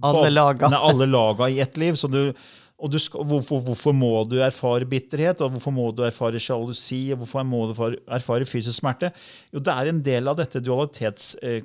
Alle 0.02 0.28
laga. 0.30 0.66
Alle 0.90 1.06
laga 1.08 1.48
i 1.48 1.60
ett 1.60 1.76
liv. 1.80 1.94
Så 1.96 2.08
du, 2.12 2.34
og 2.82 2.90
du 2.90 2.98
skal, 2.98 3.22
hvorfor, 3.30 3.60
hvorfor 3.62 3.94
må 3.94 4.10
du 4.26 4.40
erfare 4.42 4.86
bitterhet, 4.90 5.40
og 5.44 5.52
hvorfor 5.54 5.70
må 5.74 5.84
du 5.94 6.02
erfare 6.02 6.40
sjalusi, 6.42 7.12
og 7.14 7.20
hvorfor 7.22 7.44
må 7.46 7.60
du 7.70 7.76
erfare- 8.10 8.48
fysisk 8.48 8.80
smerte? 8.80 9.12
Jo, 9.54 9.62
det 9.62 9.72
er 9.76 9.90
en 9.92 10.02
del 10.02 10.26
av 10.32 10.36
dette 10.40 10.58
dualitets, 10.66 11.36
eh, 11.42 11.62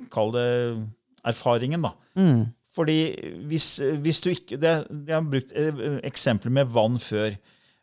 erfaringen, 1.26 1.82
da. 1.82 1.92
Fordi 2.78 2.98
hvis, 3.50 3.66
hvis 4.04 4.20
du 4.22 4.30
ikke 4.30 4.56
det, 4.62 4.74
Jeg 5.08 5.14
har 5.16 5.22
brukt 5.26 5.52
eh, 5.56 5.98
eksempler 6.06 6.52
med 6.54 6.70
vann 6.70 6.98
før. 7.02 7.34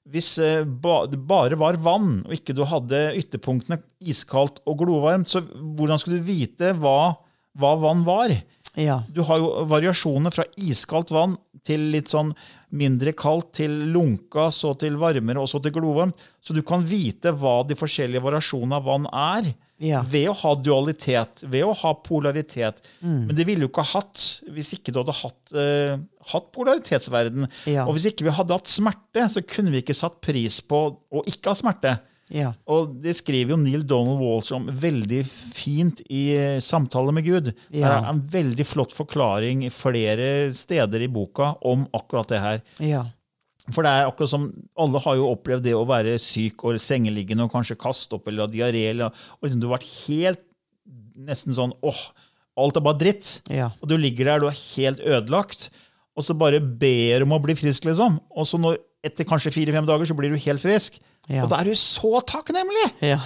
Hvis 0.08 0.38
eh, 0.39 0.63
det 0.63 1.19
bare 1.28 1.58
var 1.60 1.76
vann, 1.82 2.21
og 2.26 2.32
ikke 2.32 2.56
du 2.56 2.63
hadde 2.63 3.15
ytterpunktene 3.19 3.82
iskaldt 4.00 4.62
og 4.65 4.78
glovarmt, 4.80 5.28
så 5.34 5.41
hvordan 5.41 6.00
skulle 6.00 6.21
du 6.21 6.30
vite 6.30 6.71
hva, 6.80 7.15
hva 7.58 7.76
vann 7.82 8.06
var? 8.08 8.32
Ja. 8.76 9.02
Du 9.10 9.21
har 9.24 9.39
jo 9.39 9.65
variasjoner 9.71 10.34
fra 10.36 10.45
iskaldt 10.60 11.12
vann 11.15 11.38
til 11.65 11.89
litt 11.93 12.12
sånn 12.12 12.34
mindre 12.75 13.13
kaldt, 13.17 13.53
til 13.61 13.73
lunka, 13.93 14.49
så 14.53 14.73
til 14.79 14.97
varmere, 15.01 15.41
og 15.41 15.49
så 15.51 15.61
til 15.63 15.73
glovarmt. 15.75 16.19
Så 16.43 16.55
du 16.55 16.61
kan 16.65 16.83
vite 16.85 17.33
hva 17.35 17.61
de 17.67 17.77
forskjellige 17.77 18.23
variasjonene 18.23 18.79
av 18.79 18.89
vann 18.89 19.07
er. 19.11 19.53
Ja. 19.83 19.99
Ved 20.07 20.29
å 20.31 20.35
ha 20.39 20.53
dualitet, 20.55 21.43
ved 21.51 21.65
å 21.67 21.73
ha 21.75 21.91
polaritet. 21.99 22.79
Men 23.27 23.35
det 23.35 23.43
ville 23.47 23.65
du 23.65 23.67
ikke 23.67 23.83
ha 23.83 23.99
hatt 23.99 24.21
hvis 24.55 24.71
ikke 24.77 24.93
du 24.93 25.01
hadde 25.01 25.17
hatt, 25.17 25.41
uh, 25.51 25.97
hatt 26.31 26.51
polaritetsverden. 26.55 27.49
Ja. 27.67 27.83
Og 27.83 27.97
hvis 27.97 28.07
ikke 28.11 28.27
vi 28.29 28.35
hadde 28.38 28.55
hatt 28.55 28.71
smerte, 28.71 29.27
så 29.31 29.43
kunne 29.43 29.73
vi 29.73 29.83
ikke 29.83 29.97
satt 29.97 30.21
pris 30.23 30.61
på 30.63 30.85
å 30.95 31.25
ikke 31.27 31.51
ha 31.51 31.59
smerte. 31.59 31.97
Ja. 32.33 32.53
Og 32.67 32.95
det 33.03 33.13
skriver 33.19 33.53
jo 33.53 33.57
Neil 33.61 33.83
Donald 33.85 34.17
Walsh 34.19 34.53
om 34.55 34.65
veldig 34.67 35.19
fint 35.29 35.99
i 36.09 36.23
eh, 36.35 36.59
Samtale 36.63 37.13
med 37.13 37.25
Gud. 37.27 37.51
Det 37.69 37.83
er 37.85 38.07
en 38.09 38.21
veldig 38.33 38.65
flott 38.65 38.95
forklaring 38.97 39.67
flere 39.71 40.51
steder 40.57 41.05
i 41.05 41.07
boka 41.11 41.51
om 41.61 41.85
akkurat 41.93 42.27
det 42.33 42.39
her. 42.41 42.63
Ja. 42.81 43.03
For 43.73 43.81
det 43.85 43.91
er 43.93 44.09
akkurat 44.09 44.29
som 44.29 44.49
alle 44.77 44.99
har 45.05 45.15
jo 45.17 45.29
opplevd 45.35 45.63
det 45.65 45.73
å 45.77 45.85
være 45.89 46.17
syk 46.21 46.65
og 46.65 46.81
sengeliggende 46.81 47.45
og 47.45 47.53
kanskje 47.53 47.77
kaste 47.81 48.13
opp 48.17 48.27
eller 48.27 48.45
ha 48.45 48.51
diaré. 48.51 48.89
eller- 48.89 49.05
Og 49.41 49.45
liksom 49.47 49.61
du 49.61 49.67
har 49.69 49.77
vært 49.77 50.07
helt 50.07 50.41
nesten 51.17 51.53
sånn 51.55 51.73
åh, 51.81 52.01
alt 52.57 52.77
er 52.77 52.81
bare 52.81 52.97
dritt. 52.99 53.41
Ja. 53.49 53.69
Og 53.81 53.89
du 53.89 53.97
ligger 53.97 54.25
der, 54.25 54.39
du 54.39 54.47
er 54.47 54.57
helt 54.75 54.99
ødelagt, 54.99 55.69
og 56.15 56.23
så 56.23 56.33
bare 56.38 56.59
ber 56.59 57.23
om 57.23 57.33
å 57.35 57.41
bli 57.43 57.53
frisk, 57.57 57.83
liksom. 57.89 58.19
Og 58.35 58.45
så 58.47 58.57
når, 58.59 58.77
etter 59.05 59.27
kanskje 59.27 59.53
fire-fem 59.53 59.87
dager 59.87 60.09
så 60.09 60.17
blir 60.17 60.33
du 60.33 60.39
helt 60.41 60.63
frisk. 60.63 60.99
Ja. 61.29 61.43
Og 61.45 61.51
da 61.51 61.61
er 61.61 61.69
du 61.69 61.77
så 61.79 62.19
takknemlig! 62.27 62.87
Ja. 63.05 63.19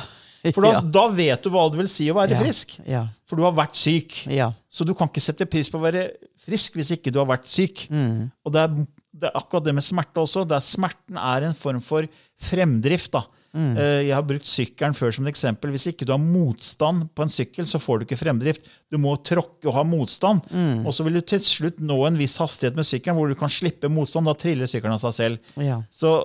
For 0.54 0.64
da, 0.64 0.74
ja. 0.78 0.84
da 1.00 1.06
vet 1.12 1.44
du 1.44 1.52
hva 1.54 1.66
det 1.72 1.82
vil 1.82 1.92
si 1.92 2.08
å 2.12 2.18
være 2.18 2.38
frisk. 2.40 2.78
Ja. 2.88 3.08
For 3.28 3.40
du 3.40 3.46
har 3.48 3.56
vært 3.58 3.80
syk. 3.80 4.22
Ja. 4.32 4.52
Så 4.72 4.88
du 4.88 4.94
kan 4.98 5.12
ikke 5.12 5.24
sette 5.24 5.48
pris 5.50 5.72
på 5.72 5.80
å 5.80 5.84
være 5.84 6.10
frisk 6.46 6.80
hvis 6.80 6.94
ikke 6.96 7.14
du 7.14 7.20
har 7.22 7.30
vært 7.30 7.50
syk. 7.52 7.86
Mm. 7.92 8.30
Og 8.46 8.56
det 8.56 8.64
er, 8.64 8.78
det 9.20 9.30
er 9.30 9.40
akkurat 9.40 9.68
det 9.68 9.76
med 9.78 9.86
smerte 9.86 10.24
også. 10.24 10.46
Er, 10.48 10.64
smerten 10.64 11.20
er 11.20 11.50
en 11.50 11.58
form 11.58 11.84
for 11.84 12.08
fremdrift. 12.50 13.12
da. 13.16 13.26
Mm. 13.54 13.78
Eh, 13.78 14.02
Jeg 14.08 14.14
har 14.14 14.26
brukt 14.28 14.46
sykkelen 14.46 14.96
før 14.98 15.14
som 15.16 15.26
et 15.28 15.34
eksempel. 15.34 15.72
Hvis 15.74 15.88
ikke 15.92 16.06
du 16.06 16.14
har 16.14 16.22
motstand 16.22 17.10
på 17.16 17.26
en 17.26 17.34
sykkel, 17.34 17.66
så 17.66 17.82
får 17.82 18.00
du 18.00 18.06
ikke 18.06 18.20
fremdrift. 18.22 18.68
Du 18.92 18.98
må 19.02 19.16
tråkke 19.26 19.68
og 19.70 19.74
ha 19.74 19.84
motstand. 19.84 20.46
Mm. 20.52 20.86
Og 20.86 20.94
så 20.94 21.06
vil 21.06 21.20
du 21.20 21.22
til 21.22 21.42
slutt 21.44 21.80
nå 21.82 21.98
en 22.08 22.20
viss 22.20 22.38
hastighet 22.42 22.78
med 22.78 22.88
sykkelen 22.88 23.18
hvor 23.18 23.30
du 23.32 23.38
kan 23.40 23.50
slippe 23.50 23.90
motstand. 23.90 24.30
Da 24.30 24.36
triller 24.38 24.70
sykkelen 24.70 24.98
av 24.98 25.04
seg 25.08 25.18
selv. 25.18 25.56
Ja. 25.58 25.82
Så 25.90 26.18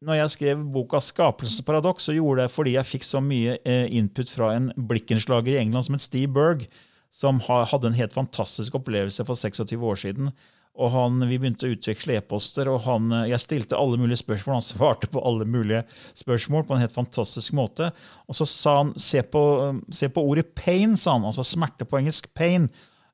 når 0.00 0.16
jeg 0.22 0.30
skrev 0.32 0.60
boka 0.72 0.96
'Skapelsens 0.96 1.64
paradoks', 1.66 2.08
så 2.08 2.14
gjorde 2.16 2.40
jeg 2.40 2.48
det 2.48 2.54
fordi 2.54 2.72
jeg 2.72 2.88
fikk 2.88 3.04
så 3.04 3.20
mye 3.20 3.58
eh, 3.64 3.86
input 3.92 4.30
fra 4.30 4.54
en 4.56 4.72
blikkenslager 4.76 5.52
i 5.52 5.60
England 5.60 5.84
som 5.84 5.94
het 5.94 6.00
Steve 6.00 6.32
Berg, 6.32 6.68
som 7.12 7.40
hadde 7.40 7.86
en 7.86 7.98
helt 7.98 8.14
fantastisk 8.14 8.74
opplevelse 8.74 9.26
for 9.26 9.34
26 9.34 9.76
år 9.76 9.96
siden. 10.00 10.32
Og 10.80 10.88
han, 10.94 11.20
Vi 11.28 11.36
begynte 11.36 11.68
å 11.68 11.74
utveksle 11.74 12.16
e-poster, 12.16 12.68
og 12.72 12.80
han, 12.86 13.10
jeg 13.28 13.42
stilte 13.42 13.76
alle 13.76 13.98
mulige 14.00 14.22
spørsmål. 14.22 14.58
Han 14.58 14.64
svarte 14.64 15.10
på 15.12 15.22
alle 15.28 15.44
mulige 15.44 15.82
spørsmål 16.16 16.64
på 16.66 16.76
en 16.76 16.84
helt 16.84 16.94
fantastisk 16.96 17.52
måte. 17.56 17.90
Og 18.26 18.38
så 18.38 18.46
sa 18.48 18.76
han 18.78 18.94
se 18.96 19.20
på, 19.22 19.42
se 19.92 20.08
på 20.08 20.24
ordet 20.24 20.54
pain, 20.56 20.96
sa 20.96 21.18
han, 21.18 21.26
altså 21.28 21.44
smerte 21.44 21.84
på 21.88 22.00
engelsk. 22.00 22.30
pain. 22.34 22.70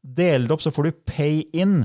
Del 0.07 0.47
det 0.47 0.55
opp, 0.55 0.63
så 0.63 0.71
får 0.71 0.87
du 0.87 1.01
pay 1.11 1.43
in. 1.57 1.81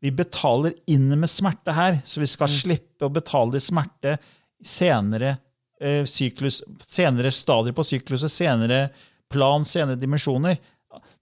Vi 0.00 0.12
betaler 0.14 0.72
inn 0.88 1.10
med 1.12 1.28
smerte 1.30 1.74
her, 1.76 2.00
så 2.08 2.22
vi 2.22 2.30
skal 2.30 2.52
slippe 2.52 3.08
å 3.08 3.12
betale 3.12 3.58
i 3.58 3.64
smerte 3.64 4.16
senere, 4.64 5.36
eh, 5.80 6.04
syklus, 6.08 6.62
senere 6.86 7.32
stadier 7.32 7.76
på 7.76 7.84
sykluset, 7.84 8.32
senere 8.32 8.88
plan, 9.28 9.64
senere 9.64 10.00
dimensjoner, 10.00 10.56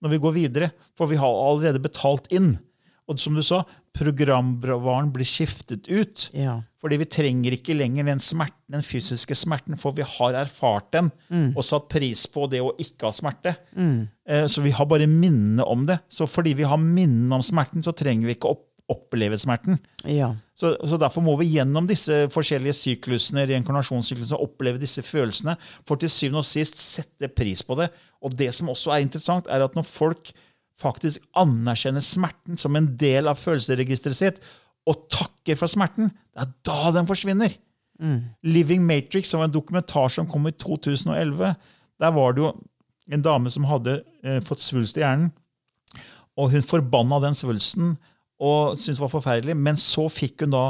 når 0.03 0.11
vi 0.11 0.23
går 0.23 0.35
videre. 0.37 0.71
For 0.95 1.11
vi 1.11 1.19
har 1.19 1.35
allerede 1.35 1.83
betalt 1.83 2.31
inn. 2.31 2.59
Og 3.09 3.19
som 3.21 3.35
du 3.37 3.43
sa, 3.45 3.63
programvaren 3.95 5.11
blir 5.13 5.29
skiftet 5.29 5.89
ut. 5.91 6.29
Ja. 6.33 6.59
Fordi 6.81 6.99
vi 7.03 7.09
trenger 7.09 7.57
ikke 7.57 7.77
lenger 7.77 8.07
den 8.09 8.21
smerten, 8.23 8.63
den 8.73 8.85
fysiske 8.85 9.37
smerten, 9.37 9.77
for 9.81 9.93
vi 9.97 10.07
har 10.09 10.37
erfart 10.41 10.91
den 10.97 11.11
og 11.55 11.65
satt 11.65 11.89
pris 11.93 12.27
på 12.27 12.47
det 12.53 12.61
å 12.65 12.73
ikke 12.81 13.09
ha 13.09 13.13
smerte. 13.13 13.55
Eh, 13.77 14.47
Så 14.49 14.63
vi 14.65 14.71
har 14.73 14.87
bare 14.89 15.07
minnene 15.07 15.65
om 15.65 15.85
det. 15.87 15.99
Så 16.09 16.27
fordi 16.27 16.55
vi 16.55 16.65
har 16.69 16.81
minnene 16.81 17.35
om 17.35 17.43
smerten, 17.45 17.83
så 17.85 17.93
trenger 17.93 18.27
vi 18.27 18.37
ikke 18.39 18.55
opp 18.57 18.71
oppleve 18.93 19.39
smerten. 19.41 19.79
Ja. 20.05 20.35
Så, 20.55 20.75
så 20.85 20.99
Derfor 21.01 21.23
må 21.25 21.39
vi 21.41 21.47
gjennom 21.55 21.87
disse 21.89 22.27
forskjellige 22.29 22.75
syklusene, 22.77 23.47
reinkarnasjonssyklusene, 23.49 24.37
oppleve 24.45 24.77
disse 24.83 25.01
følelsene, 25.01 25.55
for 25.89 25.97
til 25.97 26.13
syvende 26.13 26.43
og 26.43 26.45
sist 26.45 26.77
sette 26.77 27.31
pris 27.33 27.63
på 27.65 27.79
det. 27.81 27.89
Og 28.21 28.37
det 28.37 28.51
som 28.53 28.69
også 28.69 28.93
er 28.93 29.07
interessant, 29.07 29.49
er 29.49 29.65
at 29.65 29.73
når 29.75 29.89
folk 29.89 30.35
faktisk 30.81 31.23
anerkjenner 31.39 32.03
smerten 32.05 32.59
som 32.61 32.77
en 32.77 32.91
del 33.01 33.31
av 33.31 33.39
følelsesregisteret 33.41 34.19
sitt, 34.19 34.41
og 34.85 35.07
takker 35.13 35.57
for 35.57 35.71
smerten, 35.71 36.11
det 36.35 36.45
er 36.45 36.51
da 36.67 36.91
den 36.97 37.09
forsvinner. 37.09 37.55
Living 38.43 38.83
Matrix, 38.85 39.31
som 39.31 39.41
var 39.41 39.49
en 39.49 39.55
dokumentar 39.55 40.11
som 40.13 40.27
kom 40.29 40.49
i 40.51 40.53
2011, 40.53 41.55
der 42.03 42.17
var 42.17 42.35
det 42.35 42.43
jo 42.43 42.51
en 43.15 43.23
dame 43.25 43.53
som 43.53 43.69
hadde 43.69 44.01
eh, 44.25 44.41
fått 44.45 44.65
svulst 44.65 44.99
i 44.99 45.05
hjernen, 45.05 45.31
og 46.35 46.51
hun 46.51 46.67
forbanna 46.67 47.21
den 47.23 47.37
svulsten 47.39 47.95
og 48.43 48.79
syntes 48.79 48.99
det 48.99 49.05
var 49.05 49.13
forferdelig. 49.13 49.57
Men 49.57 49.79
så 49.81 50.09
fikk 50.13 50.45
hun 50.45 50.55
da 50.55 50.65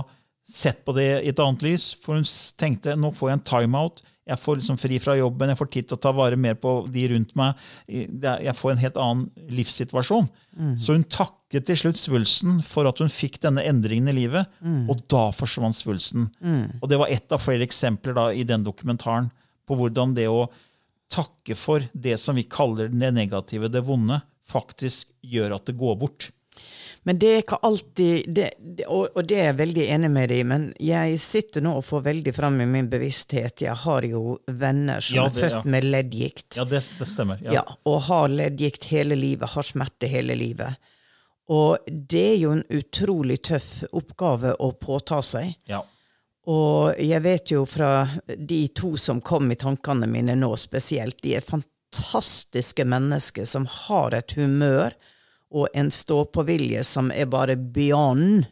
sett 0.45 0.83
på 0.85 0.93
det 0.97 1.09
i 1.23 1.31
et 1.33 1.41
annet 1.41 1.65
lys, 1.65 1.93
for 1.97 2.19
hun 2.19 2.27
tenkte 2.61 2.97
nå 3.01 3.13
får 3.17 3.31
jeg 3.31 3.39
en 3.39 3.47
timeout. 3.51 4.03
Jeg 4.25 4.41
får 4.41 4.57
liksom 4.57 4.79
fri 4.81 4.97
fra 5.05 5.15
jobben, 5.19 5.51
jeg 5.53 5.59
får 5.61 5.69
tid 5.75 5.89
til 5.89 5.99
å 5.99 6.01
ta 6.01 6.13
vare 6.17 6.37
mer 6.41 6.55
på 6.57 6.71
de 6.89 7.03
rundt 7.13 7.35
meg. 7.37 7.59
Jeg 7.89 8.55
får 8.57 8.71
en 8.73 8.81
helt 8.81 8.97
annen 8.97 9.49
livssituasjon. 9.53 10.29
Så 10.81 10.97
hun 10.97 11.05
takket 11.05 11.67
til 11.69 11.77
slutt 11.77 12.01
svulsten 12.01 12.63
for 12.65 12.89
at 12.89 12.99
hun 13.05 13.13
fikk 13.13 13.37
denne 13.45 13.63
endringen 13.69 14.09
i 14.09 14.17
livet, 14.23 14.49
og 14.89 15.03
da 15.13 15.27
forsvant 15.37 15.77
svulsten. 15.77 16.31
Og 16.81 16.89
det 16.89 16.99
var 17.03 17.13
ett 17.13 17.33
av 17.37 17.43
flere 17.45 17.67
eksempler 17.69 18.17
da 18.17 18.31
i 18.33 18.47
den 18.49 18.65
dokumentaren 18.65 19.29
på 19.69 19.77
hvordan 19.77 20.15
det 20.17 20.29
å 20.29 20.47
takke 21.13 21.55
for 21.55 21.85
det 21.93 22.17
som 22.19 22.35
vi 22.35 22.43
kaller 22.49 22.89
det 22.89 23.13
negative, 23.15 23.69
det 23.69 23.85
vonde, 23.87 24.23
faktisk 24.49 25.09
gjør 25.21 25.55
at 25.59 25.67
det 25.69 25.77
går 25.79 26.01
bort. 26.01 26.31
Men 27.05 27.19
det 27.21 27.31
er 27.31 27.43
ikke 27.43 27.59
alltid 27.69 28.29
det, 28.33 28.47
det, 28.59 28.87
og, 28.89 29.11
og 29.13 29.27
det 29.29 29.37
er 29.37 29.51
jeg 29.51 29.59
veldig 29.59 29.85
enig 29.93 30.09
med 30.15 30.31
deg 30.33 30.41
i, 30.41 30.47
men 30.49 30.63
jeg 30.81 31.19
sitter 31.21 31.65
nå 31.65 31.75
og 31.77 31.85
får 31.85 32.05
veldig 32.07 32.33
fram 32.33 32.57
i 32.65 32.69
min 32.71 32.89
bevissthet. 32.89 33.61
Jeg 33.67 33.77
har 33.83 34.07
jo 34.09 34.39
venner 34.49 35.05
som 35.05 35.19
Ja, 35.19 35.27
er 35.29 35.37
født 35.37 35.57
ja. 35.59 35.63
med 35.75 35.89
leddgikt. 35.91 36.57
Ja, 36.57 36.65
det, 36.69 36.81
det 36.97 37.09
stemmer. 37.11 37.45
Ja. 37.45 37.67
og 37.85 38.01
har 38.09 38.33
leddgikt 38.33 38.89
hele 38.95 39.19
livet, 39.21 39.53
har 39.53 39.69
smerte 39.69 40.09
hele 40.09 40.37
livet. 40.39 40.81
Og 41.53 41.85
det 41.93 42.25
er 42.31 42.39
jo 42.41 42.55
en 42.57 42.65
utrolig 42.73 43.43
tøff 43.45 43.83
oppgave 43.93 44.55
å 44.57 44.73
påta 44.81 45.21
seg. 45.21 45.53
Ja. 45.69 45.83
Og 46.49 46.97
jeg 47.01 47.21
vet 47.25 47.53
jo 47.53 47.65
fra 47.69 48.07
de 48.25 48.67
to 48.77 48.95
som 49.01 49.21
kom 49.25 49.53
i 49.53 49.61
tankene 49.61 50.09
mine 50.09 50.37
nå 50.41 50.55
spesielt, 50.61 51.21
de 51.25 51.37
er 51.37 51.45
fantastiske 51.45 52.85
mennesker 52.89 53.45
som 53.49 53.69
har 53.69 54.17
et 54.17 54.37
humør 54.41 54.97
og 55.55 55.69
en 55.75 55.91
stå-på-vilje 55.95 56.83
som 56.85 57.13
er 57.15 57.31
bare 57.31 57.57
beyond. 57.57 58.47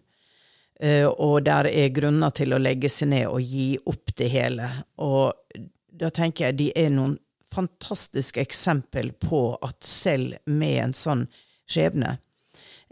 Eh, 0.80 1.06
og 1.06 1.42
der 1.46 1.68
er 1.70 1.92
grunner 1.94 2.30
til 2.34 2.54
å 2.54 2.60
legge 2.62 2.90
seg 2.90 3.12
ned 3.12 3.28
og 3.30 3.42
gi 3.42 3.74
opp 3.90 4.14
det 4.18 4.30
hele. 4.32 4.70
Og 5.02 5.34
da 5.92 6.10
tenker 6.14 6.48
jeg 6.48 6.58
de 6.60 6.68
er 6.78 6.92
noen 6.94 7.18
fantastiske 7.52 8.40
eksempel 8.40 9.12
på 9.20 9.58
at 9.60 9.82
selv 9.84 10.38
med 10.48 10.78
en 10.86 10.94
sånn 10.96 11.26
skjebne, 11.68 12.16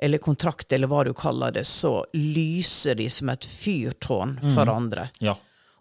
eller 0.01 0.21
kontrakt, 0.21 0.73
eller 0.73 0.89
hva 0.89 1.05
du 1.05 1.15
kaller 1.17 1.53
det, 1.53 1.65
så 1.69 2.03
lyser 2.17 2.99
de 3.01 3.09
som 3.13 3.33
et 3.33 3.45
fyrtårn 3.45 4.37
for 4.55 4.73
andre. 4.73 5.11
ja. 5.21 5.37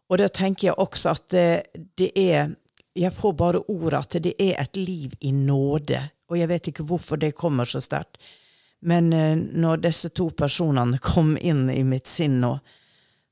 Og 0.09 0.17
da 0.17 0.25
tenker 0.33 0.71
jeg 0.71 0.81
også 0.81 1.11
at 1.13 1.27
det, 1.29 1.49
det 1.93 2.11
er 2.17 2.55
Jeg 2.97 3.13
får 3.13 3.33
bare 3.37 3.59
ordet 3.69 3.99
at 3.99 4.15
det 4.25 4.31
er 4.41 4.55
et 4.59 4.75
liv 4.75 5.13
i 5.21 5.29
nåde. 5.31 5.99
Og 6.29 6.37
jeg 6.37 6.49
vet 6.51 6.67
ikke 6.71 6.85
hvorfor 6.85 7.19
det 7.21 7.33
kommer 7.37 7.65
så 7.69 7.81
sterkt. 7.81 8.17
Men 8.81 9.11
eh, 9.13 9.35
når 9.35 9.81
disse 9.83 10.09
to 10.15 10.29
personene 10.31 10.99
kom 11.03 11.33
inn 11.41 11.65
i 11.73 11.81
mitt 11.83 12.07
sinn 12.07 12.37
nå, 12.39 12.53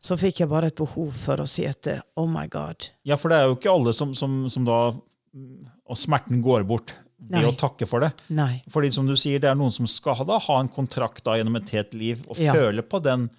så 0.04 0.18
fikk 0.20 0.42
jeg 0.44 0.50
bare 0.52 0.68
et 0.70 0.78
behov 0.78 1.10
for 1.16 1.42
å 1.42 1.48
si 1.50 1.64
at 1.66 1.88
eh, 1.90 2.02
oh 2.20 2.28
my 2.30 2.46
God. 2.52 2.90
ja, 3.08 3.16
for 3.18 3.30
det 3.34 3.38
er 3.40 3.48
jo 3.48 3.56
ikke 3.58 3.72
alle 3.74 3.94
som, 3.98 4.12
som, 4.16 4.44
som 4.54 4.66
da 4.68 4.80
Og 5.88 5.98
smerten 5.98 6.42
går 6.44 6.64
bort 6.68 6.92
ved 7.18 7.40
Nei. 7.40 7.48
å 7.50 7.56
takke 7.58 7.88
for 7.90 8.04
det. 8.04 8.12
Nei. 8.36 8.60
Fordi 8.70 8.92
som 8.94 9.08
du 9.10 9.16
sier, 9.18 9.40
det 9.42 9.50
er 9.50 9.56
noen 9.58 9.72
som 9.74 9.88
skal 9.90 10.20
da, 10.28 10.38
ha 10.44 10.60
en 10.62 10.70
kontrakt 10.70 11.24
da, 11.26 11.38
gjennom 11.40 11.56
et 11.60 11.72
helt 11.74 11.94
liv 11.98 12.22
og 12.28 12.38
Ja. 12.42 12.54
føle 12.54 12.84
på 12.86 13.00
den 13.04 13.30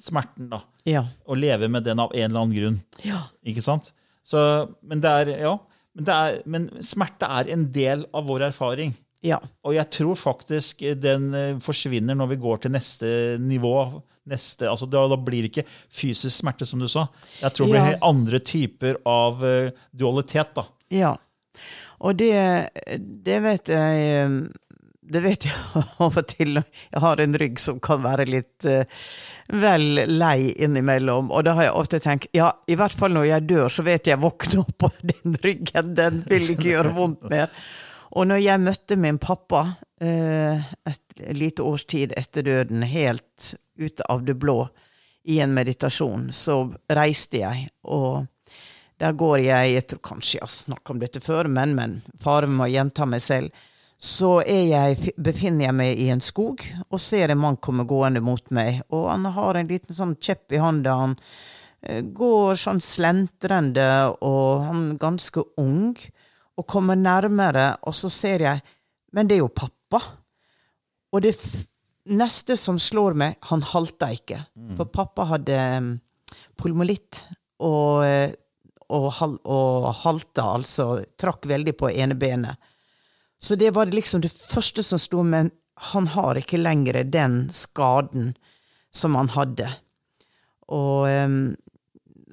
smerten. 0.00 0.48
da, 0.50 0.62
Ja. 0.88 1.04
Og 1.26 1.36
leve 1.38 1.68
med 1.68 1.84
den 1.84 2.00
av 2.00 2.10
en 2.14 2.30
eller 2.30 2.40
annen 2.40 2.56
grunn. 2.56 2.80
Ja. 3.04 3.20
Ikke 3.46 3.62
sant? 3.62 3.92
Så, 4.24 4.40
men, 4.82 5.00
det 5.04 5.10
er, 5.10 5.30
ja, 5.44 5.54
men, 5.94 6.04
det 6.04 6.14
er, 6.14 6.40
men 6.46 6.66
smerte 6.82 7.28
er 7.30 7.52
en 7.54 7.68
del 7.72 8.06
av 8.12 8.26
vår 8.26 8.48
erfaring. 8.50 8.94
Ja. 9.26 9.40
Og 9.66 9.74
jeg 9.74 9.90
tror 9.90 10.18
faktisk 10.18 10.84
den 11.02 11.32
eh, 11.34 11.56
forsvinner 11.64 12.14
når 12.18 12.34
vi 12.34 12.40
går 12.44 12.62
til 12.64 12.74
neste 12.76 13.08
nivå. 13.42 13.74
Neste, 14.28 14.68
altså 14.68 14.84
da, 14.86 15.06
da 15.08 15.16
blir 15.16 15.46
det 15.46 15.50
ikke 15.54 15.66
fysisk 15.88 16.36
smerte, 16.42 16.66
som 16.68 16.82
du 16.82 16.88
sa. 16.92 17.06
Jeg 17.40 17.54
tror 17.56 17.70
det 17.70 17.72
blir 17.78 17.94
Ja. 17.96 17.98
andre 18.10 18.38
typer 18.44 18.98
av 19.08 19.40
eh, 19.44 19.70
dualitet. 19.96 20.52
da. 20.54 20.66
Ja. 20.92 21.14
Og 21.98 22.14
det, 22.20 22.30
det 23.26 23.38
vet 23.42 23.68
jeg 23.72 24.02
eh, 24.06 24.34
Det 25.08 25.22
vet 25.24 25.46
jeg 25.48 25.54
av 26.04 26.18
og 26.20 26.26
til. 26.28 26.60
Jeg 26.92 27.00
har 27.00 27.20
en 27.24 27.34
rygg 27.40 27.58
som 27.58 27.80
kan 27.80 28.02
være 28.04 28.26
litt 28.28 28.66
uh, 28.68 28.84
vel 29.48 30.02
lei 30.04 30.52
innimellom. 30.60 31.30
Og 31.32 31.46
da 31.48 31.54
har 31.56 31.70
jeg 31.70 31.78
ofte 31.80 32.00
tenkt 32.04 32.28
ja, 32.36 32.50
i 32.68 32.76
hvert 32.76 32.92
fall 32.92 33.16
når 33.16 33.24
jeg 33.30 33.46
dør, 33.48 33.68
så 33.72 33.86
vet 33.86 34.06
jeg 34.12 34.20
våkne 34.20 34.60
opp, 34.66 34.84
og 34.90 34.98
den 35.14 35.38
ryggen 35.40 35.94
den 35.96 36.20
vil 36.28 36.50
ikke 36.52 36.68
gjøre 36.74 36.92
vondt 36.98 37.24
mer. 37.32 37.48
Og 38.16 38.28
når 38.28 38.40
jeg 38.40 38.64
møtte 38.64 38.96
min 38.96 39.18
pappa 39.20 39.64
eh, 40.00 40.62
et 40.88 41.22
lite 41.36 41.64
års 41.66 41.84
tid 41.84 42.14
etter 42.16 42.46
døden, 42.46 42.82
helt 42.88 43.54
ute 43.78 44.06
av 44.08 44.24
det 44.24 44.38
blå, 44.40 44.68
i 45.28 45.42
en 45.44 45.52
meditasjon, 45.52 46.30
så 46.32 46.62
reiste 46.88 47.42
jeg. 47.42 47.68
og 47.84 48.26
der 48.98 49.14
går 49.14 49.38
jeg, 49.44 49.72
jeg 49.76 49.86
tror 49.86 50.00
kanskje 50.08 50.38
jeg 50.38 50.42
har 50.42 50.50
snakket 50.50 50.90
om 50.90 51.02
dette 51.02 51.20
før, 51.22 51.48
men, 51.52 51.74
men 51.78 51.98
faren 52.18 52.56
må 52.58 52.66
gjenta 52.66 53.06
meg 53.06 53.22
selv. 53.22 53.66
Så 53.98 54.40
jeg, 54.46 55.12
befinner 55.18 55.68
jeg 55.68 55.76
meg 55.78 56.00
i 56.02 56.08
en 56.14 56.22
skog 56.22 56.62
og 56.86 57.00
ser 57.02 57.30
en 57.30 57.40
mann 57.42 57.58
komme 57.62 57.86
gående 57.86 58.22
mot 58.22 58.42
meg. 58.54 58.80
Og 58.94 59.08
han 59.10 59.26
har 59.34 59.58
en 59.58 59.70
liten 59.70 59.94
sånn 59.94 60.16
kjepp 60.22 60.54
i 60.54 60.60
hånda. 60.62 60.94
Han 61.02 61.16
eh, 61.82 62.02
går 62.02 62.58
sånn 62.58 62.82
slentrende, 62.82 63.88
og 64.22 64.66
han 64.66 64.84
er 64.92 65.00
ganske 65.02 65.46
ung. 65.58 65.94
Og 66.58 66.66
kommer 66.66 66.98
nærmere, 66.98 67.76
og 67.86 67.94
så 67.94 68.10
ser 68.10 68.42
jeg 68.46 68.62
Men 69.12 69.28
det 69.28 69.36
er 69.36 69.44
jo 69.44 69.48
pappa. 69.48 70.00
Og 71.12 71.22
det 71.24 71.32
neste 72.04 72.56
som 72.60 72.76
slår 72.78 73.14
meg 73.16 73.36
Han 73.48 73.62
halta 73.62 74.10
ikke. 74.12 74.42
For 74.76 74.84
pappa 74.84 75.24
hadde 75.30 75.56
mm, 75.80 75.94
pulmolitt. 76.60 77.22
Og 77.64 78.04
eh, 78.04 78.34
og, 78.88 79.08
og 79.44 79.88
halta, 80.02 80.44
altså 80.56 81.02
trakk 81.20 81.46
veldig 81.48 81.74
på 81.76 81.90
ene 81.92 82.16
benet. 82.18 82.56
Så 83.38 83.54
det 83.54 83.70
var 83.76 83.92
liksom 83.92 84.22
det 84.24 84.32
første 84.32 84.82
som 84.82 84.98
sto, 85.00 85.22
men 85.22 85.50
han 85.92 86.08
har 86.10 86.40
ikke 86.40 86.58
lenger 86.58 87.02
den 87.06 87.46
skaden 87.54 88.32
som 88.94 89.14
han 89.14 89.30
hadde. 89.36 89.68
Og 90.74 91.06
em, 91.08 91.38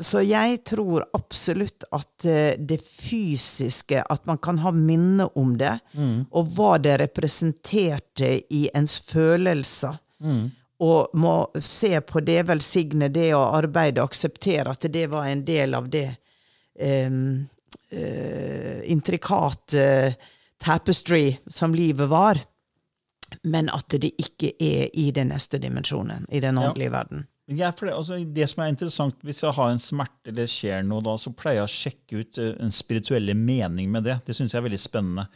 Så 0.01 0.19
jeg 0.27 0.63
tror 0.67 1.05
absolutt 1.15 1.83
at 1.95 2.25
eh, 2.25 2.55
det 2.59 2.81
fysiske, 2.83 4.01
at 4.09 4.25
man 4.27 4.37
kan 4.37 4.57
ha 4.59 4.71
minne 4.75 5.27
om 5.39 5.53
det, 5.57 5.77
og 6.31 6.49
hva 6.57 6.73
det 6.83 6.97
representerte 6.99 8.33
i 8.51 8.65
ens 8.75 8.97
følelser, 9.07 9.95
og 10.79 11.09
må 11.15 11.35
se 11.63 12.01
på 12.01 12.19
det, 12.25 12.41
velsigne 12.49 13.07
det 13.13 13.29
og 13.37 13.55
arbeide 13.61 14.01
og 14.03 14.09
akseptere 14.11 14.71
at 14.75 14.87
det 14.91 15.05
var 15.13 15.29
en 15.31 15.45
del 15.47 15.73
av 15.77 15.87
det 15.89 16.09
um, 16.81 17.45
intrikate 18.83 20.15
tapestry 20.57 21.37
som 21.47 21.75
livet 21.75 22.09
var. 22.09 22.39
men 23.43 23.69
at 23.73 23.89
det 23.89 24.11
ikke 24.21 24.51
er 24.61 24.89
i 24.93 25.09
den 25.11 25.27
neste 25.33 25.57
dimensjonen, 25.59 26.25
i 26.29 26.39
den 26.39 26.55
Ja. 26.55 26.69
åndelige 26.69 26.91
verden. 26.91 27.27
Pleier, 27.45 27.93
altså, 27.93 28.17
det 28.25 28.47
som 28.49 28.63
er 28.63 28.71
interessant, 28.71 29.19
Hvis 29.21 29.43
jeg 29.43 29.53
har 29.53 29.69
en 29.69 29.81
smerte 29.81 30.31
eller 30.31 30.47
skjer 30.49 30.85
noe, 30.87 31.03
da, 31.05 31.13
så 31.21 31.29
pleier 31.29 31.59
jeg 31.61 31.67
å 31.67 31.73
sjekke 31.75 32.21
ut 32.23 32.39
eh, 32.41 32.55
en 32.65 32.73
spirituelle 32.73 33.35
mening 33.37 33.91
med 33.93 34.07
det. 34.07 34.15
Det 34.25 34.33
syns 34.33 34.55
jeg 34.55 34.63
er 34.63 34.65
veldig 34.65 34.81
spennende. 34.81 35.27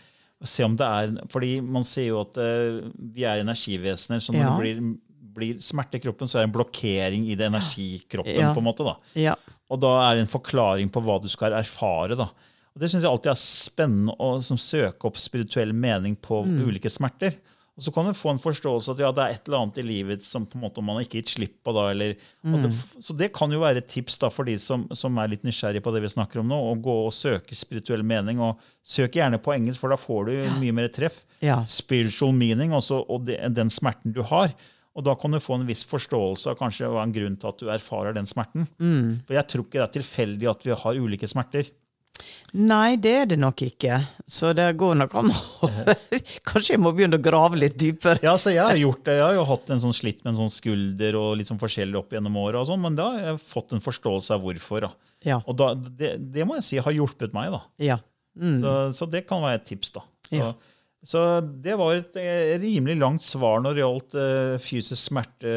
Se 0.48 0.64
om 0.66 0.74
det 0.80 0.88
er, 0.88 1.14
fordi 1.30 1.60
Man 1.62 1.84
ser 1.84 2.08
jo 2.08 2.22
at 2.24 2.38
uh, 2.40 2.80
vi 3.14 3.26
er 3.28 3.44
energivesener, 3.44 4.24
så 4.24 4.34
når 4.34 4.40
Ja. 4.42 4.50
det 4.50 4.60
blir, 4.64 4.98
blir 5.36 5.62
smerte 5.62 6.00
i 6.00 6.04
kroppen, 6.04 6.28
så 6.28 6.40
er 6.40 6.46
det 6.46 6.50
en 6.50 6.56
blokkering 6.58 7.28
i 7.30 7.36
det 7.36 7.46
energikroppen. 7.52 8.40
Ja. 8.40 8.54
på 8.56 8.64
en 8.64 8.70
måte 8.70 8.88
da. 8.88 8.96
Ja. 9.20 9.36
Og 9.70 9.82
da 9.84 9.92
er 10.08 10.16
det 10.16 10.26
en 10.26 10.32
forklaring 10.34 10.90
på 10.90 11.04
hva 11.06 11.20
du 11.22 11.30
skal 11.30 11.54
erfare. 11.54 12.18
da. 12.18 12.32
Og 12.74 12.82
Det 12.82 12.90
syns 12.90 13.04
jeg 13.04 13.12
alltid 13.12 13.34
er 13.36 13.42
spennende 13.44 14.16
å 14.18 14.42
som, 14.42 14.58
søke 14.58 15.06
opp 15.06 15.18
spirituell 15.20 15.74
mening 15.74 16.16
på 16.16 16.42
ulike 16.48 16.90
smerter. 16.90 17.36
Og 17.80 17.86
så 17.86 17.94
kan 17.96 18.10
du 18.10 18.18
få 18.18 18.34
en 18.34 18.42
forståelse 18.44 18.92
at 18.92 19.00
ja, 19.00 19.10
det 19.16 19.24
er 19.24 19.38
et 19.38 19.46
eller 19.48 19.62
annet 19.62 19.78
i 19.80 19.84
livet 19.88 20.24
som 20.26 20.44
på 20.44 20.58
en 20.58 20.66
måte 20.66 20.82
man 20.84 21.00
ikke 21.00 21.22
gitt 21.22 21.32
slipp 21.32 21.54
på. 21.64 21.72
da, 21.72 21.86
eller, 21.94 22.18
at 22.44 22.66
det, 22.66 22.72
Så 23.06 23.16
det 23.16 23.30
kan 23.38 23.54
jo 23.56 23.62
være 23.64 23.80
et 23.80 23.88
tips 23.88 24.18
da 24.20 24.28
for 24.34 24.50
de 24.50 24.58
som, 24.60 24.84
som 24.92 25.16
er 25.24 25.32
litt 25.32 25.46
nysgjerrige 25.48 25.86
på 25.86 25.94
det 25.96 26.02
vi 26.04 26.12
snakker 26.12 26.42
om 26.42 26.52
nå, 26.52 26.58
å 26.60 26.74
gå 26.76 26.96
og 27.06 27.16
søke 27.16 27.56
spirituell 27.56 28.04
mening. 28.04 28.42
og 28.44 28.60
Søk 28.84 29.16
gjerne 29.16 29.40
på 29.40 29.56
engelsk, 29.56 29.80
for 29.80 29.96
da 29.96 30.00
får 30.02 30.28
du 30.28 30.34
mye 30.60 30.76
mer 30.76 30.92
treff. 30.92 31.22
Ja. 31.40 31.62
Spiritual 31.72 32.36
meaning 32.36 32.76
også, 32.76 33.00
og 33.08 33.30
det, 33.32 33.40
den 33.56 33.72
smerten 33.72 34.12
du 34.12 34.20
har. 34.28 34.52
Og 34.98 35.06
da 35.08 35.14
kan 35.16 35.32
du 35.32 35.40
få 35.40 35.56
en 35.56 35.68
viss 35.70 35.86
forståelse 35.88 36.52
av 36.52 36.58
kanskje 36.60 36.90
hva 36.92 37.06
en 37.06 37.16
grunn 37.16 37.40
til 37.40 37.48
at 37.54 37.62
du 37.62 37.70
erfarer 37.72 38.18
den 38.18 38.28
smerten. 38.28 38.68
For 39.24 39.38
jeg 39.38 39.48
tror 39.48 39.64
ikke 39.70 39.80
det 39.80 39.86
er 39.88 39.94
tilfeldig 40.02 40.50
at 40.52 40.66
vi 40.68 40.76
har 40.84 41.00
ulike 41.00 41.30
smerter. 41.32 41.70
Nei, 42.58 42.96
det 43.02 43.12
er 43.14 43.28
det 43.30 43.38
nok 43.40 43.62
ikke. 43.62 44.00
Så 44.30 44.52
det 44.58 44.66
går 44.80 44.96
nok 45.00 45.14
an 45.22 45.30
å 45.34 45.70
Kanskje 46.50 46.74
jeg 46.76 46.82
må 46.82 46.92
begynne 46.98 47.20
å 47.20 47.24
grave 47.24 47.60
litt 47.62 47.78
dypere. 47.80 48.22
Ja, 48.26 48.34
så 48.42 48.54
Jeg 48.54 48.66
har 48.66 48.80
gjort 48.80 49.04
det. 49.06 49.18
Jeg 49.20 49.26
har 49.28 49.38
jo 49.38 49.46
hatt 49.52 49.70
en 49.76 49.84
sånn 49.84 49.96
slitt 49.96 50.24
med 50.24 50.34
en 50.34 50.40
sånn 50.44 50.54
skulder 50.54 51.18
og 51.20 51.36
litt 51.40 51.52
sånn 51.52 51.62
forskjellig 51.62 52.00
opp 52.02 52.16
gjennom 52.16 52.38
året, 52.42 52.66
sånn, 52.70 52.82
men 52.84 52.98
da 52.98 53.12
har 53.14 53.28
jeg 53.32 53.44
fått 53.52 53.76
en 53.78 53.84
forståelse 53.86 54.34
av 54.36 54.44
hvorfor. 54.46 54.88
da. 54.88 54.92
Ja. 55.28 55.40
Og 55.46 55.58
da, 55.60 55.74
det, 55.76 56.16
det 56.34 56.48
må 56.48 56.58
jeg 56.60 56.68
si 56.68 56.82
har 56.82 56.96
hjulpet 56.96 57.36
meg. 57.38 57.54
da. 57.56 57.64
ja. 57.92 58.00
Mm. 58.40 58.60
Så, 58.64 58.74
så 58.96 59.06
det 59.12 59.26
kan 59.28 59.42
være 59.44 59.58
et 59.60 59.66
tips. 59.68 59.90
da. 59.98 60.04
Så, 60.30 60.36
Ja. 60.38 60.52
så 61.04 61.22
det 61.42 61.76
var 61.80 61.98
et 61.98 62.16
eh, 62.22 62.54
rimelig 62.62 62.96
langt 63.02 63.24
svar 63.26 63.60
når 63.66 63.76
det 63.76 63.82
gjaldt 63.84 64.16
uh, 64.16 64.54
fysisk 64.64 65.02
smerte 65.10 65.52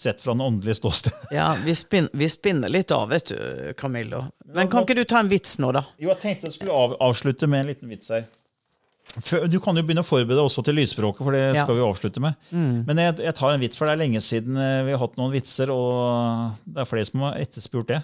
sett 0.00 0.22
fra 0.24 0.32
en 0.32 0.40
åndelig 0.40 0.78
ståsted. 0.80 1.12
ja 1.36 1.52
vi, 1.64 1.74
spin, 1.76 2.08
vi 2.16 2.28
spinner 2.32 2.72
litt 2.72 2.92
av, 2.96 3.08
vet 3.12 3.32
du, 3.32 3.38
Camillo. 3.78 4.24
Men 4.54 4.70
kan 4.72 4.86
ikke 4.86 4.96
du 4.98 5.04
ta 5.08 5.20
en 5.20 5.30
vits 5.30 5.58
nå, 5.62 5.72
da? 5.76 5.84
Jo, 6.00 6.10
jeg 6.14 6.22
tenkte 6.22 6.48
jeg 6.48 6.58
skulle 6.58 6.76
av, 6.76 6.96
avslutte 7.10 7.48
med 7.50 7.64
en 7.64 7.74
liten 7.74 7.92
vits 7.92 8.12
her. 8.14 8.24
Du 9.50 9.56
kan 9.58 9.74
jo 9.74 9.82
begynne 9.82 10.04
å 10.04 10.06
forberede 10.06 10.42
også 10.46 10.62
til 10.62 10.76
lysspråket, 10.78 11.22
for 11.26 11.34
det 11.34 11.42
Ja. 11.56 11.64
skal 11.64 11.74
vi 11.74 11.82
avslutte 11.82 12.22
med. 12.22 12.34
Men 12.54 12.96
jeg, 13.02 13.16
jeg 13.26 13.34
tar 13.34 13.52
en 13.52 13.60
vits, 13.60 13.78
for 13.78 13.88
det 13.90 13.96
er 13.96 14.02
lenge 14.04 14.20
siden 14.22 14.56
eh, 14.56 14.84
vi 14.86 14.94
har 14.94 15.02
hatt 15.02 15.16
noen 15.18 15.34
vitser, 15.34 15.72
og 15.74 16.54
det 16.64 16.84
er 16.84 16.88
flere 16.88 17.08
som 17.08 17.24
har 17.26 17.40
etterspurt 17.42 17.90
det. 17.90 18.00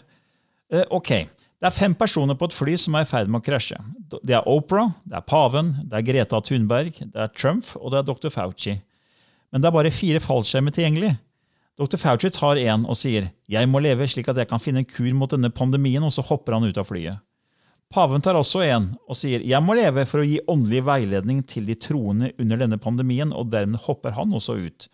Uh, 0.74 0.82
ok, 0.98 1.12
det 1.30 1.68
er 1.68 1.76
fem 1.76 1.94
personer 1.94 2.34
på 2.34 2.48
et 2.50 2.56
fly 2.56 2.74
som 2.80 2.96
er 2.98 3.06
i 3.06 3.08
ferd 3.08 3.30
med 3.30 3.38
å 3.38 3.46
krasje. 3.46 3.78
Det 4.18 4.34
er 4.34 4.48
Oprah, 4.50 4.90
det 5.06 5.20
er 5.20 5.28
paven, 5.30 5.76
det 5.86 6.00
er 6.00 6.08
Greta 6.08 6.40
Thunberg, 6.42 6.98
det 6.98 7.22
er 7.22 7.30
Trump 7.38 7.70
og 7.78 7.94
det 7.94 8.02
er 8.02 8.08
dr. 8.10 8.32
Fauci. 8.34 8.74
Men 9.54 9.62
det 9.62 9.70
er 9.70 9.76
bare 9.78 9.94
fire 9.94 10.20
fallskjermer 10.20 10.74
tilgjengelig. 10.74 11.14
Dr. 11.76 11.98
Fauci 12.00 12.30
tar 12.32 12.56
en 12.56 12.86
og 12.88 12.96
sier 12.96 13.32
'Jeg 13.48 13.68
må 13.68 13.82
leve 13.84 14.08
slik 14.08 14.28
at 14.28 14.36
jeg 14.36 14.48
kan 14.48 14.58
finne 14.58 14.80
en 14.80 14.88
kur 14.88 15.12
mot 15.12 15.30
denne 15.30 15.50
pandemien', 15.50 16.04
og 16.04 16.12
så 16.12 16.24
hopper 16.24 16.54
han 16.54 16.64
ut 16.64 16.78
av 16.78 16.86
flyet. 16.88 17.20
Paven 17.92 18.22
tar 18.22 18.34
også 18.34 18.64
en 18.64 18.96
og 19.06 19.16
sier 19.16 19.40
'Jeg 19.44 19.62
må 19.62 19.76
leve 19.76 20.06
for 20.06 20.20
å 20.20 20.26
gi 20.26 20.40
åndelig 20.48 20.82
veiledning 20.84 21.42
til 21.46 21.66
de 21.66 21.74
troende 21.74 22.32
under 22.38 22.56
denne 22.56 22.78
pandemien', 22.78 23.32
og 23.32 23.50
dermed 23.50 23.80
hopper 23.80 24.12
han 24.12 24.32
også 24.32 24.56
ut. 24.56 24.88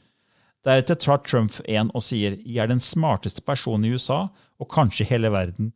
Deretter 0.64 0.98
tar 0.98 1.18
Trump 1.18 1.52
en 1.68 1.90
og 1.94 2.02
sier 2.02 2.36
'Jeg 2.44 2.58
er 2.58 2.66
den 2.66 2.80
smarteste 2.80 3.40
personen 3.40 3.84
i 3.84 3.94
USA, 3.94 4.28
og 4.58 4.68
kanskje 4.68 5.06
hele 5.06 5.30
verden'. 5.30 5.72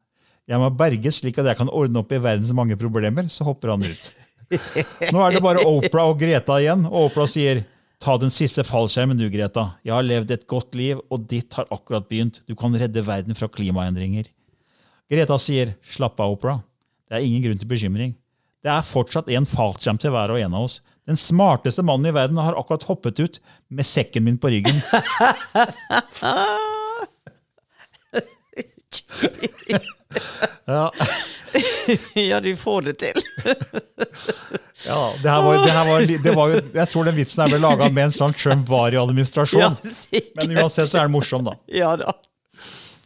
Jeg 0.49 0.59
må 0.59 0.71
berges 0.77 1.21
slik 1.21 1.39
at 1.39 1.47
jeg 1.47 1.57
kan 1.57 1.71
ordne 1.71 1.99
opp 1.99 2.13
i 2.13 2.19
verdens 2.19 2.53
mange 2.53 2.77
problemer, 2.77 3.29
så 3.29 3.45
hopper 3.45 3.71
han 3.71 3.83
ut. 3.83 4.13
Nå 5.13 5.23
er 5.23 5.31
det 5.35 5.43
bare 5.43 5.65
Oprah 5.67 6.11
og 6.11 6.19
Greta 6.19 6.59
igjen, 6.59 6.85
og 6.87 7.11
Oprah 7.11 7.27
sier 7.27 7.65
Ta 8.03 8.17
den 8.21 8.33
siste 8.33 8.65
fallskjermen 8.67 9.19
du, 9.19 9.27
Greta. 9.33 9.71
Jeg 9.87 9.95
har 9.97 10.05
levd 10.05 10.35
et 10.35 10.47
godt 10.51 10.77
liv, 10.77 11.01
og 11.11 11.25
ditt 11.31 11.55
har 11.57 11.69
akkurat 11.73 12.09
begynt. 12.11 12.43
Du 12.49 12.55
kan 12.59 12.75
redde 12.77 13.05
verden 13.07 13.37
fra 13.39 13.49
klimaendringer. 13.49 14.29
Greta 15.11 15.39
sier 15.41 15.75
slapp 15.95 16.21
av, 16.21 16.35
Oprah. 16.37 16.61
Det 17.09 17.17
er 17.17 17.25
ingen 17.25 17.45
grunn 17.45 17.61
til 17.61 17.71
bekymring. 17.71 18.13
Det 18.65 18.73
er 18.73 18.87
fortsatt 18.87 19.31
en 19.33 19.47
fallskjerm 19.49 20.01
til 20.03 20.13
hver 20.13 20.35
og 20.35 20.43
en 20.43 20.57
av 20.59 20.67
oss. 20.69 20.81
Den 21.07 21.19
smarteste 21.21 21.85
mannen 21.87 22.11
i 22.11 22.15
verden 22.15 22.41
har 22.43 22.59
akkurat 22.59 22.85
hoppet 22.89 23.21
ut 23.23 23.41
med 23.71 23.87
sekken 23.87 24.27
min 24.27 24.41
på 24.43 24.51
ryggen. 24.51 24.77
Ja, 30.67 30.91
ja, 32.31 32.41
de 32.41 32.57
får 32.57 32.83
det 32.89 32.95
til. 33.03 33.23
ja 34.87 35.01
det 35.23 35.31
her 35.31 35.43
var, 35.43 35.59
det 35.65 35.73
her 35.73 35.89
var, 35.89 36.07
det 36.25 36.35
var 36.37 36.53
jo, 36.53 36.61
Jeg 36.75 36.89
tror 36.93 37.09
den 37.09 37.17
vitsen 37.17 37.45
er 37.47 37.55
ble 37.55 37.61
laga 37.63 37.89
mens 37.93 38.21
Trump 38.21 38.69
var 38.69 38.95
i 38.95 39.01
administrasjon. 39.01 39.63
Ja, 39.63 39.73
sikkert. 39.83 40.37
Men 40.43 40.59
uansett 40.59 40.91
så 40.91 41.03
er 41.03 41.11
den 41.11 41.17
morsom, 41.17 41.47
da. 41.49 41.57
Ja 41.73 41.97
da. 42.01 42.15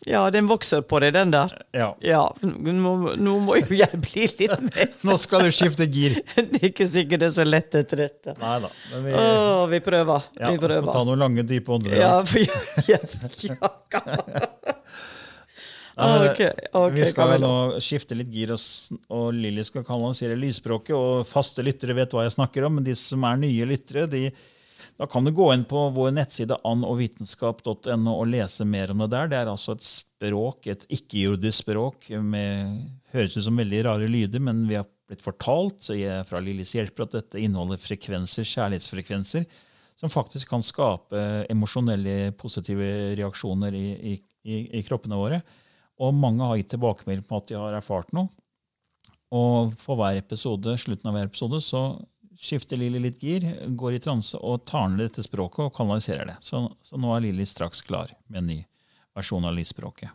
Ja, 0.06 0.30
den 0.32 0.46
vokser 0.48 0.80
på 0.80 0.98
deg, 1.02 1.12
den 1.12 1.30
der. 1.34 1.52
Ja. 1.76 1.90
Ja, 2.00 2.22
nå, 2.40 2.92
nå 3.20 3.34
må 3.44 3.58
jo 3.60 3.76
jeg 3.76 4.00
bli 4.00 4.28
litt 4.30 4.62
mer 4.64 4.94
Nå 5.06 5.16
skal 5.20 5.44
du 5.44 5.52
skifte 5.52 5.84
gir. 5.92 6.16
Det 6.36 6.62
er 6.62 6.68
ikke 6.70 6.86
sikkert 6.88 7.20
det 7.20 7.28
er 7.28 7.34
så 7.36 7.44
lett 7.44 7.76
etter 7.76 8.06
dette. 8.06 8.34
Nei 8.40 8.56
da. 8.64 8.70
Men 8.94 9.04
vi, 9.04 9.12
Åh, 9.20 9.66
vi 9.74 9.82
prøver. 9.84 10.30
ja, 10.40 10.54
vi 10.54 10.56
får 10.56 10.72
ta 10.72 10.80
prøver. 10.80 11.04
noen 11.10 11.26
lange, 11.26 11.44
dype 11.44 11.76
åndedrag. 11.76 12.00
Ja, 12.00 12.14
for 12.24 12.40
ja, 12.88 12.96
ja, 12.96 14.76
ja. 15.96 16.30
okay, 16.30 16.52
okay, 16.70 16.94
vi 16.94 17.08
skal 17.10 17.34
nå 17.42 17.52
skifte 17.82 18.16
litt 18.18 18.30
gir, 18.32 18.54
og, 18.54 19.00
og 19.12 19.28
Lilly 19.36 19.64
skal 19.66 19.84
kanalisere 19.86 20.38
lysspråket. 20.38 20.94
Og 20.96 21.26
faste 21.28 21.64
lyttere 21.66 21.96
vet 21.98 22.14
hva 22.14 22.26
jeg 22.26 22.36
snakker 22.36 22.66
om, 22.68 22.78
men 22.78 22.86
de 22.86 22.96
som 22.98 23.26
er 23.28 23.40
nye 23.42 23.68
lyttere, 23.68 24.06
de, 24.10 24.28
da 25.00 25.08
kan 25.10 25.24
du 25.24 25.32
gå 25.32 25.46
inn 25.54 25.64
på 25.68 25.86
vår 25.96 26.12
nettside 26.12 26.58
annovitenskap.no 26.68 28.14
og 28.14 28.26
lese 28.28 28.66
mer 28.68 28.92
om 28.92 29.04
det 29.04 29.10
der. 29.14 29.30
Det 29.32 29.38
er 29.40 29.52
altså 29.52 29.76
et 29.78 29.86
språk, 29.86 30.66
et 30.68 30.86
ikke-jordisk 30.92 31.64
språk, 31.64 32.10
med, 32.20 32.82
høres 33.14 33.38
ut 33.38 33.46
som 33.46 33.60
veldig 33.60 33.84
rare 33.88 34.10
lyder, 34.10 34.42
men 34.44 34.66
vi 34.68 34.76
har 34.76 34.88
blitt 35.10 35.24
fortalt 35.24 35.80
så 35.82 35.96
jeg, 35.96 36.26
fra 36.28 36.42
Lillys 36.44 36.74
hjelper 36.76 37.06
at 37.06 37.16
dette 37.16 37.40
inneholder 37.40 37.80
frekvenser, 37.82 38.46
kjærlighetsfrekvenser, 38.46 39.48
som 40.00 40.12
faktisk 40.12 40.48
kan 40.52 40.62
skape 40.64 41.24
emosjonelle, 41.50 42.30
positive 42.40 43.16
reaksjoner 43.18 43.74
i, 43.76 43.86
i, 44.12 44.14
i, 44.44 44.60
i 44.78 44.84
kroppene 44.86 45.18
våre. 45.18 45.40
Og 46.00 46.14
mange 46.16 46.46
har 46.46 46.60
gitt 46.60 46.70
tilbakemelding 46.74 47.26
på 47.28 47.40
at 47.40 47.50
de 47.50 47.58
har 47.60 47.76
erfart 47.76 48.12
noe. 48.16 48.30
Og 49.30 49.74
på 49.84 49.96
hver 49.98 50.18
episode, 50.18 50.74
slutten 50.80 51.10
av 51.10 51.16
hver 51.16 51.28
episode 51.28 51.60
så 51.62 51.82
skifter 52.40 52.80
Lilly 52.80 53.02
litt 53.04 53.20
gir, 53.22 53.44
går 53.78 53.98
i 53.98 54.02
transe 54.02 54.38
og 54.40 54.64
tar 54.68 54.88
ned 54.88 55.04
dette 55.04 55.24
språket 55.26 55.66
og 55.66 55.74
kanaliserer 55.76 56.32
det. 56.32 56.38
Så, 56.44 56.64
så 56.82 56.98
nå 56.98 57.12
er 57.14 57.26
Lilly 57.26 57.46
straks 57.46 57.84
klar 57.84 58.14
med 58.26 58.42
en 58.42 58.50
ny 58.54 58.58
versjon 59.16 59.44
av 59.44 59.54
lysspråket. 59.58 60.14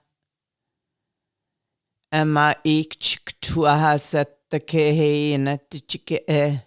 Emma 2.11 2.55
eh. 6.27 6.59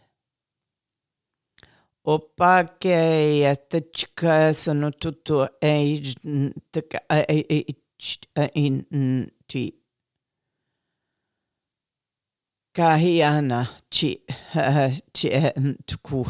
Kahiana 12.74 13.68
chi 13.90 14.24
chi 15.12 15.28
eh, 15.28 15.52
tuku. 15.86 16.24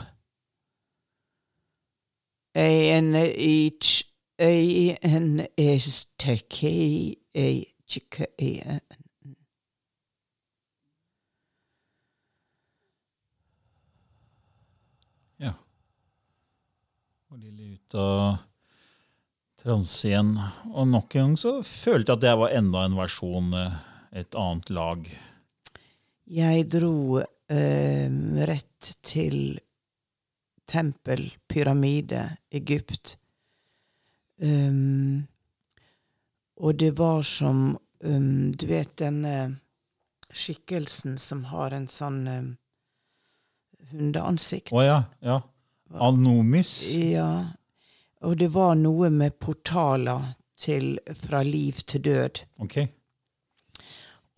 E 2.54 2.90
en 2.90 3.14
each 3.14 4.04
e 4.38 4.96
en 5.02 5.46
is 5.56 6.06
teki 6.18 7.16
e 7.34 7.64
chika 7.86 8.26
e 8.38 8.60
en. 8.60 9.03
Av 17.98 18.36
transe 19.64 20.08
igjen. 20.08 20.34
Og 20.72 20.88
nok 20.90 21.16
en 21.16 21.30
gang 21.30 21.36
så 21.40 21.58
følte 21.64 22.12
jeg 22.12 22.18
at 22.18 22.24
det 22.24 22.34
var 22.40 22.56
enda 22.56 22.84
en 22.84 22.98
versjon, 22.98 23.52
eh, 23.58 23.76
et 24.20 24.38
annet 24.38 24.70
lag. 24.74 25.06
Jeg 26.30 26.66
dro 26.72 27.20
eh, 27.20 28.10
rett 28.48 28.94
til 29.04 29.58
tempel, 30.70 31.28
pyramide, 31.48 32.36
Egypt. 32.50 33.18
Um, 34.40 35.26
og 36.56 36.78
det 36.80 36.96
var 36.98 37.20
som 37.22 37.76
um, 38.02 38.50
Du 38.50 38.66
vet 38.66 38.96
denne 38.98 39.60
skikkelsen 40.34 41.14
som 41.22 41.44
har 41.52 41.70
en 41.76 41.86
sånn 41.86 42.18
um, 42.26 42.48
hundeansikt? 43.92 44.72
Å 44.74 44.82
ja. 44.82 44.98
ja. 45.22 45.38
Anomis. 45.94 46.72
Ja. 46.90 47.54
Og 48.24 48.36
det 48.40 48.48
var 48.54 48.74
noe 48.80 49.10
med 49.12 49.38
portaler 49.38 50.32
til 50.60 50.98
fra 51.20 51.42
liv 51.44 51.80
til 51.86 52.02
død. 52.02 52.40
Ok. 52.64 52.78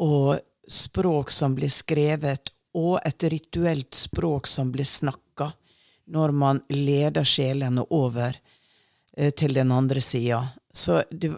Og 0.03 0.37
språk 0.69 1.31
som 1.31 1.55
ble 1.57 1.71
skrevet, 1.71 2.51
og 2.77 2.99
et 3.09 3.25
rituelt 3.33 3.95
språk 3.97 4.49
som 4.51 4.73
ble 4.73 4.85
snakka 4.85 5.53
når 6.13 6.33
man 6.37 6.61
leder 6.71 7.25
sjelene 7.27 7.87
over 7.95 8.37
eh, 9.17 9.31
til 9.33 9.55
den 9.57 9.73
andre 9.73 10.03
sida. 10.05 10.43
Så 10.73 11.01
det, 11.11 11.33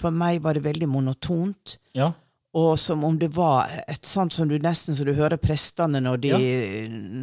for 0.00 0.14
meg 0.14 0.40
var 0.44 0.54
det 0.54 0.64
veldig 0.64 0.88
monotont. 0.88 1.76
Ja. 1.98 2.12
Og 2.54 2.78
som 2.78 3.04
om 3.04 3.16
det 3.18 3.32
var 3.34 3.70
et 3.88 4.04
sånt 4.04 4.36
som 4.36 4.48
du 4.48 4.58
nesten 4.60 4.94
så 4.94 5.06
du 5.08 5.14
hører 5.16 5.40
prestene 5.40 6.02
når 6.04 6.22
de, 6.22 6.32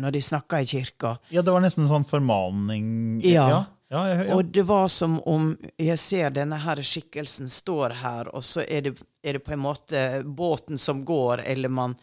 når 0.02 0.16
de 0.18 0.22
snakker 0.26 0.66
i 0.66 0.70
kirka. 0.70 1.18
ja, 1.30 1.43
det 1.45 1.54
var 1.54 1.62
nesten 1.62 1.86
en 1.86 1.91
sånn 1.91 2.08
formaning. 2.10 2.88
Ja. 3.24 3.45
Ja, 3.50 3.60
ja, 3.89 4.03
ja, 4.09 4.25
ja. 4.25 4.35
Og 4.35 4.45
det 4.45 4.63
var 4.69 4.87
som 4.87 5.17
om 5.25 5.51
jeg 5.77 5.99
ser 5.99 6.29
denne 6.35 6.59
her 6.61 6.81
skikkelsen 6.85 7.49
står 7.49 7.97
her, 8.03 8.29
og 8.35 8.45
så 8.45 8.61
er 8.67 8.85
det, 8.85 8.95
er 9.23 9.39
det 9.39 9.43
på 9.45 9.55
en 9.55 9.63
måte 9.63 10.05
båten 10.23 10.77
som 10.77 11.01
går, 11.05 11.41
eller 11.45 11.69
man 11.69 11.95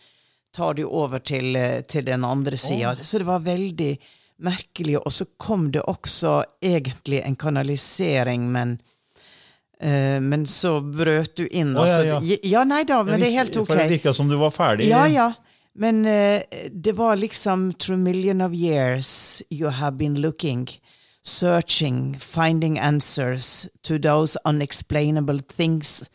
tar 0.57 0.75
det 0.75 0.85
over 0.85 1.19
til, 1.19 1.57
til 1.89 2.05
den 2.05 2.25
andre 2.25 2.57
sida. 2.57 2.97
Så 3.03 3.19
det 3.19 3.29
var 3.29 3.45
veldig 3.45 3.93
merkelig. 4.37 4.99
Og 4.99 5.13
så 5.13 5.25
kom 5.37 5.71
det 5.73 5.81
også 5.81 6.45
egentlig 6.65 7.23
en 7.25 7.37
kanalisering, 7.37 8.53
men 8.53 8.79
Uh, 9.83 10.21
men 10.25 10.47
så 10.49 10.81
brøt 10.81 11.35
du 11.37 11.43
inn. 11.47 11.75
Oh, 11.77 11.85
ja, 11.85 11.97
altså. 11.97 12.27
ja. 12.33 12.37
ja, 12.43 12.63
nei 12.65 12.79
da, 12.89 13.03
men 13.05 13.21
det 13.21 13.27
er 13.29 13.43
helt 13.43 13.59
ok. 13.61 13.67
For 13.69 13.77
det 13.77 13.91
virka 13.91 14.15
som 14.17 14.31
du 14.31 14.39
var 14.41 14.55
ferdig. 14.55 14.87
Ja, 14.89 15.03
ja. 15.05 15.27
Men 15.77 15.99
uh, 16.09 16.41
det 16.73 16.95
var 16.97 17.21
liksom 17.21 17.75
Through 17.77 18.01
million 18.01 18.41
of 18.41 18.55
years 18.57 19.43
you 19.51 19.69
have 19.69 19.99
been 20.01 20.17
looking, 20.21 20.65
searching, 21.27 22.15
finding 22.15 22.79
answers 22.79 23.69
to 23.83 23.99
those 23.99 24.37
unexplainable 24.45 25.39
things 25.39 26.09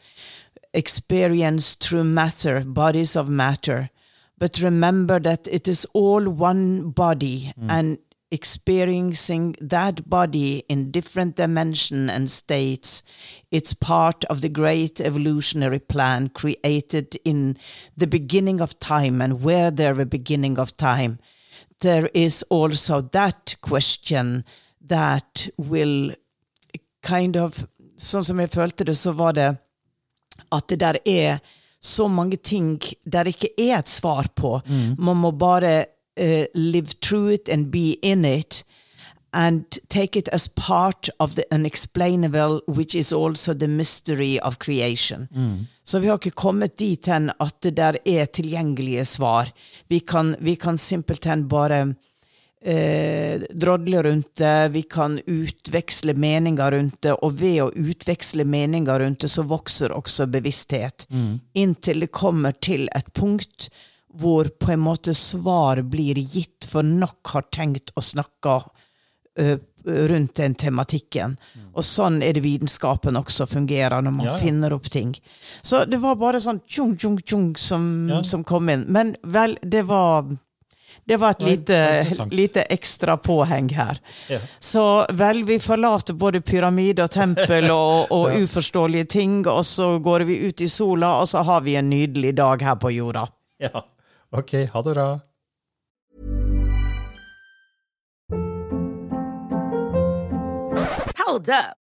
experienced 0.73 1.83
through 1.83 2.05
matter, 2.05 2.63
bodies 2.63 3.15
of 3.15 3.29
matter. 3.29 3.89
But 4.37 4.59
remember 4.59 5.19
that 5.19 5.47
it 5.47 5.67
is 5.67 5.85
all 5.93 6.29
one 6.29 6.91
body 6.91 7.53
mm. 7.59 7.69
and 7.69 7.99
experiencing 8.31 9.55
that 9.59 10.09
body 10.09 10.63
in 10.69 10.89
different 10.89 11.35
dimension 11.35 12.09
and 12.09 12.31
states 12.31 13.03
it's 13.51 13.73
part 13.73 14.23
of 14.25 14.39
the 14.39 14.47
great 14.47 15.01
evolutionary 15.01 15.79
plan 15.79 16.29
created 16.29 17.19
in 17.25 17.57
the 17.97 18.07
beginning 18.07 18.61
of 18.61 18.79
time 18.79 19.21
and 19.21 19.43
where 19.43 19.69
there 19.69 19.99
a 19.99 20.05
beginning 20.05 20.57
of 20.57 20.77
time 20.77 21.19
there 21.81 22.09
is 22.13 22.41
also 22.43 23.01
that 23.01 23.55
question 23.61 24.45
that 24.91 25.47
will 25.57 26.13
kind 27.03 27.37
of 27.37 27.65
Sånn 28.01 28.23
som 28.25 28.39
jeg 28.41 28.49
følte 28.49 28.85
det, 28.87 28.95
så 28.97 29.11
var 29.13 29.35
det 29.37 29.51
at 30.49 30.63
det 30.71 30.79
der 30.81 30.97
er 31.05 31.35
så 31.77 32.07
mange 32.09 32.39
ting 32.41 32.79
der 33.05 33.29
ikke 33.29 33.51
er 33.61 33.75
et 33.77 33.91
svar 33.91 34.25
på. 34.33 34.55
Man 34.97 35.19
må 35.21 35.29
bare 35.37 35.85
uh, 36.17 36.45
live 36.55 36.95
through 37.01 37.29
it 37.33 37.49
and 37.49 37.69
be 37.69 37.93
in 38.01 38.25
it. 38.25 38.63
And 39.33 39.63
take 39.87 40.17
it 40.17 40.29
as 40.33 40.47
part 40.47 41.09
of 41.19 41.35
the 41.35 41.45
unexplainable, 41.51 42.61
which 42.67 42.95
is 42.95 43.13
also 43.13 43.53
the 43.53 43.67
mystery 43.67 44.39
of 44.41 44.57
creation. 44.57 45.27
Så 45.83 45.99
vi 45.99 46.07
har 46.07 46.17
ikke 46.17 46.31
kommet 46.31 46.79
dit 46.79 47.05
hen 47.05 47.31
at 47.39 47.55
det 47.63 47.77
der 47.77 48.01
er 48.05 48.25
tilgjengelige 48.25 49.05
svar. 49.05 49.53
Vi 49.87 49.99
kan, 49.99 50.35
vi 50.39 50.55
kan 50.55 50.77
simpelthen 50.77 51.47
bare 51.49 51.93
eh, 52.63 53.41
drodle 53.53 54.03
rundt 54.03 54.35
det, 54.35 54.69
vi 54.73 54.81
kan 54.83 55.19
utveksle 55.25 56.13
meninger 56.13 56.71
rundt 56.71 57.01
det, 57.01 57.13
og 57.13 57.33
ved 57.39 57.61
å 57.63 57.71
utveksle 57.73 58.43
meninger 58.45 58.99
rundt 58.99 59.19
det, 59.25 59.29
så 59.33 59.43
vokser 59.47 59.93
også 59.95 60.27
bevissthet. 60.31 61.07
Inntil 61.57 61.99
det 62.05 62.11
kommer 62.11 62.51
til 62.61 62.87
et 62.95 63.09
punkt 63.13 63.69
hvor 64.13 64.49
på 64.59 64.73
en 64.73 64.81
måte 64.83 65.13
svar 65.15 65.81
blir 65.87 66.15
gitt, 66.19 66.65
for 66.67 66.83
nok 66.83 67.27
har 67.31 67.45
tenkt 67.55 67.93
og 67.95 68.03
snakka 68.03 68.57
eh, 69.39 69.57
rundt 69.87 70.35
den 70.37 70.53
tematikken. 70.59 71.37
Og 71.73 71.81
sånn 71.87 72.19
er 72.21 72.35
det 72.35 72.43
vitenskapen 72.43 73.15
også 73.17 73.47
fungerer, 73.49 74.01
når 74.03 74.11
man 74.13 74.25
Ja, 74.27 74.33
ja. 74.35 74.37
finner 74.43 74.73
opp 74.75 74.89
ting. 74.91 75.15
Så 75.63 75.85
det 75.89 75.97
var 76.03 76.15
bare 76.19 76.41
sånn 76.43 76.59
tjung, 76.67 76.97
tjung, 76.99 77.17
tjung 77.23 77.55
som, 77.57 78.09
Ja. 78.09 78.21
som 78.23 78.43
kom 78.43 78.69
inn. 78.69 78.85
Men 78.91 79.15
vel, 79.23 79.57
det 79.63 79.85
var 79.87 80.27
det 81.11 81.17
var 81.17 81.31
et 81.31 81.41
lite, 81.41 82.07
lite 82.31 82.61
ekstra 82.61 83.17
påheng 83.17 83.69
her. 83.69 83.97
Ja. 84.29 84.39
Så 84.59 85.05
vel, 85.09 85.43
vi 85.43 85.57
forlater 85.59 86.15
både 86.15 86.39
pyramide 86.41 87.03
og 87.03 87.11
tempel 87.11 87.67
og, 87.71 88.13
og 88.15 88.31
uforståelige 88.43 89.09
ting, 89.11 89.33
og 89.47 89.65
så 89.67 89.97
går 89.99 90.23
vi 90.29 90.37
ut 90.47 90.61
i 90.63 90.69
sola, 90.71 91.09
og 91.19 91.27
så 91.27 91.43
har 91.43 91.67
vi 91.67 91.75
en 91.75 91.89
nydelig 91.91 92.31
dag 92.39 92.63
her 92.63 92.79
på 92.79 92.93
jorda. 92.95 93.25
Ja. 93.59 93.83
Ok, 94.31 94.55
ha 94.71 94.85
det 94.87 94.95
bra. 94.95 95.09
Hold 101.27 101.49
up. 101.49 101.80